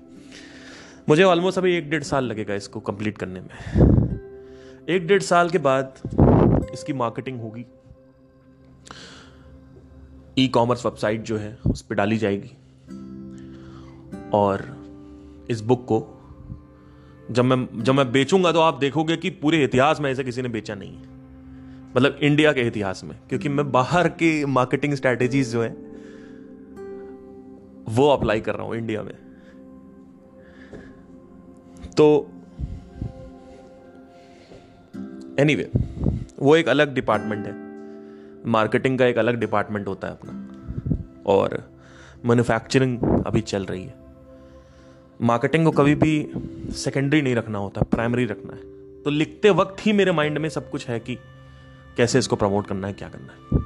मुझे 1.10 1.24
ऑलमोस्ट 1.24 1.58
अभी 1.58 1.76
एक 1.78 1.90
डेढ़ 1.90 2.04
साल 2.04 2.26
लगेगा 2.26 2.56
इसको 2.56 2.80
कंप्लीट 2.80 3.18
करने 3.18 3.40
में। 3.40 4.86
एक 4.90 5.08
डेढ़ 5.08 5.22
साल 5.22 5.50
के 5.50 5.58
बाद 5.60 5.94
इसकी 6.74 6.94
मार्केटिंग 6.94 7.42
होगी। 7.42 7.66
ई 10.40 10.48
कॉमर्स 10.48 10.86
वेबसाइट 10.86 11.22
जो 11.22 11.38
है 11.38 11.58
उस 11.68 11.82
पर 11.82 11.96
डाली 11.96 12.18
जाएगी। 12.18 12.52
और 14.34 14.66
इस 15.50 15.62
बुक 15.62 15.86
को 15.86 16.20
जब 17.32 17.46
मैं 17.46 17.84
जब 17.84 17.94
मैं 17.94 18.12
बेचूँगा 18.12 18.52
तो 18.52 18.60
आप 18.60 18.78
देखोगे 18.78 19.18
कि 19.18 19.30
पूरे 19.30 19.64
इतिहास 19.64 20.00
में 20.00 20.12
ऐसे 20.12 20.24
किसी 20.24 20.42
ने 20.42 20.50
बेचा 20.50 20.76
नहीं 20.76 20.92
है। 20.92 21.12
मतलब 21.98 22.20
इंडिया 22.22 22.52
के 22.54 22.62
इतिहास 22.62 23.04
में 23.04 23.18
क्योंकि 23.30 23.50
मैं 23.50 23.72
बाहर 23.72 24.08
की 24.08 24.46
मार्केटिंग 24.46 24.94
स्ट्रैटेजीज 24.94 25.52
जो 25.52 25.64
है 25.64 25.70
वो 27.90 28.10
अप्लाई 28.10 28.42
कर 28.42 28.56
रहा 28.56 28.66
हूँ 28.68 28.76
इंडिया 28.76 29.04
में। 29.04 29.14
तो 31.98 32.30
एनीवे 35.40 35.64
anyway, 35.64 35.84
वो 36.40 36.56
एक 36.56 36.68
अलग 36.68 36.94
डिपार्टमेंट 36.94 37.46
है। 37.48 37.63
मार्केटिंग 38.48 39.00
का 39.00 39.06
एक 39.06 39.18
अलग 39.18 39.36
डिपार्टमेंट 39.36 39.88
होता 39.88 40.08
है 40.08 40.14
अपना। 40.14 40.48
और 41.26 41.72
मैन्युफैक्चरिंग 42.26 43.00
अभी 43.26 43.42
चल 43.42 43.66
रही 43.66 43.84
है। 43.84 43.96
मार्केटिंग 45.22 45.66
को 45.66 45.72
कभी 45.72 45.96
भी 45.96 46.32
सेकेंडरी 46.72 47.22
नहीं 47.22 47.36
रखना 47.36 47.58
होता 47.58 47.82
प्राइमरी 47.82 48.26
रखना 48.26 48.54
है। 48.54 48.62
तो 49.04 49.10
लिखते 49.10 49.50
वक्त 49.50 49.86
ही 49.86 49.94
मेरे 49.94 50.12
माइंड 50.12 50.38
में 50.38 50.50
सब 50.50 50.70
कुछ 50.70 50.88
है 50.88 51.00
कि 51.00 51.18
कैसे 51.98 52.20
इसको 52.20 52.36
प्रमोट 52.36 52.68
करना 52.68 52.88
है, 52.88 52.94
क्या 52.94 53.10
करना 53.10 53.34
है। 53.34 53.64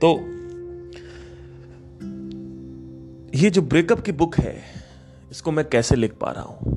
तो 0.00 0.18
ये 3.38 3.50
जो 3.50 3.62
ब्रेकअप 3.62 4.00
की 4.00 4.12
बुक 4.12 4.36
है, 4.36 4.62
इसको 5.30 5.52
मैं 5.52 5.68
कैसे 5.68 5.96
लिख 5.96 6.14
पा 6.14 6.30
रहा 6.30 6.42
हूँ? 6.42 6.75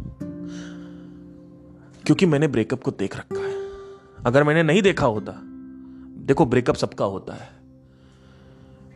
क्योंकि 2.09 2.25
मैंने 2.25 2.47
ब्रेकअप 2.47 2.83
को 2.83 2.91
देख 2.91 3.17
रखा 3.17 3.47
है। 3.47 3.69
अगर 4.25 4.43
मैंने 4.43 4.63
नहीं 4.63 4.81
देखा 4.81 5.05
होता, 5.05 5.31
देखो, 6.25 6.45
ब्रेकअप 6.45 6.75
सबका 6.75 7.05
होता 7.05 7.33
है। 7.33 7.49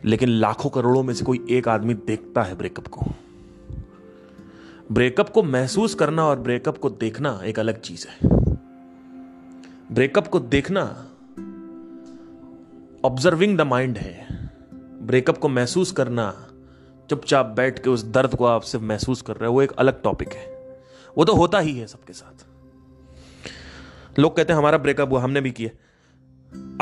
लेकिन 0.04 0.28
लाखों 0.28 0.70
करोड़ों 0.70 1.02
में 1.02 1.14
से 1.14 1.24
कोई 1.24 1.46
एक 1.50 1.68
आदमी 1.68 1.94
देखता 1.94 2.42
है 2.42 2.54
ब्रेकअप 2.54 2.86
को। 2.86 3.00
ब्रेकअप 4.92 5.28
को 5.28 5.42
महसूस 5.42 5.94
करना 5.94 6.24
और 6.24 6.38
ब्रेकअप 6.38 6.78
को 6.78 6.90
देखना 6.90 7.40
एक 7.44 7.58
अलग 7.58 7.80
चीज़ 7.80 8.06
है। 8.08 8.18
ब्रेकअप 9.92 10.26
को 10.26 10.40
देखना 10.40 10.82
ऑब्जर्विंग 13.04 13.58
द 13.58 13.60
माइंड 13.60 13.98
है। 13.98 14.50
ब्रेकअप 15.02 15.38
को 15.38 15.48
महसूस 15.48 15.92
करना, 15.92 16.48
चुपचाप 17.10 17.46
बैठ 17.46 17.78
के 17.78 17.90
उस 17.90 18.04
दर्द 18.04 18.34
को 18.34 18.44
आप 18.44 18.62
सिर्फ़ 18.62 18.84
महसूस 18.84 19.22
कर 19.22 19.36
रहे 19.36 19.48
हो, 19.48 19.54
वो 19.54 19.62
एक 19.62 19.72
अलग 19.72 20.02
टॉपिक 20.02 20.28
है। 20.28 20.78
वो 21.18 21.24
तो 21.24 21.34
होता 21.34 21.58
ही 21.58 21.78
है 21.78 21.86
सबके 21.86 22.12
साथ। 22.12 22.43
लोग 24.18 24.36
कहते 24.36 24.52
हैं, 24.52 24.58
हमारा 24.58 24.78
ब्रेकअप 24.78 25.10
हुआ, 25.10 25.20
हमने 25.20 25.40
भी 25.40 25.50
किया। 25.50 25.70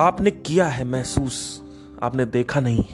आपने 0.02 0.30
किया 0.30 0.66
है 0.66 0.84
महसूस? 0.84 1.62
आपने 2.02 2.24
देखा 2.26 2.60
नहीं। 2.60 2.84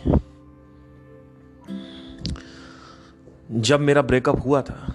जब 3.50 3.80
मेरा 3.80 4.02
ब्रेकअप 4.02 4.44
हुआ 4.44 4.62
था 4.62 4.94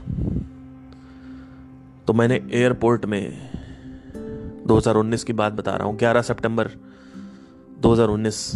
तो 2.07 2.13
मैंने 2.13 2.35
एयरपोर्ट 2.53 3.05
में 3.05 3.49
2019 4.67 5.23
की 5.23 5.33
बात 5.33 5.53
बता 5.53 5.75
रहा 5.75 5.87
हूँ। 5.87 5.97
11 5.97 6.21
सितंबर 6.21 6.69
2019 7.79 8.55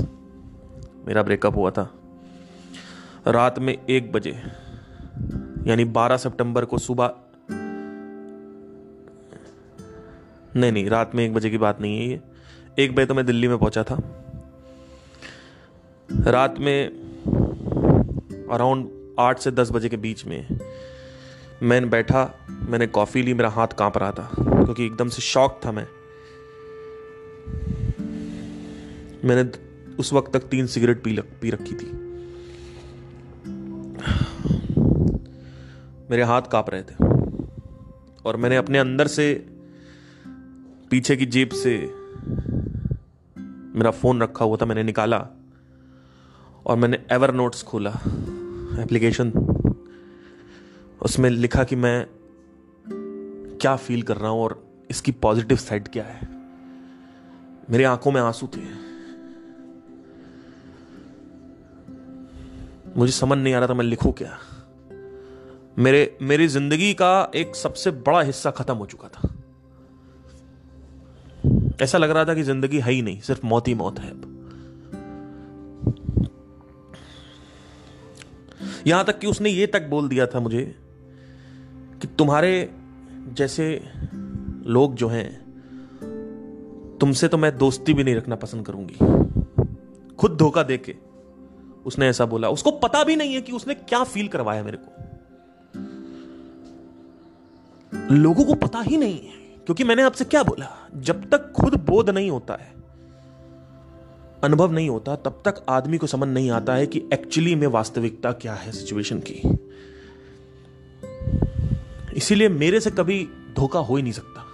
मेरा 1.07 1.23
ब्रेकअप 1.23 1.55
हुआ 1.55 1.71
था। 1.71 1.93
रात 3.27 3.59
में 3.59 3.77
एक 3.89 4.11
बजे, 4.11 4.31
यानी 5.67 5.85
12 5.85 6.17
सितंबर 6.17 6.65
को 6.65 6.77
सुबह 6.77 7.07
नहीं 10.55 10.71
नहीं 10.71 10.89
रात 10.89 11.15
में 11.15 11.25
एक 11.25 11.33
बजे 11.33 11.49
की 11.49 11.57
बात 11.57 11.81
नहीं 11.81 11.99
है 11.99 12.07
ये। 12.07 12.19
एक 12.79 12.95
बजे 12.95 13.05
तो 13.05 13.13
मैं 13.13 13.25
दिल्ली 13.25 13.47
में 13.47 13.57
पहुँचा 13.57 13.83
था। 13.83 14.23
रात 16.11 16.55
में 16.59 16.87
अराउंड 18.51 18.89
आठ 19.19 19.39
से 19.39 19.51
दस 19.51 19.71
बजे 19.71 19.89
के 19.89 19.97
बीच 19.97 20.25
में 20.25 20.59
मैंने 21.63 21.87
बैठा 21.87 22.47
मैंने 22.49 22.87
कॉफ़ी 22.87 23.21
ली 23.23 23.33
मेरा 23.33 23.49
हाथ 23.49 23.67
काँप 23.67 23.97
रहा 23.97 24.11
था 24.11 24.31
क्योंकि 24.39 24.85
एकदम 24.85 25.09
से 25.09 25.21
शॉक 25.21 25.59
था 25.65 25.71
मैं। 25.71 25.87
मैंने 29.25 29.49
उस 29.99 30.13
वक्त 30.13 30.33
तक 30.33 30.39
तीन 30.39 30.67
सिगरेट 30.67 31.03
पी 31.03 31.13
लग, 31.13 31.23
पी 31.41 31.49
रखी 31.49 31.75
थी। 31.75 31.91
मेरे 36.11 36.23
हाथ 36.23 36.41
काँप 36.41 36.69
रहे 36.69 36.81
थे। 36.81 36.95
और 38.25 38.37
मैंने 38.37 38.55
अपने 38.55 38.77
अंदर 38.77 39.07
से 39.07 39.45
पीछे 40.91 41.15
की 41.17 41.25
जेब 41.25 41.49
से 41.49 41.77
मेरा 43.77 43.91
फ़ोन 43.91 44.21
रखा 44.21 44.45
हुआ 44.45 44.57
था, 44.57 44.65
मैंने 44.65 44.83
निकाला 44.83 45.17
और 46.65 46.77
मैंने 46.77 46.99
एवर 47.11 47.33
नोट्स 47.33 47.63
खोला 47.63 47.91
एप्लीकेशन 48.81 49.31
उसमें 51.01 51.29
लिखा 51.29 51.63
कि 51.63 51.75
मैं 51.75 52.07
क्या 53.61 53.75
फील 53.75 54.01
कर 54.01 54.17
रहा 54.17 54.29
हूँ 54.29 54.41
और 54.41 54.63
इसकी 54.89 55.11
पॉजिटिव 55.11 55.57
साइड 55.57 55.87
क्या 55.87 56.03
है। 56.03 56.27
मेरी 57.69 57.83
आँखों 57.83 58.11
में 58.11 58.21
आँसू 58.21 58.47
थे। 58.47 58.61
मुझे 62.97 63.11
समझ 63.11 63.37
नहीं 63.37 63.53
आ 63.53 63.59
रहा 63.59 63.67
था 63.67 63.73
मैं 63.73 63.85
लिखूं 63.85 64.11
क्या। 64.11 64.37
मेरे, 65.79 66.17
मेरी 66.21 66.47
ज़िंदगी 66.47 66.93
का 66.93 67.31
एक 67.35 67.55
सबसे 67.55 67.91
बड़ा 67.91 68.21
हिस्सा 68.21 68.51
खत्म 68.51 68.75
हो 68.75 68.85
चुका 68.85 69.07
था। 69.07 69.36
ऐसा 71.81 71.97
लग 71.97 72.09
रहा 72.09 72.25
था 72.25 72.33
कि 72.33 72.43
ज़िंदगी 72.43 72.79
है 72.79 72.91
ही 72.91 73.01
नहीं, 73.01 73.19
सिर्फ़ 73.21 73.45
मौत 73.45 73.67
ही 73.67 73.73
मौत 73.73 73.99
है 73.99 74.11
यहाँ 78.87 79.03
तक 79.05 79.19
कि 79.19 79.27
उसने 79.27 79.49
ये 79.49 79.67
तक 79.67 79.87
बोल 79.89 80.07
दिया 80.09 80.25
था 80.25 80.39
मुझे 80.39 80.63
कि 82.01 82.07
तुम्हारे 82.07 82.69
जैसे 83.33 83.81
लोग 84.65 84.95
जो 84.95 85.07
हैं, 85.07 85.29
तुमसे 86.97 87.27
तो 87.27 87.37
मैं 87.37 87.57
दोस्ती 87.57 87.93
भी 87.93 88.03
नहीं 88.03 88.15
रखना 88.15 88.35
पसंद 88.35 88.65
करूँगी। 88.65 88.95
खुद 90.15 90.37
धोखा 90.37 90.63
देके 90.63 90.95
उसने 91.85 92.07
ऐसा 92.07 92.25
बोला। 92.25 92.49
उसको 92.49 92.71
पता 92.71 93.03
भी 93.03 93.15
नहीं 93.15 93.33
है 93.33 93.41
कि 93.41 93.51
उसने 93.51 93.73
क्या 93.73 94.03
फील 94.03 94.27
करवाया 94.27 94.63
मेरे 94.63 94.77
को। 94.77 94.91
लोगों 98.13 98.43
को 98.45 98.53
पता 98.55 98.81
ही 98.81 98.97
नहीं 98.97 99.19
है। 99.19 99.46
क्योंकि 99.67 99.83
मैंने 99.83 100.03
आपसे 100.03 100.25
क्या 100.25 100.43
बोला? 100.43 100.89
जब 100.95 101.29
तक 101.29 101.51
खुद 101.51 101.75
बोध 101.75 102.09
नहीं 102.09 102.31
होता 102.31 102.53
है, 102.53 102.73
अनुभव 104.43 104.71
नहीं 104.71 104.89
होता, 104.89 105.15
तब 105.15 105.41
तक 105.45 105.65
आदमी 105.69 105.97
को 105.97 106.07
समझ 106.07 106.27
नहीं 106.29 106.51
आता 106.51 106.75
है 106.75 106.87
कि 106.87 107.03
एक्चुअली 107.13 107.55
में 107.55 107.67
वास्तविकता 107.67 108.31
क्या 108.31 108.53
है 108.53 108.71
सिचुएशन 108.71 109.19
की। 109.19 109.41
इसीलिए 112.17 112.49
मेरे 112.49 112.79
से 112.79 112.91
कभी 112.91 113.29
धोखा 113.55 113.79
हो 113.79 113.95
ही 113.95 114.03
नहीं 114.03 114.13
सकता। 114.13 114.45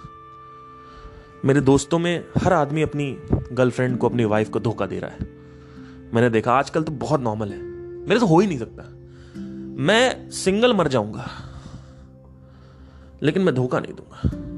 मेरे 1.44 1.60
दोस्तों 1.60 1.98
में 1.98 2.24
हर 2.38 2.52
आदमी 2.52 2.82
अपनी 2.82 3.18
गर्लफ्रेंड 3.52 3.98
को, 3.98 4.08
अपनी 4.08 4.24
वाइफ 4.24 4.48
को 4.48 4.60
धोखा 4.60 4.86
दे 4.86 4.98
रहा 4.98 5.10
है। 5.10 5.18
मैंने 6.14 6.30
देखा, 6.30 6.52
आजकल 6.52 6.82
तो 6.82 6.92
बहुत 6.92 7.20
नॉर्मल 7.20 7.48
है। 7.48 7.62
मेरे 8.08 8.20
से 8.20 8.26
हो 8.26 8.40
ही 8.40 8.46
नहीं 8.46 8.58
सकता। 8.58 8.82
मैं 9.82 10.30
सिंगल 10.30 10.74
मर 10.74 10.88
जाऊँगा, 10.88 11.30
लेकिन 13.22 13.42
मैं 13.42 13.54
धोखा 13.54 13.80
नहीं 13.80 13.94
दूँगा। 13.94 14.53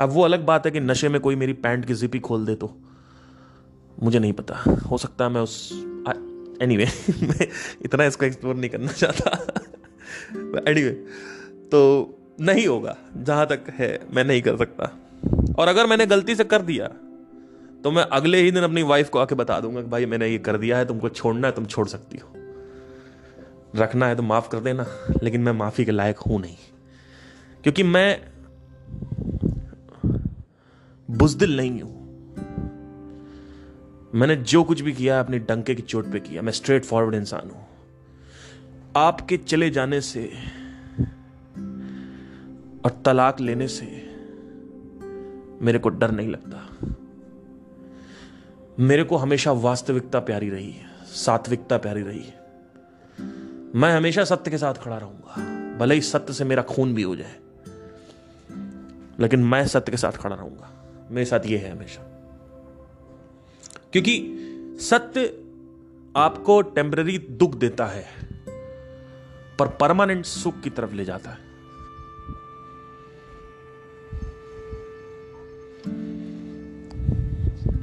अब 0.00 0.08
वो 0.08 0.22
अलग 0.22 0.44
बात 0.44 0.66
है 0.66 0.72
कि 0.72 0.80
नशे 0.80 1.08
में 1.08 1.20
कोई 1.20 1.36
मेरी 1.36 1.52
पैंट 1.52 1.84
की 1.84 1.94
जिप 1.94 2.16
खोल 2.16 2.46
दे 2.46 2.54
तो। 2.54 2.78
मुझे 4.02 4.18
नहीं 4.18 4.32
पता। 4.32 4.54
हो 4.90 4.98
सकता 4.98 5.24
है 5.24 5.30
मैं 5.30 5.40
उस 5.40 5.72
एनीवे 6.62 6.86
anyway, 6.86 7.22
मैं 7.22 7.48
इतना 7.84 8.04
इसको 8.04 8.26
एक्सप्लोर 8.26 8.54
नहीं 8.54 8.70
करना 8.70 8.92
चाहता। 8.92 9.30
एनीवे 10.38 10.60
anyway, 10.72 11.68
तो 11.68 12.14
नहीं 12.40 12.66
होगा। 12.66 12.96
जहाँ 13.16 13.46
तक 13.46 13.60
है 13.70 14.00
मैं 14.14 14.24
नहीं 14.24 14.42
कर 14.42 14.56
सकता। 14.56 14.84
और 15.58 15.68
अगर 15.68 15.86
मैंने 15.86 16.06
गलती 16.06 16.34
से 16.34 16.44
कर 16.44 16.62
दिया 16.62 16.88
तो 17.84 17.90
मैं 17.90 18.02
अगले 18.02 18.38
ही 18.38 18.50
दिन 18.50 18.62
अपनी 18.62 18.82
वाइफ 18.82 19.08
को 19.08 19.18
आके 19.18 19.34
बता 19.34 19.60
दूँगा 19.60 19.82
कि 19.82 19.88
भाई 19.88 20.06
मैंने 20.06 20.28
ये 20.28 20.38
कर 20.38 20.56
दिया 20.58 20.78
है 20.78 20.84
तुमको 20.84 21.08
छोड़ना 21.08 21.48
है 21.48 21.54
तुम 21.54 21.66
छोड़ 21.66 21.88
सकती 21.88 22.18
हो। 22.18 22.28
रखना 23.76 24.06
है 24.06 24.16
तो 24.16 24.22
माफ़ 24.22 24.48
कर 24.48 24.58
देना 24.60 24.86
लेकिन 25.22 25.40
मैं 25.40 25.52
माफ़ी 25.52 25.84
के 25.84 25.90
लायक 25.90 26.18
हूँ 26.18 26.40
नहीं। 26.40 26.56
क्योंकि 27.62 27.82
मैं 27.82 28.20
बुजदिल 31.08 31.56
नहीं 31.56 31.80
हूँ। 31.82 31.96
मैंने 34.14 34.36
जो 34.36 34.62
कुछ 34.64 34.80
भी 34.80 34.92
किया, 34.92 35.20
अपनी 35.20 35.38
डंके 35.38 35.74
की 35.74 35.82
चोट 35.82 36.10
पे 36.12 36.20
किया। 36.20 36.42
मैं 36.42 36.52
स्ट्रेट 36.52 36.84
फॉरवर्ड 36.84 37.14
इंसान 37.14 37.50
हूँ। 37.50 37.66
आपके 38.96 39.36
चले 39.36 39.70
जाने 39.70 40.00
से 40.00 40.24
और 42.84 43.02
तलाक 43.04 43.40
लेने 43.40 43.68
से 43.68 43.86
मेरे 45.62 45.78
को 45.78 45.88
डर 45.88 46.10
नहीं 46.10 46.28
लगता। 46.28 46.64
मेरे 48.80 49.04
को 49.04 49.16
हमेशा 49.16 49.52
वास्तविकता 49.52 50.20
प्यारी 50.20 50.50
रही 50.50 50.74
सात्विकता 51.14 51.76
प्यारी 51.78 52.02
रही 52.02 52.32
मैं 53.74 53.92
हमेशा 53.92 54.24
सत्य 54.24 54.50
के 54.50 54.58
साथ 54.58 54.74
खड़ा 54.74 54.96
रहूँगा, 54.96 55.76
भले 55.78 55.94
ही 55.94 56.00
सत्य 56.00 56.32
से 56.32 56.44
मेरा 56.44 56.62
खून 56.62 56.94
भी 56.94 57.02
हो 57.02 57.16
जाए, 57.16 57.36
लेकिन 59.20 59.44
मैं 59.44 59.66
सत्य 59.66 59.90
के 59.90 59.96
साथ 59.96 60.12
खड़ा 60.12 60.34
रहूँगा। 60.36 60.70
मेरे 61.10 61.24
साथ 61.24 61.46
ये 61.46 61.58
है 61.58 61.70
हमेशा। 61.72 62.02
क्योंकि 63.92 64.14
सत्य 64.80 65.24
आपको 66.16 66.60
टेम्पररी 66.62 67.18
दुख 67.18 67.54
देता 67.54 67.86
है, 67.86 68.04
पर 69.58 69.68
परमानेंट 69.80 70.24
सुख 70.24 70.60
की 70.60 70.70
तरफ़ 70.70 70.94
ले 70.94 71.04
जाता 71.04 71.30
है। 71.30 71.46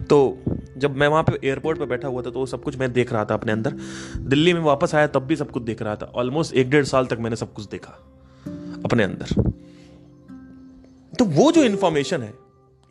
तो 0.03 0.38
जब 0.78 0.95
मैं 0.95 1.07
वहाँ 1.07 1.23
पे 1.23 1.47
एयरपोर्ट 1.47 1.80
पे 1.80 1.86
बैठा 1.86 2.07
हुआ 2.07 2.21
था 2.21 2.30
तो 2.30 2.39
वो 2.39 2.45
सब 2.45 2.63
कुछ 2.63 2.78
मैं 2.78 2.91
देख 2.93 3.13
रहा 3.13 3.26
था 3.26 3.34
अपने 3.34 3.51
अंदर। 3.51 3.78
दिल्ली 4.17 4.53
में 4.53 4.61
वापस 4.61 4.95
आया, 4.95 5.07
तब 5.07 5.23
भी 5.23 5.36
सब 5.36 5.51
कुछ 5.51 5.63
देख 5.63 5.82
रहा 5.82 5.95
था। 5.95 6.05
ऑलमोस्ट 6.15 6.53
एक 6.53 6.69
डेढ़ 6.69 6.86
साल 6.86 7.05
तक 7.05 7.17
मैंने 7.19 7.36
सब 7.36 7.53
कुछ 7.53 7.65
देखा, 7.65 7.91
अपने 8.86 9.03
अंदर। 9.03 9.51
तो 11.19 11.26
वो 11.26 11.51
जो 11.51 11.63
इंफॉर्मेशन 11.63 12.21
है 12.21 12.34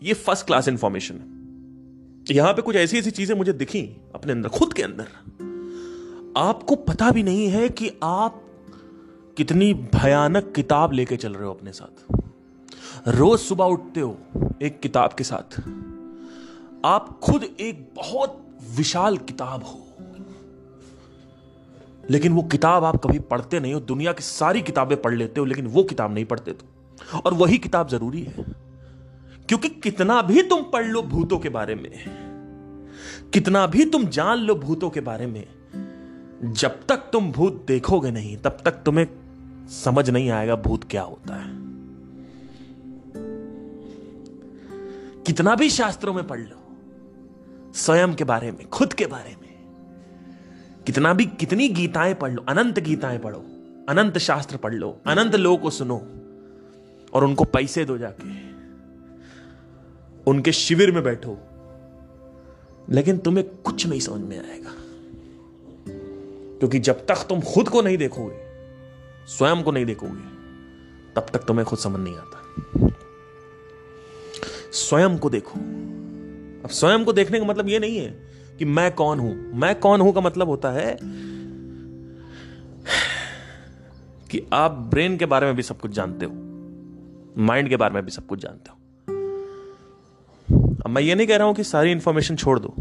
ये 0.05 0.15
फ़र्स्ट 0.15 0.47
क्लास 0.47 0.69
इंफॉर्मेशन 0.69 1.15
है। 1.15 2.35
यहाँ 2.37 2.53
पे 2.53 2.63
कुछ 2.63 2.77
ऐसी 2.77 2.99
ऐसी 2.99 3.11
चीज़ें 3.11 3.37
मुझे 3.37 3.53
दिखी 3.53 3.97
अपने 4.15 4.33
अंदर, 4.33 4.49
खुद 4.49 4.73
के 4.73 4.83
अंदर। 4.83 5.07
आपको 6.37 6.77
पता 6.77 7.11
भी 7.11 7.23
नहीं 7.23 7.49
है 7.49 7.69
कि 7.69 7.91
आप 8.03 8.43
कितनी 9.37 9.75
भयानक 9.75 10.53
किताब 10.57 10.93
लेके 10.93 11.17
चल 11.17 11.35
रहे 11.35 11.45
हो 11.45 11.55
अपने 11.55 11.73
साथ। 11.73 12.21
रोज 13.09 13.41
सुबह 13.41 13.65
उठते 13.65 14.01
हो 14.01 14.19
एक 14.63 14.81
किताब 14.81 15.13
के 15.13 15.25
साथ। 15.25 15.61
आप 16.85 17.21
खुद 17.23 17.45
एक 17.61 17.93
बहुत 17.97 18.47
विशाल 18.77 19.17
किताब 19.17 19.65
हो। 19.65 19.87
लेकिन 22.11 22.33
वो 22.33 22.43
किताब 22.43 22.85
आप 22.85 22.97
कभी 22.97 23.19
पढ़ते 23.19 23.61
नहीं 23.61 23.75
हो। 23.75 23.81
दुनिया 23.81 24.13
की 24.13 24.23
सारी 24.23 24.63
किताबें 24.63 25.03
पढ़ 25.03 25.15
लेते 25.15 25.41
हो, 25.41 25.47
लेकिन 25.47 25.67
वो 25.67 25.85
किताब 25.85 26.15
नहीं 26.15 26.25
पढ़ते 26.25 26.53
तो। 26.53 26.67
और 27.19 27.35
वही 27.35 27.59
किताब 27.59 27.89
ज़रूरी 27.89 28.23
है। 28.23 28.65
क्योंकि 29.49 29.69
कितना 29.69 30.23
भी 30.23 30.43
तुम 30.43 30.63
पढ़ 30.63 30.87
लो 30.87 31.03
भूतों 31.03 31.39
के 31.39 31.49
बारे 31.49 31.75
में, 31.75 31.91
कितना 33.33 33.67
भी 33.67 33.85
तुम 33.85 34.07
जान 34.07 34.39
लो 34.39 34.55
भूतों 34.55 34.91
के 34.91 35.01
बारे 35.01 35.27
में, 35.27 35.47
जब 36.45 36.81
तक 36.89 36.97
तुम 36.97 37.33
भूत 37.33 37.65
देखोगे 37.69 38.11
नहीं, 38.11 38.37
तब 38.37 38.59
तक 38.65 38.71
तुम्हें 38.71 39.07
समझ 39.69 40.11
नहीं 40.11 40.31
आएगा 40.31 40.57
भूत 40.57 40.85
क्या 40.85 41.03
होता 41.03 41.35
है। 41.35 41.53
कितना 45.27 45.55
भी 45.55 45.71
शास्त्रों 45.71 46.15
में 46.15 46.27
पढ़ 46.27 46.41
लो, 46.41 46.77
स्वयं 47.75 48.15
के 48.15 48.25
बारे 48.25 48.53
में, 48.53 48.69
खुद 48.69 48.93
के 48.93 49.07
बारे 49.07 49.37
में, 49.43 49.55
कितना 50.87 51.15
भी, 51.15 51.25
कितनी 51.25 51.69
गीताएँ 51.69 52.15
पढ़ 52.15 52.33
लो, 52.33 52.45
अनंत 52.49 52.79
गीताएँ 52.79 53.19
पढ़ो, 53.19 53.45
अनंत 53.89 54.19
शास्त्र 54.19 54.57
पढ़ 54.57 54.75
लो, 54.75 55.01
अनंत 55.07 55.35
लोगों 55.35 55.59
को 55.59 55.71
सुनो, 55.71 55.97
और 57.13 57.25
उनको 57.25 57.45
पैसे 57.45 57.85
दो 57.85 57.99
जाके। 57.99 58.54
उनके 60.27 60.53
शिविर 60.53 60.93
में 60.93 61.05
बैठो। 61.05 61.39
लेकिन 62.91 63.19
तुम्हें 63.19 63.49
कुछ 63.49 63.87
नहीं 63.87 64.01
समझ 64.01 64.21
में 64.21 64.51
आएगा। 64.51 64.71
क्योंकि 66.59 66.79
जब 66.79 67.07
तक 67.07 67.15
तुम 67.15 67.41
खुद 67.41 67.69
को 67.69 67.83
नहीं 67.83 67.97
देखोगे, 67.97 68.37
स्वयं 69.27 69.63
को 69.63 69.71
नहीं 69.71 69.87
देखोगे, 69.87 70.35
तब 71.15 71.27
तक 71.33 71.39
तुम्हें 71.39 71.67
खुद 71.67 71.79
समझ 71.79 72.01
नहीं 72.01 72.17
आता। 72.17 72.41
स्वयं 74.73 75.19
को 75.19 75.31
देखो। 75.31 75.59
अब 76.65 76.69
स्वयं 76.71 77.05
को 77.05 77.13
देखने 77.13 77.39
का 77.39 77.45
मतलब 77.45 77.69
यह 77.69 77.81
नहीं 77.81 77.99
है 77.99 78.29
कि 78.59 78.65
मैं 78.65 78.95
कौन 78.95 79.19
हूँ। 79.19 79.55
मैं 79.55 79.81
कौन 79.81 80.01
हूँ 80.01 80.13
का 80.13 80.21
मतलब 80.21 80.49
होता 80.49 80.71
है 80.71 80.99
कि 84.31 84.47
आप 84.53 84.71
ब्रेन 84.71 85.17
के 85.17 85.27
बारे 85.27 85.47
में 85.47 85.57
भी 85.57 85.63
सब 85.63 85.81
कुछ 85.81 85.91
जानते 85.91 86.27
हो, 86.27 86.33
माइंड 87.43 87.69
के 87.69 87.77
बारे 87.77 87.95
में 87.95 88.05
भी 88.05 88.11
सब 88.11 88.27
कुछ 88.27 88.39
जानते 88.39 88.71
हो। 88.71 88.77
अब 90.85 90.91
मैं 90.91 91.03
ये 91.03 91.15
नहीं 91.15 91.27
कह 91.27 91.37
रहा 91.37 91.47
हूँ 91.47 91.55
कि 91.55 91.65
सारी 91.65 91.93
इंफॉर्मेशन 91.93 92.37
छोड़ 92.37 92.61
दो। 92.61 92.75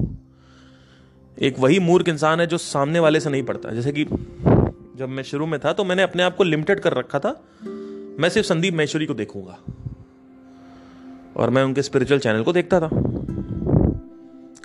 एक 1.42 1.60
वही 1.60 1.80
मूर्ख 1.80 2.08
इंसान 2.08 2.40
है 2.40 2.48
जो 2.48 2.58
सामने 2.58 3.00
वाले 3.00 3.20
से 3.20 3.30
नहीं 3.30 3.44
पढ़ता। 3.44 3.70
जैसे 3.70 3.92
कि 3.92 4.06
जब 4.98 5.06
मैं 5.10 5.24
शुरू 5.24 5.46
में 5.46 5.60
था 5.60 5.74
तो 5.74 5.84
मैंने 5.84 6.04
अपने 6.04 6.24
आप 6.24 6.36
को 6.36 6.44
लिमिटेड 6.44 6.80
कर 6.80 6.94
रखा 6.94 7.20
था। 7.20 7.44
मैं 8.20 8.30
सिर्फ़ 8.30 8.48
संदीप 8.48 8.74
महेश्वरी 8.74 9.06
को 9.06 9.14
देखूँगा। 9.14 9.60
और 11.38 11.50
मैं 11.50 11.64
उनके 11.64 11.82
स्पिरिचुअल 11.82 12.20
चैनल 12.20 12.44
को 12.44 12.54
देखता 12.54 12.80
था। 12.80 12.90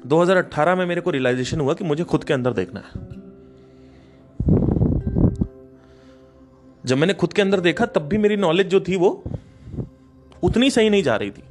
2018 0.06 0.74
में 0.74 0.86
मेरे 0.86 1.00
को 1.00 1.10
रियलाइजेशन 1.10 1.60
हुआ 1.60 1.74
कि 1.74 1.84
मुझे 1.84 2.04
खुद 2.04 2.24
के 2.24 2.34
अंदर 2.34 2.52
देखना 2.52 2.80
है। 2.80 3.18
जब 6.86 6.98
मैंने 6.98 7.14
खुद 7.14 7.32
के 7.32 7.42
अंदर 7.42 7.60
देखा, 7.60 7.86
तब 7.86 8.02
भी 8.02 8.18
मेरी 8.18 8.36
नॉलेज 8.36 8.66
जो 8.66 8.80
थी 8.80 8.96
वो 8.96 9.22
उतनी 10.42 10.70
सही 10.70 10.90
नहीं 10.90 11.02
जा 11.02 11.16
रही 11.16 11.30
थी। 11.30 11.42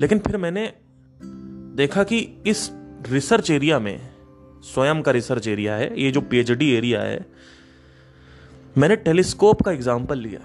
लेकिन 0.00 0.18
फिर 0.18 0.36
मैंने 0.36 0.72
देखा 1.76 2.02
कि 2.02 2.18
इस 2.46 2.70
रिसर्च 3.10 3.50
एरिया 3.50 3.78
में, 3.78 4.10
स्वयं 4.62 5.02
का 5.02 5.12
रिसर्च 5.12 5.48
एरिया 5.48 5.74
है, 5.74 6.00
ये 6.02 6.10
जो 6.10 6.20
पीएचडी 6.20 6.70
एरिया 6.70 7.00
है, 7.00 7.26
मैंने 8.78 8.96
टेलीस्कोप 8.96 9.62
का 9.62 9.72
एग्ज़ाम्पल 9.72 10.18
लिया। 10.18 10.40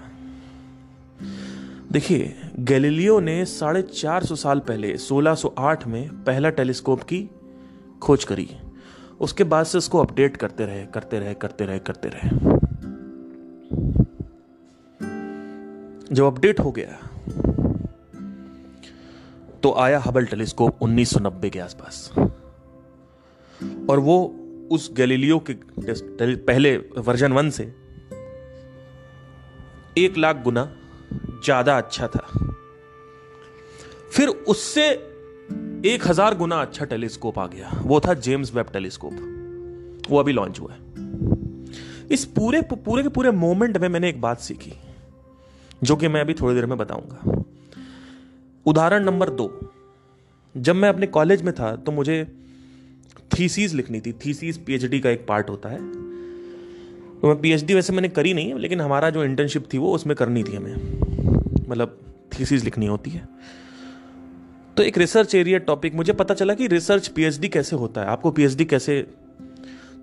देखिए 1.92 2.34
गैलीलियो 2.58 3.20
ने 3.20 3.44
साढ़े 3.44 3.82
चार 3.82 4.24
सौ 4.24 4.34
साल 4.34 4.60
पहले 4.60 4.96
1608 4.98 5.86
में 5.86 6.08
पहला 6.24 6.50
टेलीस्कोप 6.50 7.02
की 7.02 7.30
खोज 8.02 8.24
करी। 8.24 8.48
उसके 9.20 9.44
बाद 9.44 9.66
से 9.66 9.78
उसको 9.78 9.98
अपडेट 9.98 10.36
करते 10.36 10.66
रहे 10.66 10.86
करते 10.86 11.18
रहे 11.18 11.34
करते 11.34 11.66
रहे 11.66 11.78
करते 11.78 12.08
रहे। 12.08 12.28
जब 16.14 16.24
अपडेट 16.24 16.60
हो 16.60 16.72
गया 16.72 16.98
तो 19.62 19.72
आया 19.74 19.98
हबल 19.98 20.26
टेलीस्कोप 20.26 20.82
1990 20.82 21.50
के 21.50 21.58
आसपास। 21.58 22.10
और 23.90 24.00
वो 24.00 24.16
उस 24.72 24.90
गैलीलियो 24.96 25.38
के 25.50 25.54
पहले 26.36 26.76
वर्जन 26.76 27.32
वन 27.32 27.50
से 27.50 27.64
एक 29.98 30.16
लाख 30.18 30.42
गुना 30.44 30.64
ज़्यादा 31.44 31.76
अच्छा 31.78 32.06
था। 32.06 32.26
फिर 34.12 34.28
उससे 34.28 34.88
एक 35.86 36.06
हज़ार 36.06 36.34
गुना 36.34 36.60
अच्छा 36.62 36.84
टेलीस्कोप 36.84 37.38
आ 37.38 37.46
गया। 37.46 37.70
वो 37.82 38.00
था 38.00 38.14
जेम्स 38.16 38.54
वेब 38.54 38.66
टेलीस्कोप। 38.72 40.08
वो 40.10 40.18
अभी 40.20 40.32
लॉन्च 40.32 40.60
हुआ 40.60 40.72
है। 40.72 40.78
इस 42.12 42.24
पूरे 42.34 42.60
पूरे 42.64 43.02
के 43.02 43.08
पूरे 43.08 43.30
मोमेंट 43.32 43.76
में 43.76 43.88
मैंने 43.88 44.08
एक 44.08 44.20
बात 44.20 44.40
सीखी, 44.40 44.72
जो 45.84 45.96
कि 45.96 46.08
मैं 46.08 46.20
अभी 46.20 46.34
थोड़ी 46.34 46.54
देर 46.54 46.66
में 46.66 46.76
बताऊँगा। 46.78 47.42
उदाहरण 48.66 49.04
नंबर 49.04 49.30
दो। 49.30 49.72
जब 50.56 50.76
मैं 50.76 50.88
अपने 50.88 51.06
कॉलेज 51.06 51.42
में 51.42 51.54
था 51.54 51.76
तो 51.76 51.92
मुझे 51.92 52.24
थीसीज 53.38 53.74
लिखनी 53.74 54.00
थी। 54.00 54.12
थीसीज 54.12 54.64
पीएचडी 54.64 55.00
का 55.00 55.10
एक 55.10 55.26
पार्ट 55.26 55.50
होता 55.50 55.68
है। 55.68 55.78
तो 57.20 57.28
मैं 57.28 57.40
पीएचडी 57.40 57.74
वैसे 57.74 57.92
मैंने 57.92 58.08
करी 58.08 58.34
नहीं 58.34 58.48
है 58.48 58.58
लेकिन 58.58 58.80
हमारा 58.80 59.10
जो 59.10 59.24
इंटर्नशिप 59.24 59.68
थी, 59.72 59.78
वो 59.78 59.92
उसमें 59.94 60.16
करनी 60.16 60.42
थी 60.44 60.56
हमें। 60.56 60.74
मतलब 61.68 61.98
थीसीज 62.32 62.64
लिखनी 62.64 62.86
होती 62.86 63.10
है। 63.10 63.28
तो 64.76 64.82
एक 64.82 64.98
रिसर्च 64.98 65.34
एरिया 65.34 65.58
टॉपिक 65.58 65.94
मुझे 65.94 66.12
पता 66.12 66.34
चला 66.34 66.54
कि 66.54 66.66
रिसर्च 66.66 67.08
पीएचडी 67.08 67.48
कैसे 67.48 67.76
होता 67.76 68.00
है। 68.00 68.06
आपको 68.06 68.30
पीएचडी 68.30 68.64
कैसे 68.64 69.06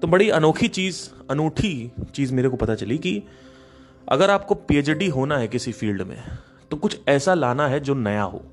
तो 0.02 0.08
बड़ी 0.08 0.30
अनोखी 0.30 0.68
चीज़, 0.68 1.10
अनूठी 1.30 1.92
चीज़ 2.16 2.34
मेरे 2.34 2.50
को 2.50 2.58
पता 2.58 2.76
चली 2.76 2.98
कि 2.98 3.24
अगर 4.10 4.30
आपको 4.30 4.56
पीएचडी 4.56 5.08
होना 5.08 5.38
है 5.38 5.48
किसी 5.48 5.72
फ़ील्ड 5.72 6.02
में 6.02 6.18
तो 6.72 6.78
कुछ 6.78 7.00
ऐसा 7.08 7.34
लाना 7.34 7.68
है 7.68 7.80
जो 7.80 7.94
नया 7.94 8.24
हो। 8.24 8.44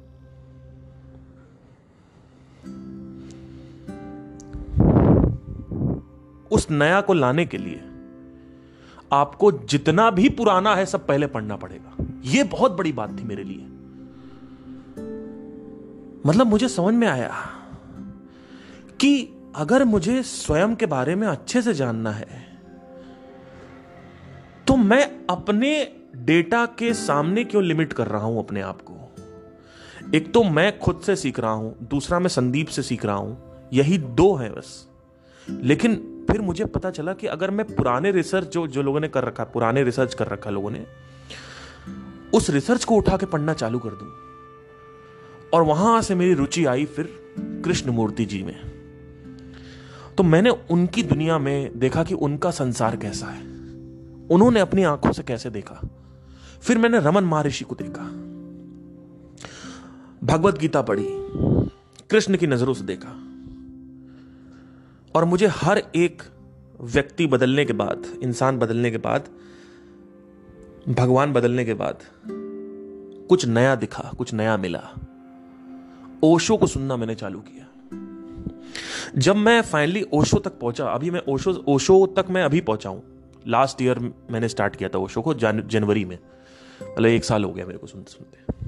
उस 6.51 6.70
नया 6.70 7.01
को 7.01 7.12
लाने 7.12 7.46
के 7.46 7.59
लिए 7.59 7.80
आपको 9.12 9.51
जितना 9.53 10.11
भी 10.11 10.28
पुराना 10.28 10.74
है 10.74 10.86
सब 10.86 11.07
पहले 11.07 11.26
पढ़ना 11.26 11.57
पड़ेगा। 11.57 11.96
यह 12.24 12.44
बहुत 12.44 12.72
बड़ी 12.72 12.92
बात 12.92 13.18
थी 13.18 13.24
मेरे 13.24 13.44
लिए। 13.44 13.64
मतलब 16.26 16.46
मुझे 16.46 16.68
समझ 16.68 16.94
में 16.94 17.07
आया 17.09 17.32
कि 19.01 19.28
अगर 19.57 19.84
मुझे 19.84 20.22
स्वयं 20.22 20.74
के 20.76 20.86
बारे 20.86 21.14
में 21.14 21.26
अच्छे 21.28 21.62
से 21.62 21.74
जानना 21.74 22.11
है 22.11 22.48
तो 24.66 24.76
मैं 24.76 25.26
अपने 25.30 25.72
डेटा 26.16 26.66
के 26.66 26.92
सामने 26.94 27.44
क्यों 27.44 27.62
लिमिट 27.64 27.92
कर 27.92 28.07
रहा 28.07 28.24
हूँ 28.24 28.38
अपने 28.38 28.61
आप 28.61 28.80
को? 28.82 28.96
एक 30.14 30.32
तो 30.34 30.42
मैं 30.42 30.78
खुद 30.78 31.01
से 31.01 31.16
सीख 31.16 31.40
रहा 31.40 31.51
हूँ, 31.51 31.76
दूसरा 31.82 32.18
मैं 32.18 32.28
संदीप 32.28 32.68
से 32.68 32.82
सीख 32.82 33.05
रहा 33.05 33.16
हूँ, 33.16 33.68
यही 33.72 33.98
दो 33.98 34.34
है 34.34 34.51
बस। 34.53 34.88
लेकिन 35.46 36.09
फिर 36.27 36.41
मुझे 36.41 36.64
पता 36.64 36.91
चला 36.91 37.12
कि 37.12 37.27
अगर 37.27 37.51
मैं 37.51 37.66
पुराने 37.66 38.11
रिसर्च 38.11 38.47
जो 38.47 38.66
जो 38.66 38.83
लोगों 38.83 39.01
ने 39.01 39.09
कर 39.09 39.25
रखा, 39.25 39.45
पुराने 39.45 39.83
रिसर्च 39.83 40.14
कर 40.14 40.27
रखा 40.27 40.51
लोगों 40.51 40.71
ने, 40.71 40.87
उस 42.35 42.51
रिसर्च 42.51 42.85
को 42.85 42.95
उठा 42.95 43.16
के 43.16 43.27
पढ़ना 43.27 43.55
चालू 43.55 43.79
कर 43.79 43.91
दूँ। 43.91 44.09
और 45.55 45.62
वहाँ 45.62 46.03
से 46.03 46.14
मेरी 46.14 46.35
रुचि 46.35 46.64
आई 46.64 46.85
फिर 46.85 47.35
कृष्ण 47.64 47.91
मूर्ति 47.91 48.25
जी 48.25 48.43
में। 48.43 48.61
तो 50.16 50.23
मैंने 50.23 50.51
उनकी 50.51 51.03
दुनिया 51.03 51.39
में 51.39 51.79
देखा 51.79 52.05
कि 52.05 52.14
उनका 52.14 52.51
संसार 52.51 52.97
कैसा 52.97 53.27
है। 53.27 53.43
उन्होंने 54.31 54.61
अपनी 54.61 54.83
आँखों 54.83 55.12
से 55.12 55.23
कैसे 55.23 55.51
देखा। 55.51 55.89
फिर 56.62 56.79
मैंने 56.79 56.99
रमन 56.99 57.25
महर्षि 57.25 57.64
को 57.64 57.77
देखा। 57.83 58.03
भगवत 60.27 60.59
गीता 60.59 60.83
पढ़ी। 60.83 61.07
कृष्ण 62.11 62.37
की 62.37 62.47
नज़रों 62.47 62.75
से 62.75 62.85
देखा। 62.85 63.30
और 65.14 65.24
मुझे 65.24 65.46
हर 65.46 65.82
एक 65.96 66.22
व्यक्ति 66.80 67.26
बदलने 67.26 67.64
के 67.64 67.72
बाद, 67.72 68.06
इंसान 68.22 68.58
बदलने 68.58 68.90
के 68.90 68.98
बाद, 68.98 69.28
भगवान 70.88 71.32
बदलने 71.32 71.64
के 71.64 71.74
बाद 71.74 72.02
कुछ 73.28 73.46
नया 73.46 73.74
दिखा, 73.74 74.12
कुछ 74.18 74.32
नया 74.34 74.56
मिला। 74.56 74.82
ओशो 76.24 76.56
को 76.56 76.66
सुनना 76.66 76.96
मैंने 76.96 77.14
चालू 77.14 77.38
किया। 77.40 77.66
जब 79.16 79.36
मैं 79.36 79.62
फाइनली 79.62 80.06
ओशो 80.12 80.38
तक 80.38 80.50
पहुँचा, 80.50 80.86
अभी 80.86 81.11
मैं 81.11 81.22
ओशो 81.28 81.64
ओशो 81.68 82.06
तक 82.06 82.26
मैं 82.30 82.42
अभी 82.42 82.61
पहुँचा 82.61 82.90
हूँ। 82.90 83.02
लास्ट 83.48 83.82
ईयर 83.82 83.98
मैंने 84.30 84.48
स्टार्ट 84.48 84.76
किया 84.76 84.88
था 84.88 84.98
ओशो 84.98 85.22
को 85.22 85.34
जनवरी 85.34 86.04
में। 86.04 86.18
मतलब 86.82 87.06
एक 87.06 87.24
साल 87.24 87.44
हो 87.44 87.52
गया 87.52 87.66
मेरे 87.66 87.78
को 87.78 87.86
सुनते 87.86 88.12
सुनते। 88.12 88.61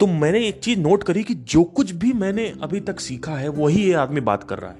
तो 0.00 0.06
मैंने 0.06 0.48
एक 0.48 0.60
चीज़ 0.60 0.78
नोट 0.78 1.02
करी 1.02 1.22
कि 1.22 1.34
जो 1.34 1.64
कुछ 1.64 1.90
भी 1.90 2.12
मैंने 2.12 2.54
अभी 2.62 2.80
तक 2.80 3.00
सीखा 3.00 3.32
है, 3.32 3.48
वही 3.48 3.82
ये 3.82 3.92
आदमी 3.92 4.20
बात 4.20 4.44
कर 4.44 4.58
रहा 4.58 4.70
है। 4.70 4.78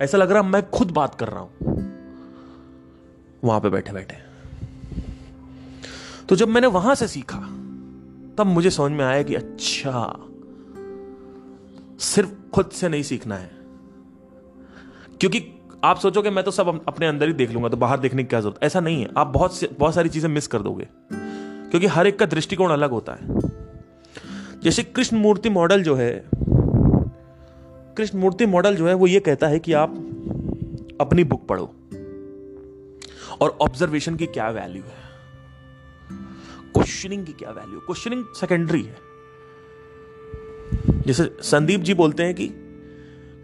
ऐसा 0.00 0.18
लग 0.18 0.30
रहा 0.30 0.42
मैं 0.42 0.70
खुद 0.70 0.90
बात 0.90 1.14
कर 1.14 1.28
रहा 1.28 1.40
हूँ। 1.40 1.50
वहाँ 3.44 3.60
पे 3.60 3.68
बैठे 3.68 3.92
बैठे। 3.92 4.16
तो 6.28 6.36
जब 6.36 6.48
मैंने 6.48 6.66
वहाँ 6.66 6.94
से 6.94 7.08
सीखा, 7.08 7.38
तब 8.38 8.42
मुझे 8.44 8.70
समझ 8.70 8.92
में 8.92 9.04
आया 9.04 9.22
कि 9.22 9.34
अच्छा 9.34 10.26
सिर्फ़ 11.98 12.50
खुद 12.54 12.70
से 12.70 12.88
नहीं 12.88 13.02
सीखना 13.02 13.34
है। 13.34 13.50
क्योंकि 15.20 15.60
आप 15.84 15.98
सोचोगे, 15.98 16.30
मैं 16.30 16.44
तो 16.44 16.50
सब 16.50 16.84
अपने 16.88 17.06
अंदर 17.06 17.26
ही 17.26 17.32
देख 17.32 17.50
लूँगा 17.50 17.68
तो 17.68 17.76
बाहर 17.76 18.00
देखने 18.00 18.22
की 18.22 18.28
क्या 18.28 18.40
ज़रूरत? 18.40 18.62
ऐसा 18.62 18.80
नहीं 18.80 19.02
है। 19.02 19.08
आप 19.16 19.26
बहुत 19.26 19.60
बहुत 19.78 19.94
सारी 19.94 20.08
चीज़ें 20.08 20.30
मिस 20.30 20.46
कर 20.46 20.62
दोगे। 20.62 20.88
क्योंकि 21.70 21.86
हर 21.86 22.06
एक 22.06 22.18
का 22.18 22.26
दृष्टिकोण 22.26 22.70
अलग 22.70 22.90
होता 22.90 23.12
है। 23.12 23.49
जैसे 24.62 24.82
कृष्ण 24.82 25.16
मूर्ति 25.16 25.48
मॉडल 25.48 25.82
जो 25.82 25.94
है 25.94 26.24
कृष्ण 27.96 28.18
मूर्ति 28.18 28.46
मॉडल 28.46 28.76
जो 28.76 28.86
है, 28.88 28.94
वो 28.94 29.06
ये 29.06 29.20
कहता 29.20 29.46
है 29.46 29.58
कि 29.58 29.72
आप 29.72 29.90
अपनी 31.00 31.24
बुक 31.24 31.46
पढ़ो 31.46 31.74
और 33.40 33.58
ऑब्जर्वेशन 33.60 34.16
की 34.16 34.26
क्या 34.26 34.48
वैल्यू 34.50 34.82
है? 34.82 35.00
क्वेश्चनिंग 36.74 37.26
की 37.26 37.32
क्या 37.32 37.50
वैल्यू 37.50 37.80
क्वेश्चनिंग 37.80 38.24
सेकेंडरी 38.40 38.82
है। 38.82 38.96
जैसे 41.06 41.36
संदीप 41.42 41.80
जी 41.80 41.94
बोलते 41.94 42.22
हैं 42.22 42.34
कि 42.34 42.48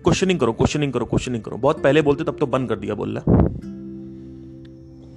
क्वेश्चनिंग 0.04 0.40
करो 0.40 0.52
क्वेश्चनिंग 0.52 0.92
करो 0.92 1.06
क्वेश्चनिंग 1.06 1.42
करो। 1.42 1.56
बहुत 1.56 1.82
पहले 1.82 2.02
बोलते, 2.02 2.24
तब 2.24 2.36
तो 2.40 2.46
बंद 2.46 2.68
कर 2.68 2.76
दिया 2.76 2.94
बोलना। 2.94 3.22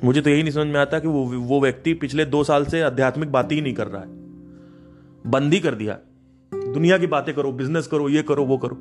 मुझे 0.04 0.22
तो 0.22 0.30
यही 0.30 0.43
नहीं 0.43 0.54
समझ 0.54 0.68
में 0.68 0.80
आता 0.80 1.00
कि 1.00 1.08
वो 1.08 1.26
वो 1.26 1.62
व्यक्ति 1.62 1.93
पिछले 1.93 2.26
दो 2.26 2.43
साल 2.43 2.66
से 2.66 2.82
आध्यात्मिक 2.82 3.32
बातें 3.32 3.56
ही 3.56 3.62
नहीं 3.62 3.74
कर 3.74 3.88
रहा 3.88 4.02
है। 4.02 4.18
बंद 5.28 5.59
कर 5.59 5.76
दिया। 5.76 5.99
दुनिया 6.53 6.97
की 6.97 7.07
बातें 7.07 7.36
करो 7.36 7.51
बिज़नेस 7.51 7.88
करो, 7.88 8.09
ये 8.09 8.24
करो, 8.24 8.45
वो 8.45 8.57
करो। 8.57 8.78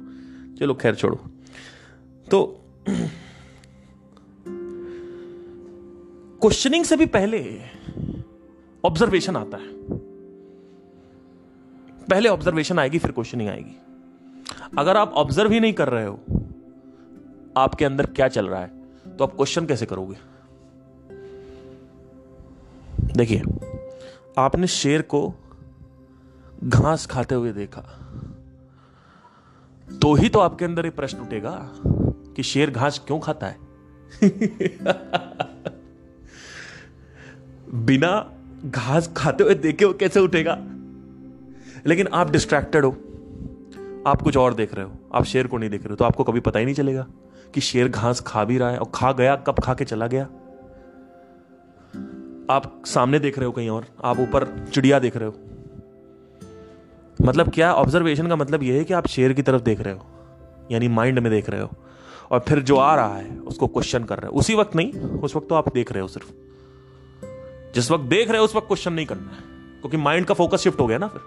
चलो, 0.56 0.74
खैर, 0.74 0.94
छोड़ो। 0.94 1.20
तो 2.30 2.60
क्वेश्चनिंग 6.40 6.84
से 6.84 6.96
भी 6.96 7.06
पहले 7.06 7.60
ऑब्जर्वेशन 8.84 9.36
आता 9.36 9.56
है। 9.56 9.68
पहले 12.06 12.28
ऑब्जर्वेशन 12.28 12.78
आएगी, 12.78 12.98
फिर 12.98 13.12
क्वेश्चनिंग 13.12 13.48
आएगी। 13.50 13.76
अगर 14.78 14.96
आप 14.96 15.12
ऑब्ज़र्व 15.12 15.52
ही 15.52 15.60
नहीं 15.60 15.72
कर 15.72 15.88
रहे 15.88 16.06
हो, 16.06 16.20
आपके 17.56 17.84
अंदर 17.84 18.06
क्या 18.06 18.28
चल 18.28 18.46
रहा 18.46 18.60
है 18.60 18.70
तो 19.18 19.24
आप 19.24 19.34
क्वेश्चन 19.34 19.66
कैसे 19.66 19.86
करोगे? 19.86 20.16
देखिए, 23.16 23.42
आपने 24.38 24.66
शेर 24.66 25.02
को 25.02 25.34
घास 26.64 27.06
खाते 27.06 27.34
हुए 27.34 27.52
देखा। 27.52 27.80
तो 30.02 30.14
ही 30.14 30.28
तो 30.28 30.38
आपके 30.38 30.64
अंदर 30.64 30.86
एक 30.86 30.96
प्रश्न 30.96 31.18
उठेगा 31.18 31.72
कि 32.36 32.42
शेर 32.42 32.70
घास 32.70 33.04
क्यों 33.06 33.20
खाता 33.20 33.46
है? 33.46 33.56
बिना 37.84 38.32
घास 38.64 39.12
खाते 39.16 39.44
हुए 39.44 39.54
देखे 39.54 39.84
वो 39.84 39.92
कैसे 39.92 40.20
उठेगा? 40.20 40.58
लेकिन 41.86 42.06
आप 42.06 42.30
डिस्ट्रैक्टेड 42.30 42.84
हो। 42.84 42.90
आप 44.06 44.22
कुछ 44.22 44.36
और 44.36 44.54
देख 44.54 44.74
रहे 44.74 44.84
हो। 44.84 44.92
आप 45.14 45.24
शेर 45.24 45.46
को 45.46 45.58
नहीं 45.58 45.70
देख 45.70 45.80
रहे 45.80 45.90
हो। 45.90 45.96
तो 45.96 46.04
आपको 46.04 46.24
कभी 46.24 46.40
पता 46.40 46.58
ही 46.58 46.64
नहीं 46.64 46.74
चलेगा 46.74 47.06
कि 47.54 47.60
शेर 47.60 47.88
घास 47.88 48.20
खा 48.20 48.44
भी 48.44 48.58
रहा 48.58 48.70
है 48.70 48.78
और 48.78 48.90
खा 48.94 49.12
गया, 49.12 49.36
कब 49.36 49.58
खा 49.58 49.74
के 49.74 49.84
चला 49.84 50.06
गया। 50.06 50.24
आप 52.50 52.82
सामने 52.86 53.18
देख 53.18 53.38
रहे 53.38 53.46
हो 53.46 53.52
कहीं 53.52 53.70
और। 53.70 53.86
आप 54.04 54.18
ऊपर 54.18 54.66
चिड़िया 54.72 54.98
देख 54.98 55.16
रहे 55.16 55.28
हो। 55.28 55.47
मतलब 57.22 57.50
क्या 57.52 57.72
ऑब्जर्वेशन 57.74 58.26
का 58.26 58.36
मतलब 58.36 58.62
यह 58.62 58.74
है 58.74 58.84
कि 58.84 58.94
आप 58.94 59.06
शेर 59.06 59.32
की 59.32 59.42
तरफ़ 59.42 59.62
देख 59.62 59.80
रहे 59.80 59.94
हो, 59.94 60.06
यानी 60.70 60.88
माइंड 60.88 61.18
में 61.18 61.32
देख 61.32 61.50
रहे 61.50 61.60
हो, 61.60 61.70
और 62.30 62.40
फिर 62.40 62.60
जो 62.60 62.76
आ 62.76 62.94
रहा 62.96 63.16
है, 63.16 63.38
उसको 63.38 63.66
क्वेश्चन 63.66 64.04
कर 64.04 64.18
रहे 64.18 64.30
हो। 64.30 64.38
उसी 64.38 64.54
वक्त 64.54 64.76
नहीं, 64.76 64.92
उस 64.92 65.36
वक्त 65.36 65.48
तो 65.48 65.54
आप 65.54 65.74
देख 65.74 65.92
रहे 65.92 66.02
हो 66.02 66.08
सिर्फ़। 66.08 66.30
जिस 67.74 67.90
वक्त 67.90 68.04
देख 68.04 68.28
रहे 68.28 68.38
हो, 68.38 68.44
उस 68.44 68.56
वक्त 68.56 68.66
क्वेश्चन 68.66 68.92
नहीं 68.92 69.06
करना 69.06 69.30
है, 69.30 69.42
क्योंकि 69.80 69.96
माइंड 69.96 70.26
का 70.26 70.34
फोकस 70.34 70.58
शिफ्ट 70.58 70.80
हो 70.80 70.86
गया 70.86 70.98
ना 70.98 71.08
फिर। 71.08 71.20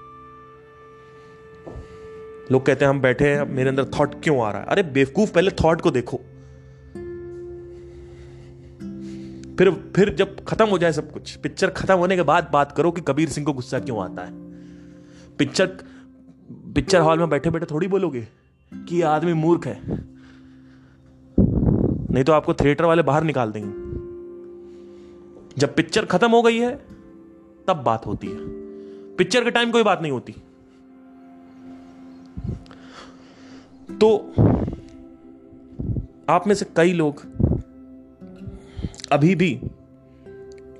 लोग 2.51 2.65
कहते 2.65 2.85
हैं, 2.85 2.89
हम 2.89 3.01
बैठे 3.01 3.35
हैं 3.35 3.49
मेरे 3.49 3.69
अंदर 3.69 3.85
थॉट 3.85 4.23
क्यों 4.23 4.43
आ 4.43 4.51
रहा 4.51 4.61
है? 4.61 4.67
अरे, 4.67 4.83
बेवकूफ़ 4.83 5.33
पहले 5.33 5.51
थॉट 5.51 5.81
को 5.81 5.91
देखो। 5.91 6.17
फिर 9.57 9.91
फिर 9.95 10.13
जब 10.13 10.45
खत्म 10.45 10.65
हो 10.65 10.77
जाए 10.77 10.91
सब 10.91 11.11
कुछ 11.11 11.35
पिक्चर 11.35 11.69
खत्म 11.69 11.93
होने 11.93 12.15
के 12.15 12.21
बाद 12.21 12.49
बात 12.53 12.71
करो 12.71 12.91
कि 12.91 13.01
कबीर 13.01 13.29
सिंह 13.29 13.45
को 13.45 13.53
गुस्सा 13.53 13.79
क्यों 13.79 14.03
आता 14.03 14.21
है। 14.21 14.50
पिक्चर 15.41 15.67
पिक्चर 16.75 17.01
हॉल 17.01 17.19
में 17.19 17.29
बैठे 17.29 17.49
बैठे 17.49 17.65
थोड़ी 17.65 17.87
बोलोगे 17.87 18.27
कि 18.73 18.95
ये 18.95 19.01
आदमी 19.01 19.33
मूर्ख 19.33 19.67
है? 19.67 19.81
नहीं 22.13 22.23
तो 22.23 22.33
आपको 22.33 22.53
थिएटर 22.53 22.85
वाले 22.85 23.01
बाहर 23.01 23.23
निकाल 23.23 23.51
देंगे। 23.51 23.71
जब 25.57 25.75
पिक्चर 25.75 26.05
खत्म 26.05 26.31
हो 26.31 26.41
गई 26.41 26.57
है, 26.57 26.75
तब 27.67 27.83
बात 27.85 28.05
होती 28.05 28.27
है। 28.27 28.37
पिक्चर 29.15 29.43
के 29.43 29.51
टाइम 29.51 29.71
कोई 29.71 29.83
बात 29.83 30.01
नहीं 30.01 30.11
होती। 30.11 30.35
तो 33.97 34.17
आप 36.29 36.47
में 36.47 36.55
से 36.55 36.65
कई 36.75 36.93
लोग 36.93 37.25
अभी 39.11 39.35
भी 39.35 39.61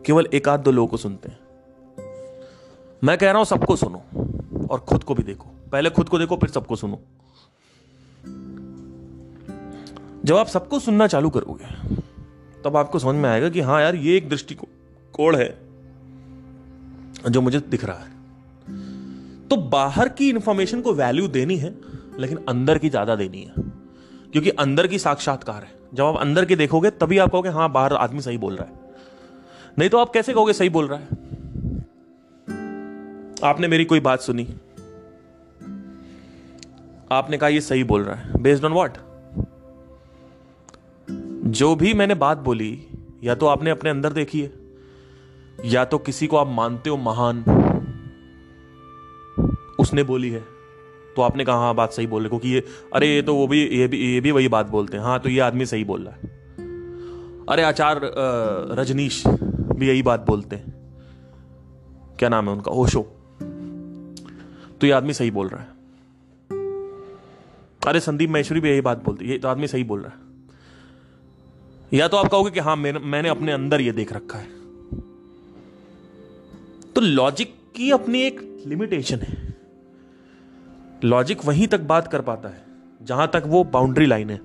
केवल 0.05 0.25
एक 0.25 0.49
आध 0.49 0.59
दो 0.59 0.71
लोगों 0.71 0.87
को 0.87 0.97
सुनते 0.97 1.29
हैं। 1.29 1.39
मैं 3.03 3.17
कह 3.17 3.27
रहा 3.27 3.37
हूँ 3.37 3.45
सबको 3.45 3.75
सुनो। 3.75 4.03
और 4.71 4.79
खुद 4.79 5.03
को 5.03 5.15
भी 5.15 5.23
देखो। 5.23 5.49
पहले 5.71 5.89
खुद 5.89 6.09
को 6.09 6.19
देखो, 6.19 6.35
फिर 6.37 6.49
सबको 6.49 6.75
सुनो। 6.75 6.99
जब 10.25 10.35
आप 10.35 10.47
सबको 10.47 10.79
सुनना 10.79 11.07
चालू 11.07 11.29
करोगे, 11.29 11.65
तब 12.63 12.77
आपको 12.77 12.99
समझ 12.99 13.15
में 13.15 13.29
आएगा 13.29 13.49
कि 13.49 13.61
हाँ 13.61 13.81
यार, 13.81 13.95
ये 13.95 14.17
एक 14.17 14.29
दृष्टिकोण 14.29 15.35
है 15.35 15.49
जो 17.29 17.41
मुझे 17.41 17.59
दिख 17.59 17.85
रहा 17.85 17.97
है। 17.97 19.47
तो 19.47 19.57
बाहर 19.57 20.09
की 20.09 20.29
इंफॉर्मेशन 20.29 20.81
को 20.81 20.93
वैल्यू 20.93 21.27
देनी 21.27 21.57
है, 21.57 21.75
लेकिन 22.19 22.39
अंदर 22.49 22.77
की 22.77 22.89
ज़्यादा 22.89 23.15
देनी 23.15 23.41
है। 23.41 23.53
क्योंकि 24.31 24.49
अंदर 24.49 24.87
की 24.87 24.99
साक्षात्कार 24.99 25.63
है। 25.63 25.71
जब 25.93 26.03
आप 26.03 26.17
अंदर 26.17 26.45
के 26.45 26.55
देखोगे, 26.55 26.89
तभी 26.89 27.17
आप 27.17 27.31
कहोगे 27.31 27.49
हाँ 27.49 27.71
बाहर 27.71 27.93
आदमी 27.93 28.21
सही 28.21 28.37
बोल 28.37 28.55
रहा 28.55 28.67
है। 28.67 28.79
नहीं 29.79 29.89
तो 29.89 29.97
आप 29.97 30.09
कैसे 30.09 30.33
कहोगे 30.33 30.53
सही 30.53 30.69
बोल 30.69 30.87
रहा 30.87 30.99
है? 30.99 31.07
आपने 33.43 33.67
मेरी 33.67 33.85
कोई 33.85 33.99
बात 33.99 34.21
सुनी? 34.21 34.43
आपने 37.11 37.37
कहा 37.37 37.49
ये 37.49 37.61
सही 37.61 37.83
बोल 37.83 38.03
रहा 38.03 38.15
है। 38.15 38.41
बेस्ड 38.41 38.65
ऑन 38.65 38.71
वॉट 38.71 38.97
जो 41.51 41.75
भी 41.75 41.93
मैंने 41.93 42.15
बात 42.15 42.37
बोली, 42.37 42.87
या 43.23 43.35
तो 43.35 43.45
आपने 43.45 43.69
अपने 43.69 43.89
अंदर 43.89 44.13
देखी 44.13 44.41
है, 44.41 44.53
या 45.65 45.85
तो 45.85 45.97
किसी 45.97 46.27
को 46.27 46.37
आप 46.37 46.47
मानते 46.47 46.89
हो 46.89 46.97
महान, 46.97 47.43
उसने 49.79 50.03
बोली 50.03 50.29
है 50.29 50.39
तो 51.15 51.21
आपने 51.21 51.45
कहा 51.45 51.55
हाँ 51.55 51.75
बात 51.75 51.91
सही 51.91 52.07
बोल 52.07 52.21
रहे 52.21 52.29
क्योंकि 52.29 52.49
ये, 52.49 52.63
अरे, 52.93 53.15
ये 53.15 53.21
तो 53.21 53.35
वो 53.35 53.47
भी, 53.47 53.65
ये 53.65 53.87
भी 53.87 54.13
ये 54.13 54.21
भी 54.21 54.31
वही 54.31 54.47
बात 54.47 54.69
बोलते 54.69 54.97
हैं। 54.97 55.03
हाँ 55.03 55.19
तो 55.19 55.29
ये 55.29 55.39
आदमी 55.39 55.65
सही 55.65 55.83
बोल 55.83 56.03
रहा 56.03 56.13
है। 56.13 56.21
अरे, 57.49 57.63
आचार 57.63 58.01
रजनीश 58.71 59.23
भी 59.27 59.87
यही 59.87 60.01
बात 60.01 60.25
बोलते 60.27 60.55
हैं। 60.55 60.81
क्या 62.19 62.29
नाम 62.29 62.45
है 62.45 62.51
उनका? 62.51 62.71
ओशो। 62.71 63.20
तो 64.81 64.87
ये 64.87 64.93
आदमी 64.93 65.13
सही 65.13 65.31
बोल 65.31 65.47
रहा 65.47 65.61
है। 65.61 65.67
अरे 67.81 67.99
संदीप 67.99 68.29
महेश्वरी 68.29 68.59
भी 68.59 68.69
यही 68.69 68.81
बात 68.81 69.03
बोलती 69.05 69.25
है 69.25 69.31
ये 69.31 69.37
तो 69.37 69.47
आदमी 69.47 69.67
सही 69.67 69.83
बोल 69.83 70.01
रहा 70.01 70.11
है। 70.11 70.19
या 71.93 72.07
तो 72.07 72.17
आप 72.17 72.27
कहोगे 72.27 72.51
कि 72.51 72.59
हाँ 72.59 72.75
मैंने 72.75 73.29
अपने 73.29 73.51
अंदर 73.51 73.81
ये 73.81 73.91
देख 73.91 74.13
रखा 74.13 74.37
है। 74.37 74.47
तो 76.95 77.01
लॉजिक 77.01 77.55
की 77.75 77.91
अपनी 77.91 78.21
एक 78.21 78.41
लिमिटेशन 78.67 79.19
है। 79.19 79.53
लॉजिक 81.03 81.45
वहीं 81.45 81.67
तक 81.67 81.79
बात 81.85 82.07
कर 82.07 82.21
पाता 82.21 82.49
है, 82.49 82.63
जहाँ 83.01 83.29
तक 83.33 83.43
वो 83.45 83.63
बाउंड्री 83.63 84.05
लाइन 84.05 84.29
है। 84.29 84.39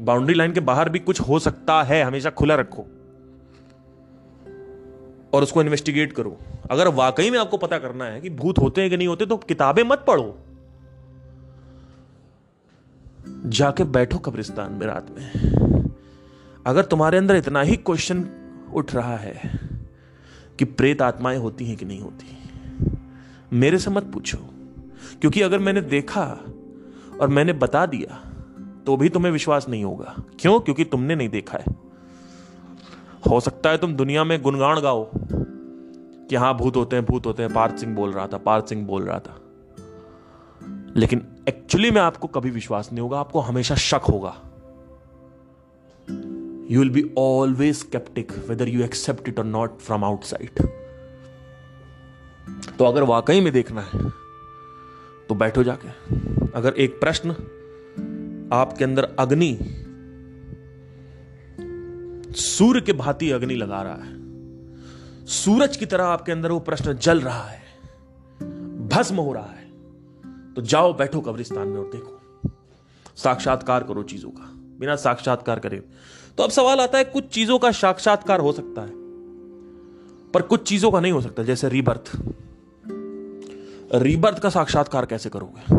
बाउंड्री 0.00 0.34
लाइन 0.34 0.52
के 0.52 0.60
बाहर 0.60 0.88
भी 0.88 0.98
कुछ 0.98 1.20
हो 1.20 1.38
सकता 1.38 1.82
है, 1.82 2.02
हमेशा 2.02 2.30
खुला 2.30 2.54
रखो। 2.54 2.86
और 5.32 5.42
उसको 5.42 5.62
इन्वेस्टिगेट 5.62 6.12
करो। 6.12 6.36
अगर 6.70 6.88
वाकई 6.88 7.30
में 7.30 7.38
आपको 7.38 7.56
पता 7.56 7.78
करना 7.78 8.04
है 8.04 8.20
कि 8.20 8.30
भूत 8.30 8.58
होते 8.58 8.80
हैं 8.80 8.90
कि 8.90 8.96
नहीं 8.96 9.08
होते 9.08 9.26
तो 9.26 9.36
किताबें 9.36 9.82
मत 9.82 10.04
पढ़ो। 10.08 10.38
जाके 13.46 13.84
बैठो 13.84 14.18
कब्रिस्तान 14.18 14.72
में 14.72 14.86
रात 14.86 15.06
में। 15.10 15.32
अगर 16.66 16.84
तुम्हारे 16.84 17.18
अंदर 17.18 17.36
इतना 17.36 17.60
ही 17.60 17.76
क्वेश्चन 17.76 18.28
उठ 18.74 18.94
रहा 18.94 19.16
है 19.16 19.60
कि 20.58 20.64
प्रेत 20.64 21.02
आत्माएँ 21.02 21.38
होती 21.38 21.66
हैं 21.66 21.76
कि 21.76 21.84
नहीं 21.84 22.00
होती, 22.00 22.26
मेरे 23.52 23.78
से 23.78 23.90
मत 23.90 24.04
पूछो। 24.04 24.38
क्योंकि 25.20 25.42
अगर 25.42 25.58
मैंने 25.58 25.80
देखा 25.80 26.24
और 27.20 27.28
मैंने 27.28 27.52
बता 27.52 27.86
दिया 27.86 28.24
तो 28.86 28.96
भी 28.96 29.08
तुम्हें 29.08 29.32
विश्वास 29.32 29.68
नहीं 29.68 29.84
होगा। 29.84 30.14
क्यों? 30.40 30.60
क्योंकि 30.60 30.84
तुमने 30.84 31.14
नहीं 31.14 31.28
देखा 31.28 31.58
है। 31.58 31.87
हो 33.20 33.40
सकता 33.40 33.70
है 33.70 33.78
तुम 33.78 33.94
दुनिया 33.94 34.24
में 34.24 34.40
गुणगान 34.42 34.80
गाओ 34.80 35.08
कि 35.14 36.36
हाँ 36.36 36.56
भूत 36.56 36.76
होते 36.76 36.96
हैं, 36.96 37.04
भूत 37.04 37.26
होते 37.26 37.42
हैं, 37.42 37.52
पार्थ 37.52 37.76
सिंह 37.76 37.94
बोल 37.94 38.12
रहा 38.12 38.26
था, 38.26 38.38
पार्थ 38.38 38.66
सिंह 38.66 38.86
बोल 38.86 39.02
रहा 39.02 39.18
था। 39.18 39.40
लेकिन 40.96 41.26
एक्चुअली 41.48 41.90
में 41.90 42.00
आपको 42.00 42.28
कभी 42.28 42.50
विश्वास 42.50 42.88
नहीं 42.92 43.02
होगा, 43.02 43.20
आपको 43.20 43.40
हमेशा 43.40 43.74
शक 43.74 44.02
होगा। 44.02 44.34
You 46.70 46.80
will 46.80 46.90
be 46.90 47.02
always 47.18 47.74
sceptic 47.76 48.32
whether 48.48 48.68
you 48.68 48.82
accept 48.84 49.28
it 49.28 49.38
और 49.38 49.44
नॉट 49.44 49.78
फ्रॉम 49.78 50.04
आउटसाइड 50.04 50.66
तो 52.78 52.84
अगर 52.84 53.02
वाकई 53.02 53.40
में 53.40 53.52
देखना 53.52 53.80
है 53.82 54.10
तो 55.28 55.34
बैठो 55.34 55.62
जाके। 55.62 55.88
अगर 56.50 56.74
एक 56.74 57.00
प्रश्न 57.00 57.30
आपके 58.52 58.84
अंदर 58.84 59.04
अग्नि 59.18 59.52
सूर्य 62.38 62.80
के 62.80 62.92
भांति 62.92 63.30
अग्नि 63.30 63.54
लगा 63.54 63.82
रहा 63.82 63.94
है। 63.94 64.18
सूरज 65.26 65.76
की 65.76 65.86
तरह 65.86 66.04
आपके 66.04 66.32
अंदर 66.32 66.52
वो 66.52 66.60
प्रश्न 66.60 66.92
जल 66.92 67.20
रहा 67.20 67.42
है। 67.42 67.62
भस्म 68.88 69.16
हो 69.16 69.32
रहा 69.32 69.46
है। 69.46 69.70
तो 70.54 70.62
जाओ, 70.62 70.92
बैठो 70.92 71.20
कब्रिस्तान 71.20 71.68
में 71.68 71.78
और 71.78 71.86
देखो। 71.86 72.20
साक्षात्कार 73.16 73.82
करो 73.82 74.02
चीज़ों 74.02 74.30
का। 74.30 74.52
बिना 74.80 74.96
साक्षात्कार 74.96 75.58
करे। 75.58 75.76
तो 76.36 76.42
अब 76.42 76.50
सवाल 76.50 76.80
आता 76.80 76.98
है, 76.98 77.04
कुछ 77.04 77.28
चीज़ों 77.28 77.58
का 77.58 77.70
साक्षात्कार 77.70 78.40
हो 78.40 78.52
सकता 78.52 78.82
है, 78.82 78.92
पर 80.32 80.42
कुछ 80.42 80.68
चीज़ों 80.68 80.90
का 80.90 81.00
नहीं 81.00 81.12
हो 81.12 81.20
सकता। 81.20 81.42
जैसे 81.42 81.68
रीबर्थ। 81.68 82.12
रीबर्थ 83.94 84.38
का 84.38 84.50
साक्षात्कार 84.50 85.06
कैसे 85.06 85.30
करोगे? 85.30 85.76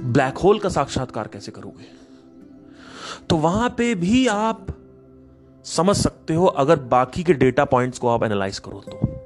ब्लैक 0.00 0.38
होल 0.38 0.58
का 0.58 0.68
साक्षात्कार 0.68 1.28
कैसे 1.28 1.52
करोगे? 1.52 2.03
तो 3.30 3.36
वहाँ 3.36 3.70
पे 3.70 3.94
भी 3.94 4.26
आप 4.26 4.66
समझ 5.64 5.96
सकते 5.96 6.34
हो, 6.34 6.46
अगर 6.46 6.78
बाकी 6.78 7.24
के 7.24 7.32
डेटा 7.32 7.64
पॉइंट्स 7.64 7.98
को 7.98 8.08
आप 8.08 8.24
एनालाइज 8.24 8.58
करो 8.58 8.80
तो। 8.80 9.20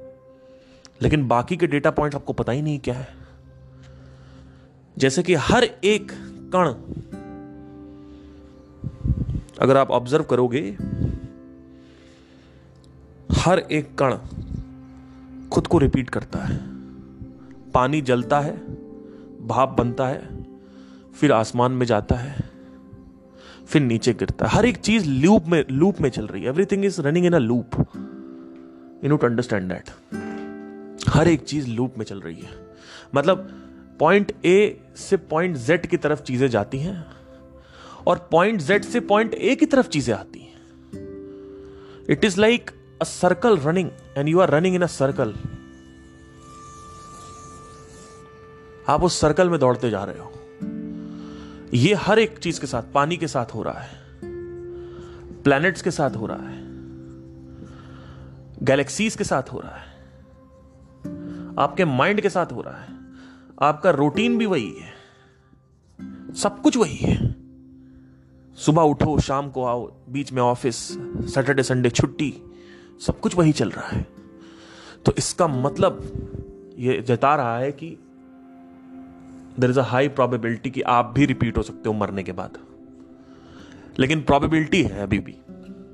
लेकिन 1.01 1.27
बाकी 1.27 1.57
के 1.57 1.67
डेटा 1.67 1.91
पॉइंट्स 1.91 2.15
आपको 2.15 2.33
पता 2.33 2.51
ही 2.51 2.61
नहीं 2.61 2.79
क्या 2.79 2.95
है। 2.95 3.07
जैसे 4.97 5.23
कि 5.23 5.33
हर 5.33 5.63
एक 5.63 6.11
कण, 6.55 6.67
अगर 9.61 9.77
आप 9.77 9.91
ऑब्ज़र्व 9.91 10.23
करोगे, 10.23 10.77
हर 13.31 13.59
एक 13.59 13.97
कण 14.01 14.17
खुद 15.49 15.67
को 15.67 15.77
रिपीट 15.77 16.09
करता 16.09 16.39
है। 16.39 16.57
पानी 17.71 18.01
जलता 18.01 18.39
है, 18.39 18.57
भाप 19.47 19.69
बनता 19.69 20.07
है, 20.07 20.45
फिर 21.13 21.31
आसमान 21.31 21.71
में 21.71 21.85
जाता 21.85 22.15
है। 22.15 22.48
फिर 23.69 23.81
नीचे 23.81 24.13
गिरता 24.13 24.45
है। 24.45 24.51
हर 24.51 24.65
एक 24.65 24.77
चीज़ 24.77 25.07
लूप 25.07 25.47
में 25.47 25.63
लूप 25.71 25.99
में 26.01 26.09
चल 26.09 26.27
रही 26.27 26.41
है। 26.43 26.49
Everything 26.49 26.85
is 26.85 27.01
running 27.01 27.25
in 27.25 27.33
a 27.33 27.39
loop 27.39 27.75
you 29.03 29.09
know 29.09 29.15
to 29.15 29.27
understand 29.27 29.71
that 29.71 29.89
हर 31.09 31.27
एक 31.27 31.43
चीज़ 31.43 31.67
लूप 31.67 31.97
में 31.97 32.05
चल 32.05 32.21
रही 32.21 32.35
है। 32.35 32.49
मतलब 33.15 33.47
पॉइंट 33.99 34.31
ए 34.45 34.79
से 34.97 35.17
पॉइंट 35.17 35.55
जेड 35.57 35.85
की 35.85 35.97
तरफ़ 35.97 36.21
चीज़ें 36.21 36.47
जाती 36.47 36.79
हैं 36.79 37.05
और 38.07 38.27
पॉइंट 38.31 38.61
जेड 38.61 38.85
से 38.85 38.99
पॉइंट 38.99 39.33
ए 39.33 39.55
की 39.55 39.65
तरफ़ 39.65 39.87
चीज़ें 39.87 40.13
आती 40.15 40.39
हैं। 40.39 40.57
It 42.09 42.25
is 42.25 42.39
like 42.39 42.71
a 43.01 43.03
circle 43.03 43.57
running 43.57 43.89
and 44.17 44.29
you 44.29 44.39
are 44.39 44.49
running 44.49 44.75
in 44.75 44.81
a 44.81 44.87
circle 44.87 45.33
आप 48.89 49.03
उस 49.03 49.19
सर्कल 49.21 49.49
में 49.49 49.59
दौड़ते 49.59 49.89
जा 49.89 50.03
रहे 50.03 50.19
हो। 50.19 50.31
ये 51.73 51.93
हर 51.93 52.19
एक 52.19 52.37
चीज़ 52.37 52.59
के 52.61 52.67
साथ, 52.67 52.83
पानी 52.93 53.17
के 53.17 53.27
साथ 53.27 53.53
हो 53.55 53.63
रहा 53.63 53.79
है 53.79 53.97
प्लैनेट्स 55.43 55.81
के 55.81 55.91
साथ 55.91 56.15
हो 56.15 56.25
रहा 56.25 56.47
है 56.49 56.57
गैलेक्सीज 58.63 59.15
के 59.15 59.23
साथ 59.23 59.51
हो 59.53 59.59
रहा 59.59 59.75
है, 59.75 59.93
आपके 61.59 61.85
माइंड 61.85 62.21
के 62.21 62.29
साथ 62.29 62.51
हो 62.51 62.61
रहा 62.61 62.77
है, 62.77 62.97
आपका 63.61 63.89
रूटीन 63.89 64.37
भी 64.37 64.45
वही 64.45 64.73
है, 64.73 64.93
सब 66.33 66.61
कुछ 66.61 66.77
वही 66.77 66.97
है। 66.97 67.17
सुबह 68.57 68.81
उठो, 68.81 69.17
शाम 69.19 69.49
को 69.49 69.65
आओ, 69.65 69.85
बीच 70.09 70.31
में 70.33 70.41
ऑफ़िस 70.41 70.75
सैटरडे 71.33 71.63
संडे 71.63 71.89
छुट्टी, 71.89 72.33
सब 73.01 73.19
कुछ 73.19 73.35
वही 73.35 73.51
चल 73.51 73.69
रहा 73.69 73.87
है। 73.87 74.07
तो 75.05 75.13
इसका 75.17 75.47
मतलब 75.47 76.01
ये 76.79 77.01
जता 77.01 77.35
रहा 77.35 77.57
है 77.57 77.71
कि 77.71 77.97
there 79.59 79.69
is 79.69 79.79
a 79.79 79.83
high 79.83 80.07
probability 80.07 80.69
कि 80.69 80.81
आप 80.81 81.13
भी 81.15 81.25
रिपीट 81.25 81.57
हो 81.57 81.63
सकते 81.63 81.89
हो 81.89 81.95
मरने 81.95 82.23
के 82.23 82.31
बाद। 82.31 82.57
लेकिन 83.99 84.21
प्रोबेबिलिटी 84.21 84.83
है 84.83 85.03
अभी 85.03 85.19
भी। 85.19 85.35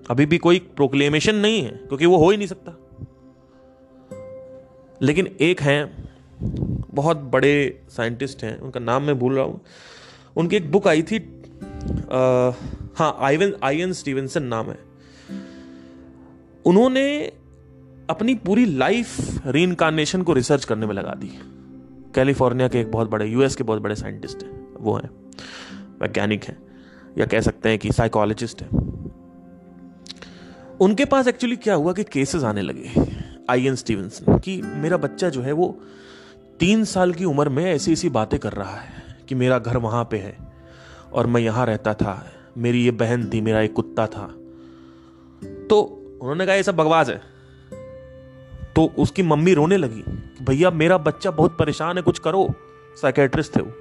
अभी 0.10 0.26
भी 0.26 0.38
कोई 0.38 0.60
प्रोक्लेमेशन 0.60 1.36
नहीं 1.36 1.62
है 1.62 1.72
क्योंकि 1.72 2.06
वो 2.06 2.18
हो 2.18 2.30
ही 2.30 2.38
नहीं 2.38 2.48
सकता। 2.48 2.72
लेकिन 5.02 5.36
एक 5.42 5.62
हैं 5.62 6.10
बहुत 6.94 7.18
बड़े 7.18 7.84
साइंटिस्ट 7.90 8.44
हैं 8.44 8.60
उनका 8.60 8.80
नाम 8.80 9.04
मैं 9.04 9.20
भूल 9.20 9.36
रहा 9.36 9.46
हूँ। 9.46 9.62
उनकी 10.38 10.56
एक 10.56 10.72
बुक 10.72 10.88
आई 10.88 11.04
थी 11.04 11.42
आ, 12.12 12.52
हाँ 12.96 13.18
आई 13.64 13.82
एन 13.82 13.94
स्टीवेंसन 13.94 14.44
नाम 14.44 14.66
है। 14.66 14.80
उन्होंने 16.66 17.34
अपनी 18.10 18.36
पूरी 18.36 18.66
लाइफ 18.66 19.18
री 19.48 19.76
को 20.24 20.34
रिसर्च 20.34 20.66
करने 20.66 20.86
में 20.86 20.94
लगा 20.94 21.14
दी। 21.14 21.55
कैलिफ़ोर्निया 22.16 22.68
के 22.68 22.80
एक 22.80 22.92
बहुत 22.92 23.10
बड़े, 23.10 23.26
यूएस 23.26 23.56
के 23.56 23.64
बहुत 23.64 23.82
बड़े 23.82 23.96
साइंटिस्ट 23.96 24.44
हैं, 24.44 24.76
वो 24.80 24.96
हैं, 24.96 25.10
वैज्ञानिक 26.02 26.44
हैं, 26.44 26.58
या 27.18 27.26
कह 27.26 27.42
सकते 27.42 27.70
हैं 27.70 27.80
कि 27.80 27.92
साइकोलॉजिस्ट 27.92 28.62
हैं। 28.62 28.70
उनके 30.82 31.06
पास 31.06 31.28
एक्चुअली 31.28 31.56
क्या 31.56 31.74
हुआ 31.74 31.94
कि 31.94 32.04
केसेस 32.04 32.44
आने 32.44 32.62
लगे 32.62 32.90
आई 33.50 33.68
एन 33.68 33.76
स्टीवनसन 33.76 34.38
कि 34.38 34.62
मेरा 34.62 34.98
बच्चा 34.98 35.30
जो 35.30 35.42
है 35.42 35.52
वो 35.52 35.80
तीन 36.60 36.84
साल 36.84 37.14
की 37.14 37.26
उम्र 37.26 37.50
में 37.50 37.66
ऐसी 37.66 37.94
ऐसी 37.94 38.10
बातें 38.10 38.40
कर 38.40 38.54
रहा 38.54 38.76
है, 38.76 39.18
कि 39.30 39.36
मेरा 39.36 39.60
घर 39.60 39.78
वहाँ 39.78 40.04
पे 40.12 40.18
है, 40.18 40.38
और 41.14 41.28
मैं 41.28 41.42
यहाँ 41.42 41.66
रहता 41.66 41.94
था, 41.94 42.32
मेरी 42.58 42.84
ये 42.84 42.92
बहन 42.92 43.30
थी, 43.34 43.42
मेरा 43.42 43.62
एक 43.62 43.74
कुत्ता 43.74 44.08
था। 44.08 44.28
तो 45.70 45.82
उन्होंने 46.22 46.46
कहा, 46.46 46.56
ये 46.56 46.64
सब 46.64 46.76
बकवास 46.76 47.10
है। 47.10 47.35
तो 48.76 48.94
उसकी 48.98 49.24
मम्मी 49.24 49.54
रोने 49.54 49.78
लगी 49.78 50.04
भैया, 50.46 50.72
मेरा 50.72 50.98
बच्चा 50.98 51.32
बहुत 51.32 51.58
परेशान 51.58 51.96
है, 51.96 52.02
कुछ 52.02 52.20
करो। 52.20 52.54
साइकेट्रिस्ट 53.02 53.56
थे 53.56 53.62
वो। 53.62 53.72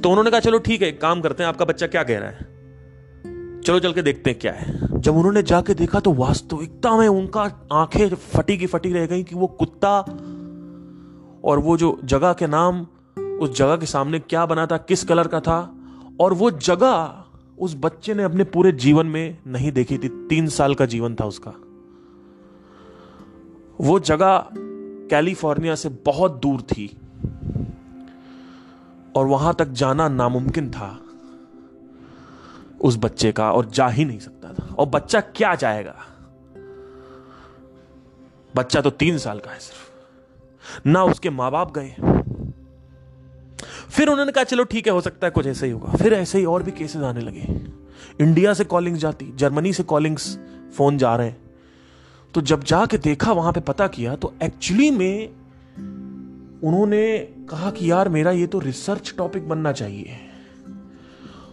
तो 0.00 0.10
उन्होंने 0.10 0.30
कहा, 0.30 0.40
चलो 0.40 0.58
ठीक 0.58 0.82
है 0.82 0.92
काम 0.92 1.20
करते 1.20 1.42
हैं, 1.42 1.48
आपका 1.48 1.64
बच्चा 1.64 1.86
क्या 1.86 2.02
कह 2.02 2.18
रहा 2.18 2.28
है? 2.28 2.58
चलो 3.60 3.80
चल 3.80 3.92
के 3.92 4.02
देखते 4.02 4.30
हैं 4.30 4.38
क्या 4.38 4.52
है। 4.52 5.00
जब 5.00 5.16
उन्होंने 5.16 5.42
जाके 5.42 5.74
देखा 5.74 6.00
तो 6.00 6.12
वास्तविकता 6.12 6.96
में 6.96 7.08
उनका 7.08 7.68
आँखें 7.72 8.08
फटी 8.08 8.58
की 8.58 8.66
फटी 8.66 8.92
रह 8.92 9.06
गई 9.06 9.22
कि 9.22 9.34
वो 9.34 9.46
कुत्ता 9.46 10.00
और 11.44 11.58
वो 11.58 11.76
जो 11.76 12.00
जगह 12.04 12.32
के 12.32 12.46
नाम, 12.46 12.86
उस 13.22 13.56
जगह 13.56 13.76
के 13.76 13.86
सामने 13.86 14.18
क्या 14.18 14.46
बना 14.46 14.66
था, 14.66 14.76
किस 14.76 15.04
कलर 15.04 15.28
का 15.28 15.40
था, 15.40 15.74
और 16.20 16.34
वो 16.34 16.50
जगह 16.50 17.24
उस 17.58 17.76
बच्चे 17.78 18.14
ने 18.14 18.22
अपने 18.22 18.44
पूरे 18.44 18.72
जीवन 18.72 19.06
में 19.06 19.38
नहीं 19.46 19.72
देखी 19.72 19.98
थी। 19.98 20.08
तीन 20.08 20.46
साल 20.46 20.74
का 20.74 20.86
जीवन 20.86 21.14
था 21.14 21.24
उसका। 21.24 21.52
वो 23.80 24.00
जगह 24.00 24.48
कैलिफ़ोर्निया 25.10 25.74
से 25.74 25.88
बहुत 25.88 26.32
दूर 26.32 26.62
थी 26.62 26.98
और 29.16 29.26
वहाँ 29.26 29.54
तक 29.54 29.68
जाना 29.68 30.08
नामुमकिन 30.08 30.70
था 30.70 31.00
उस 32.80 32.96
बच्चे 32.96 33.32
का 33.32 33.52
और 33.52 33.66
जा 33.66 33.88
ही 33.88 34.04
नहीं 34.04 34.18
सकता 34.18 34.52
था। 34.52 34.74
और 34.74 34.86
बच्चा 34.86 35.20
क्या 35.20 35.54
जाएगा? 35.54 35.96
बच्चा 38.56 38.80
तो 38.80 38.90
तीन 38.90 39.18
साल 39.18 39.38
का 39.38 39.50
है 39.50 39.58
सिर्फ़। 39.58 40.88
ना 40.88 41.04
उसके 41.04 41.30
माँ 41.30 41.50
बाप 41.50 41.78
गए। 41.78 41.94
फिर 43.90 44.08
उन्होंने 44.08 44.32
कहा, 44.32 44.44
चलो 44.44 44.64
ठीक 44.64 44.86
है, 44.86 44.92
हो 44.92 45.00
सकता 45.00 45.26
है 45.26 45.30
कुछ 45.30 45.46
ऐसा 45.46 45.66
ही 45.66 45.72
होगा। 45.72 45.92
फिर 45.92 46.14
ऐसे 46.14 46.38
ही 46.38 46.44
और 46.44 46.62
भी 46.62 46.70
केसेस 46.70 47.02
आने 47.02 47.20
लगे। 47.20 47.66
इंडिया 48.20 48.54
से 48.54 48.64
कॉलिंग्स 48.64 49.00
जाती 49.00 49.32
जर्मनी 49.36 49.72
से 49.72 49.82
कॉलिंग्स 49.82 50.38
फ़ोन 50.76 50.98
जा 50.98 51.16
रहे 51.16 51.28
हैं। 51.28 51.47
तो 52.34 52.40
जब 52.40 52.64
जाके 52.64 52.98
देखा, 52.98 53.32
वहाँ 53.32 53.52
पे 53.52 53.60
पता 53.60 53.86
किया 53.86 54.16
तो 54.16 54.34
एक्चुअली 54.42 54.90
में 54.90 55.28
उन्होंने 56.64 57.18
कहा 57.50 57.70
कि 57.70 57.90
यार, 57.90 58.08
मेरा 58.08 58.30
ये 58.30 58.46
तो 58.46 58.58
रिसर्च 58.58 59.14
टॉपिक 59.18 59.48
बनना 59.48 59.72
चाहिए। 59.72 60.16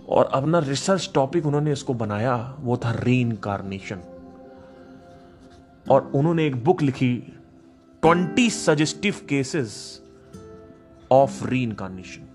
और 0.10 0.26
अपना 0.26 0.60
रिसर्च 0.60 1.12
टॉपिक 1.14 1.46
उन्होंने 1.46 1.72
इसको 1.72 1.94
बनाया, 1.94 2.58
वो 2.60 2.78
था 2.78 2.92
री 2.92 3.22
इनकारनेशन 3.22 4.02
और 5.92 6.12
उन्होंने 6.16 6.46
एक 6.48 6.64
बुक 6.64 6.82
लिखी 6.82 7.16
twenty 8.02 8.50
suggestive 8.50 9.16
cases 9.30 10.02
of 11.12 11.48
reincarnation 11.64 12.28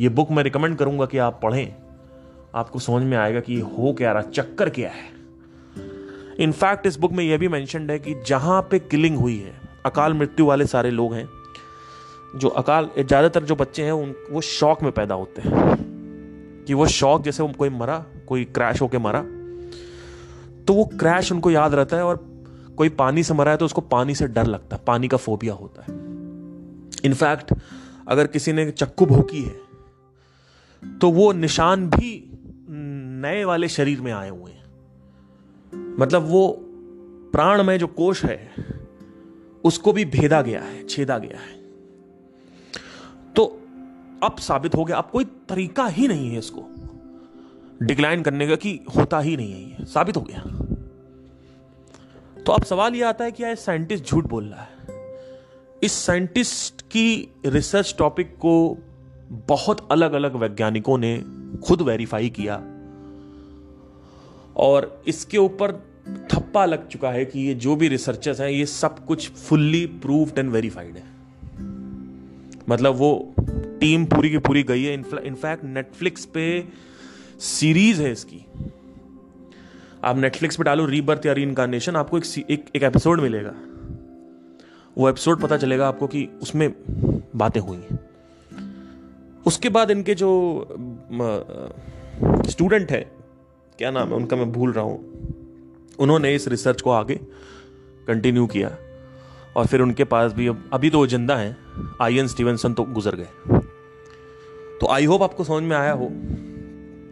ये 0.00 0.08
बुक 0.08 0.30
मैं 0.30 0.42
रिकमेंड 0.42 0.76
करूँगा 0.76 1.06
कि 1.06 1.18
आप 1.18 1.40
पढ़ें। 1.42 1.74
आपको 2.54 2.78
समझ 2.78 3.02
में 3.02 3.16
आएगा 3.16 3.40
कि 3.40 3.54
ये 3.54 3.60
हो 3.60 3.92
क्या 3.92 4.12
रहा, 4.12 4.22
चक्कर 4.22 4.70
क्या 4.70 4.90
है। 4.90 5.15
इनफैक्ट 6.40 6.86
इस 6.86 6.96
बुक 6.98 7.12
में 7.12 7.24
यह 7.24 7.38
भी 7.38 7.48
मैंशनड 7.48 7.90
है 7.90 7.98
कि 7.98 8.14
जहाँ 8.26 8.60
पे 8.62 8.78
किलिंग 8.80 9.16
हुई 9.18 9.38
है, 9.38 9.54
अकाल 9.86 10.14
मृत्यु 10.14 10.46
वाले 10.46 10.66
सारे 10.66 10.90
लोग 10.90 11.14
हैं, 11.14 11.28
जो 12.36 12.48
अकाल, 12.50 12.88
ज़्यादातर 12.98 13.44
जो 13.44 13.54
बच्चे 13.56 13.84
हैं, 13.84 13.92
उन, 13.92 14.14
वो 14.30 14.40
शौक 14.40 14.82
में 14.82 14.92
पैदा 14.92 15.14
होते 15.14 15.42
हैं। 15.42 16.64
कि 16.66 16.74
वो 16.74 16.86
शौक 16.88 17.22
जैसे 17.22 17.42
वो 17.42 17.48
कोई 17.48 17.68
मरा, 17.70 17.98
कोई 18.28 18.44
क्रैश 18.46 18.80
होके 18.82 18.98
मरा 18.98 19.22
तो 20.66 20.74
वो 20.74 20.84
क्रैश 21.00 21.30
उनको 21.32 21.50
याद 21.50 21.74
रहता 21.74 21.96
है 21.96 22.04
और 22.04 22.16
कोई 22.76 22.88
पानी 22.98 23.22
से 23.22 23.34
मरा 23.34 23.50
है 23.50 23.56
तो 23.56 23.64
उसको 23.64 23.80
पानी 23.82 24.14
से 24.14 24.26
डर 24.28 24.46
लगता 24.46 24.76
है, 24.76 24.82
पानी 24.86 25.08
का 25.08 25.16
फोबिया 25.16 25.54
होता 25.54 25.82
है। 25.82 25.94
इनफैक्ट 27.04 27.52
अगर 28.08 28.26
किसी 28.26 28.52
ने 28.52 28.70
चक्कू 28.70 29.06
भोकी 29.06 29.42
है 29.42 30.98
तो 30.98 31.10
वो 31.10 31.32
निशान 31.34 31.86
भी 31.86 32.10
नए 32.68 33.44
वाले 33.44 33.68
शरीर 33.68 34.00
में 34.00 34.12
आए 34.12 34.28
हुए 34.28 34.50
हैं। 34.50 34.55
मतलब 35.98 36.22
वो 36.22 36.58
प्राण 37.32 37.62
में 37.62 37.78
जो 37.78 37.86
कोश 37.86 38.24
है, 38.24 38.52
उसको 39.64 39.92
भी 39.92 40.04
भेदा 40.04 40.42
गया 40.42 40.62
है, 40.62 40.86
छेदा 40.86 41.18
गया 41.18 41.38
है। 41.38 41.56
तो 43.36 43.60
अब 44.22 44.36
साबित 44.38 44.74
हो 44.74 44.84
गया, 44.84 44.96
अब 44.96 45.10
कोई 45.10 45.24
तरीका 45.24 45.86
ही 45.86 46.08
नहीं 46.08 46.30
है 46.30 46.38
इसको। 46.38 46.64
डिक्लाइन 47.82 48.22
करने 48.22 48.48
का 48.48 48.56
कि 48.56 48.80
होता 48.96 49.20
ही 49.20 49.36
नहीं 49.36 49.52
है 49.52 49.70
ये, 49.70 49.84
साबित 49.84 50.16
हो 50.16 50.20
गया। 50.20 50.42
तो 52.42 52.52
अब 52.52 52.62
सवाल 52.62 52.94
यह 52.94 53.08
आता 53.08 53.24
है 53.24 53.32
कि 53.32 53.42
यह 53.42 53.54
साइंटिस्ट 53.54 54.04
झूठ 54.04 54.24
बोल 54.24 54.44
रहा 54.44 54.62
है। 54.62 54.76
इस 55.82 55.92
साइंटिस्ट 55.92 56.82
की 56.82 57.34
रिसर्च 57.46 57.94
टॉपिक 57.98 58.36
को 58.36 58.78
बहुत 59.32 59.88
अलग 59.92 60.12
अलग 60.12 60.36
वैज्ञानिकों 60.36 60.98
ने 60.98 61.24
खुद 61.64 61.82
वेरीफाई 61.82 62.28
किया। 62.28 62.62
और 64.56 65.02
इसके 65.06 65.38
ऊपर 65.38 65.72
थप्पा 66.32 66.64
लग 66.64 66.88
चुका 66.88 67.10
है 67.10 67.24
कि 67.24 67.40
ये 67.40 67.54
जो 67.54 67.76
भी 67.76 67.88
रिसर्चर्स 67.88 68.40
हैं 68.40 68.50
ये 68.50 68.66
सब 68.66 69.04
कुछ 69.04 69.30
फुल्ली 69.30 69.86
प्रूव्ड 69.86 70.38
एंड 70.38 70.50
वेरीफाइड 70.50 70.96
है। 70.96 71.02
मतलब 72.68 72.94
वो 72.94 73.34
टीम 73.80 74.04
पूरी 74.04 74.30
की 74.30 74.38
पूरी 74.38 74.62
गई 74.62 74.82
है। 74.82 74.94
इनफैक्ट 74.94 75.64
नेटफ्लिक्स 75.64 76.24
पे 76.24 76.64
सीरीज़ 77.38 78.02
है 78.02 78.12
इसकी। 78.12 78.44
आप 80.04 80.16
नेटफ्लिक्स 80.16 80.56
पे 80.56 80.64
डालो 80.64 80.86
रीबर्थ 80.86 81.26
या 81.26 81.32
री 81.32 81.42
इनकारनेशन 81.42 81.96
आपको 81.96 82.18
एक 82.18 82.24
एक, 82.50 82.64
एक 82.76 82.82
एपिसोड 82.82 83.20
मिलेगा। 83.20 83.54
वो 84.98 85.08
एपिसोड 85.08 85.40
पता 85.40 85.56
चलेगा 85.56 85.88
आपको 85.88 86.06
कि 86.06 86.28
उसमें 86.42 86.74
बातें 87.36 87.60
हुई 87.60 87.76
हैं। 87.76 87.98
उसके 89.46 89.68
बाद 89.68 89.90
इनके 89.90 90.14
जो 90.14 90.30
स्टूडेंट 92.46 92.90
है 92.90 93.15
क्या 93.78 93.90
नाम 93.90 94.08
है? 94.08 94.14
उनका 94.14 94.36
मैं 94.36 94.50
भूल 94.52 94.72
रहा 94.72 94.84
हूँ। 94.84 95.96
उन्होंने 95.98 96.34
इस 96.34 96.48
रिसर्च 96.48 96.80
को 96.80 96.90
आगे 96.90 97.14
कंटिन्यू 98.06 98.46
किया 98.46 98.70
और 99.56 99.66
फिर 99.66 99.80
उनके 99.80 100.04
पास 100.04 100.32
भी 100.32 100.46
अभी 100.46 100.90
तो 100.90 100.98
वो 100.98 101.06
ज़िंदा 101.06 101.36
हैं। 101.36 101.56
आई 102.02 102.18
एन 102.18 102.26
स्टीवनसन 102.26 102.74
तो 102.74 102.84
गुजर 102.84 103.16
गए। 103.16 103.60
तो 104.80 104.86
आई 104.86 105.04
होप 105.04 105.22
आपको 105.22 105.44
समझ 105.44 105.62
में 105.62 105.76
आया 105.76 105.92
हो। 105.92 106.06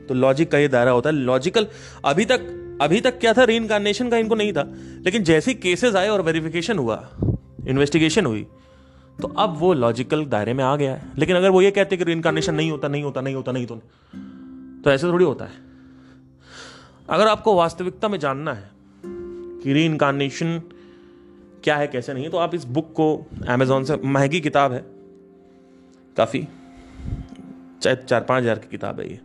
तो 0.09 0.15
लॉजिक 0.15 0.51
का 0.51 0.59
ये 0.59 0.69
दायरा 0.69 0.91
होता 0.91 1.11
है। 1.11 1.17
लॉजिकल 1.17 1.67
अभी 2.05 2.25
तक 2.25 2.79
अभी 2.83 3.01
तक 3.01 3.19
क्या 3.19 3.33
था? 3.33 3.45
री 3.45 3.59
का 3.61 4.17
इनको 4.17 4.35
नहीं 4.35 4.53
था। 4.53 4.63
लेकिन 5.05 5.23
जैसे 5.23 5.55
केसेस 5.55 5.95
आए 5.95 6.09
और 6.09 6.23
वेरिफिकेशन 6.23 6.79
हुआ 6.79 6.97
इन्वेस्टिगेशन 7.69 8.27
हुई 8.27 8.47
तो 9.21 9.29
अब 9.29 9.57
वो 9.59 9.73
लॉजिकल 9.73 10.25
दायरे 10.27 10.55
में 10.55 10.65
आ 10.65 10.75
गया 10.77 10.95
है। 10.95 11.13
लेकिन 11.19 11.37
अगर 11.37 11.51
वो 11.51 11.63
ये 11.63 11.71
कहते 11.71 11.97
कि 11.97 12.05
री 12.05 12.15
नहीं 12.15 12.71
होता 12.71 12.89
नहीं 12.89 13.03
होता 13.03 13.21
नहीं 13.21 13.35
होता, 13.35 13.53
नहीं 13.53 13.67
तो 13.67 14.91
ऐसे 14.91 15.07
थोड़ी 15.07 15.25
होता 15.25 15.45
है। 15.45 15.74
अगर 17.09 17.27
आपको 17.29 17.55
वास्तविकता 17.55 18.09
में 18.09 18.19
जानना 18.19 18.53
है 18.53 18.71
कि 19.63 19.73
री 19.73 19.85
इनकारनेशन 19.85 20.59
क्या 21.65 21.77
है, 21.77 21.87
कैसे 21.87 22.15
नहीं 22.15 22.31
तो 22.31 22.39
आप 22.39 22.55
इस 22.55 22.65
बुक 22.67 22.93
को 22.93 23.07
अमेजोन 23.49 23.85
से, 23.85 23.97
महँगी 23.97 24.41
किताब 24.41 24.73
है, 24.73 24.85
काफ़ी, 26.17 26.47
चाहे 27.83 27.97
चार 27.99 28.21
पाँच 28.21 28.43
हज़ार 28.43 28.59
की 28.59 28.69
किताब 28.71 29.01
है 29.01 29.11
ये, 29.11 29.21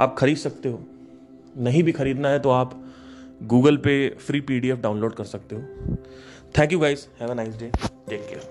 आप 0.00 0.14
खरीद 0.18 0.36
सकते 0.36 0.68
हो। 0.68 0.80
नहीं 1.56 1.82
भी 1.82 1.92
खरीदना 1.92 2.28
है 2.28 2.38
तो 2.38 2.50
आप 2.50 2.80
गूगल 3.44 3.76
पे 3.76 3.94
फ्री 4.20 4.40
पीडीएफ 4.40 4.78
डाउनलोड 4.80 5.14
कर 5.14 5.24
सकते 5.24 5.56
हो। 5.56 5.96
Thank 6.58 6.72
you 6.72 6.78
guys 6.78 7.08
have 7.20 7.30
a 7.30 7.34
nice 7.34 7.56
day 7.56 7.70
take 8.08 8.26
care 8.28 8.50